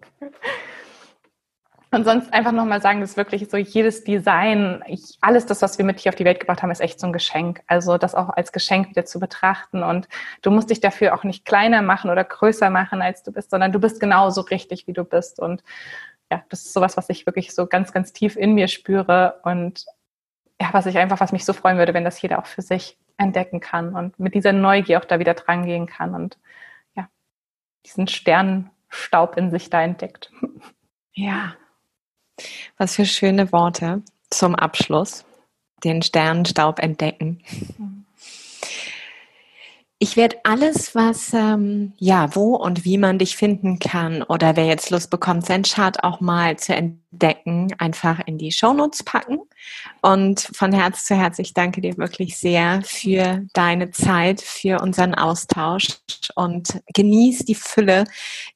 Und 1.93 2.05
sonst 2.05 2.33
einfach 2.33 2.53
nochmal 2.53 2.81
sagen, 2.81 3.01
dass 3.01 3.17
wirklich 3.17 3.49
so 3.49 3.57
jedes 3.57 4.05
Design, 4.05 4.81
ich, 4.87 5.17
alles 5.19 5.45
das, 5.45 5.61
was 5.61 5.77
wir 5.77 5.83
mit 5.83 5.99
hier 5.99 6.09
auf 6.09 6.15
die 6.15 6.23
Welt 6.23 6.39
gebracht 6.39 6.63
haben, 6.63 6.71
ist 6.71 6.79
echt 6.79 7.01
so 7.01 7.07
ein 7.07 7.11
Geschenk. 7.11 7.61
Also 7.67 7.97
das 7.97 8.15
auch 8.15 8.29
als 8.29 8.53
Geschenk 8.53 8.89
wieder 8.89 9.03
zu 9.03 9.19
betrachten. 9.19 9.83
Und 9.83 10.07
du 10.41 10.51
musst 10.51 10.69
dich 10.69 10.79
dafür 10.79 11.13
auch 11.13 11.25
nicht 11.25 11.43
kleiner 11.43 11.81
machen 11.81 12.09
oder 12.09 12.23
größer 12.23 12.69
machen, 12.69 13.01
als 13.01 13.23
du 13.23 13.33
bist, 13.33 13.49
sondern 13.49 13.73
du 13.73 13.79
bist 13.79 13.99
genauso 13.99 14.39
richtig, 14.39 14.87
wie 14.87 14.93
du 14.93 15.03
bist. 15.03 15.41
Und 15.41 15.63
ja, 16.31 16.41
das 16.47 16.63
ist 16.63 16.73
sowas, 16.73 16.95
was 16.95 17.09
ich 17.09 17.25
wirklich 17.25 17.53
so 17.53 17.67
ganz, 17.67 17.91
ganz 17.91 18.13
tief 18.13 18.37
in 18.37 18.53
mir 18.53 18.69
spüre 18.69 19.41
und 19.43 19.85
ja, 20.61 20.69
was 20.71 20.85
ich 20.85 20.97
einfach, 20.97 21.19
was 21.19 21.33
mich 21.33 21.43
so 21.43 21.51
freuen 21.51 21.77
würde, 21.77 21.93
wenn 21.93 22.05
das 22.05 22.21
jeder 22.21 22.39
auch 22.39 22.45
für 22.45 22.61
sich 22.61 22.97
entdecken 23.17 23.59
kann 23.59 23.95
und 23.95 24.17
mit 24.17 24.33
dieser 24.33 24.53
Neugier 24.53 24.99
auch 24.99 25.05
da 25.05 25.19
wieder 25.19 25.33
dran 25.33 25.65
gehen 25.65 25.87
kann 25.87 26.15
und 26.15 26.37
ja, 26.95 27.09
diesen 27.85 28.07
Sternenstaub 28.07 29.35
in 29.35 29.51
sich 29.51 29.69
da 29.69 29.81
entdeckt. 29.81 30.31
Ja, 31.13 31.55
was 32.77 32.95
für 32.95 33.05
schöne 33.05 33.51
Worte 33.51 34.01
zum 34.29 34.55
Abschluss. 34.55 35.25
Den 35.83 36.01
Sternenstaub 36.01 36.79
entdecken. 36.79 37.43
Ich 40.03 40.17
werde 40.17 40.37
alles, 40.45 40.95
was, 40.95 41.31
ähm, 41.31 41.93
ja, 41.99 42.35
wo 42.35 42.55
und 42.55 42.85
wie 42.85 42.97
man 42.97 43.19
dich 43.19 43.37
finden 43.37 43.77
kann 43.77 44.23
oder 44.23 44.55
wer 44.55 44.65
jetzt 44.65 44.89
Lust 44.89 45.11
bekommt, 45.11 45.45
sein 45.45 45.61
Chart 45.61 46.03
auch 46.03 46.19
mal 46.19 46.57
zu 46.57 46.73
entdecken, 46.73 47.71
einfach 47.77 48.19
in 48.25 48.39
die 48.39 48.51
Shownotes 48.51 49.03
packen. 49.03 49.41
Und 50.01 50.39
von 50.53 50.73
Herz 50.73 51.05
zu 51.05 51.15
Herz, 51.15 51.37
ich 51.37 51.53
danke 51.53 51.81
dir 51.81 51.99
wirklich 51.99 52.35
sehr 52.37 52.81
für 52.83 53.45
deine 53.53 53.91
Zeit, 53.91 54.41
für 54.41 54.81
unseren 54.81 55.13
Austausch 55.13 55.99
und 56.33 56.81
genieß 56.95 57.45
die 57.45 57.53
Fülle, 57.53 58.05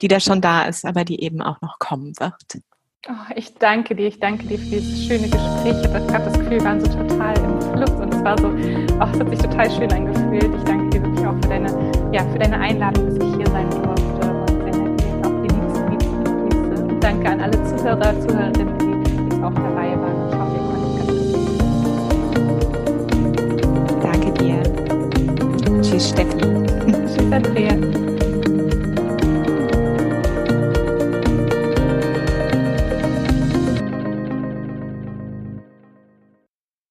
die 0.02 0.08
da 0.08 0.20
schon 0.20 0.42
da 0.42 0.64
ist, 0.64 0.84
aber 0.84 1.06
die 1.06 1.22
eben 1.22 1.44
auch 1.44 1.62
noch 1.62 1.78
kommen 1.78 2.20
wird. 2.20 2.64
Oh, 3.08 3.14
ich 3.36 3.54
danke 3.54 3.94
dir, 3.94 4.08
ich 4.08 4.20
danke 4.20 4.48
dir 4.48 4.58
für 4.58 4.66
dieses 4.66 5.06
schöne 5.06 5.30
Gespräch. 5.30 5.76
Ich 5.80 5.94
habe 6.12 6.26
das 6.26 6.34
Gefühl, 6.34 6.54
wir 6.54 6.64
waren 6.64 6.82
so 6.82 6.88
total 6.88 7.38
im 7.38 7.62
Fluss 7.62 7.92
und 8.02 8.12
es 8.12 8.24
war 8.24 8.36
so, 8.40 8.48
oh, 8.48 9.08
es 9.14 9.20
hat 9.20 9.30
sich 9.30 9.38
total 9.38 9.70
schön 9.70 9.92
angefühlt. 9.92 10.52
Ich 10.58 10.64
danke 10.64 10.90
dir 10.90 11.04
wirklich 11.04 11.28
auch 11.28 11.36
für 11.36 11.50
deine, 11.50 11.70
ja, 12.12 12.24
für 12.32 12.40
deine 12.40 12.58
Einladung, 12.60 13.06
dass 13.06 13.18
ich 13.18 13.36
hier 13.36 13.46
sein 13.46 13.70
durfte 13.70 14.28
und 14.34 14.60
deine 14.60 14.90
Ideen 14.92 15.24
auch 15.24 15.40
die 15.44 15.50
liebsten, 15.54 15.88
Meetings 15.88 16.26
genieße. 16.26 16.84
Und 16.84 17.04
danke 17.04 17.30
an 17.30 17.42
alle 17.42 17.64
Zuhörer, 17.66 18.20
Zuhörerinnen, 18.22 18.80
die 18.80 18.86
jetzt 18.96 19.44
auch 19.44 19.54
dabei 19.54 19.96
waren. 20.02 20.18
Ich 20.28 20.36
hoffe, 20.40 20.56
ihr 20.58 20.66
konntet 20.72 20.98
ganz 20.98 21.14
viel. 21.30 21.54
Danke 24.02 24.30
dir. 24.42 24.58
Tschüss, 25.84 26.10
Steffi. 26.10 26.42
Tschüss, 26.90 27.32
Andrea. 27.32 28.05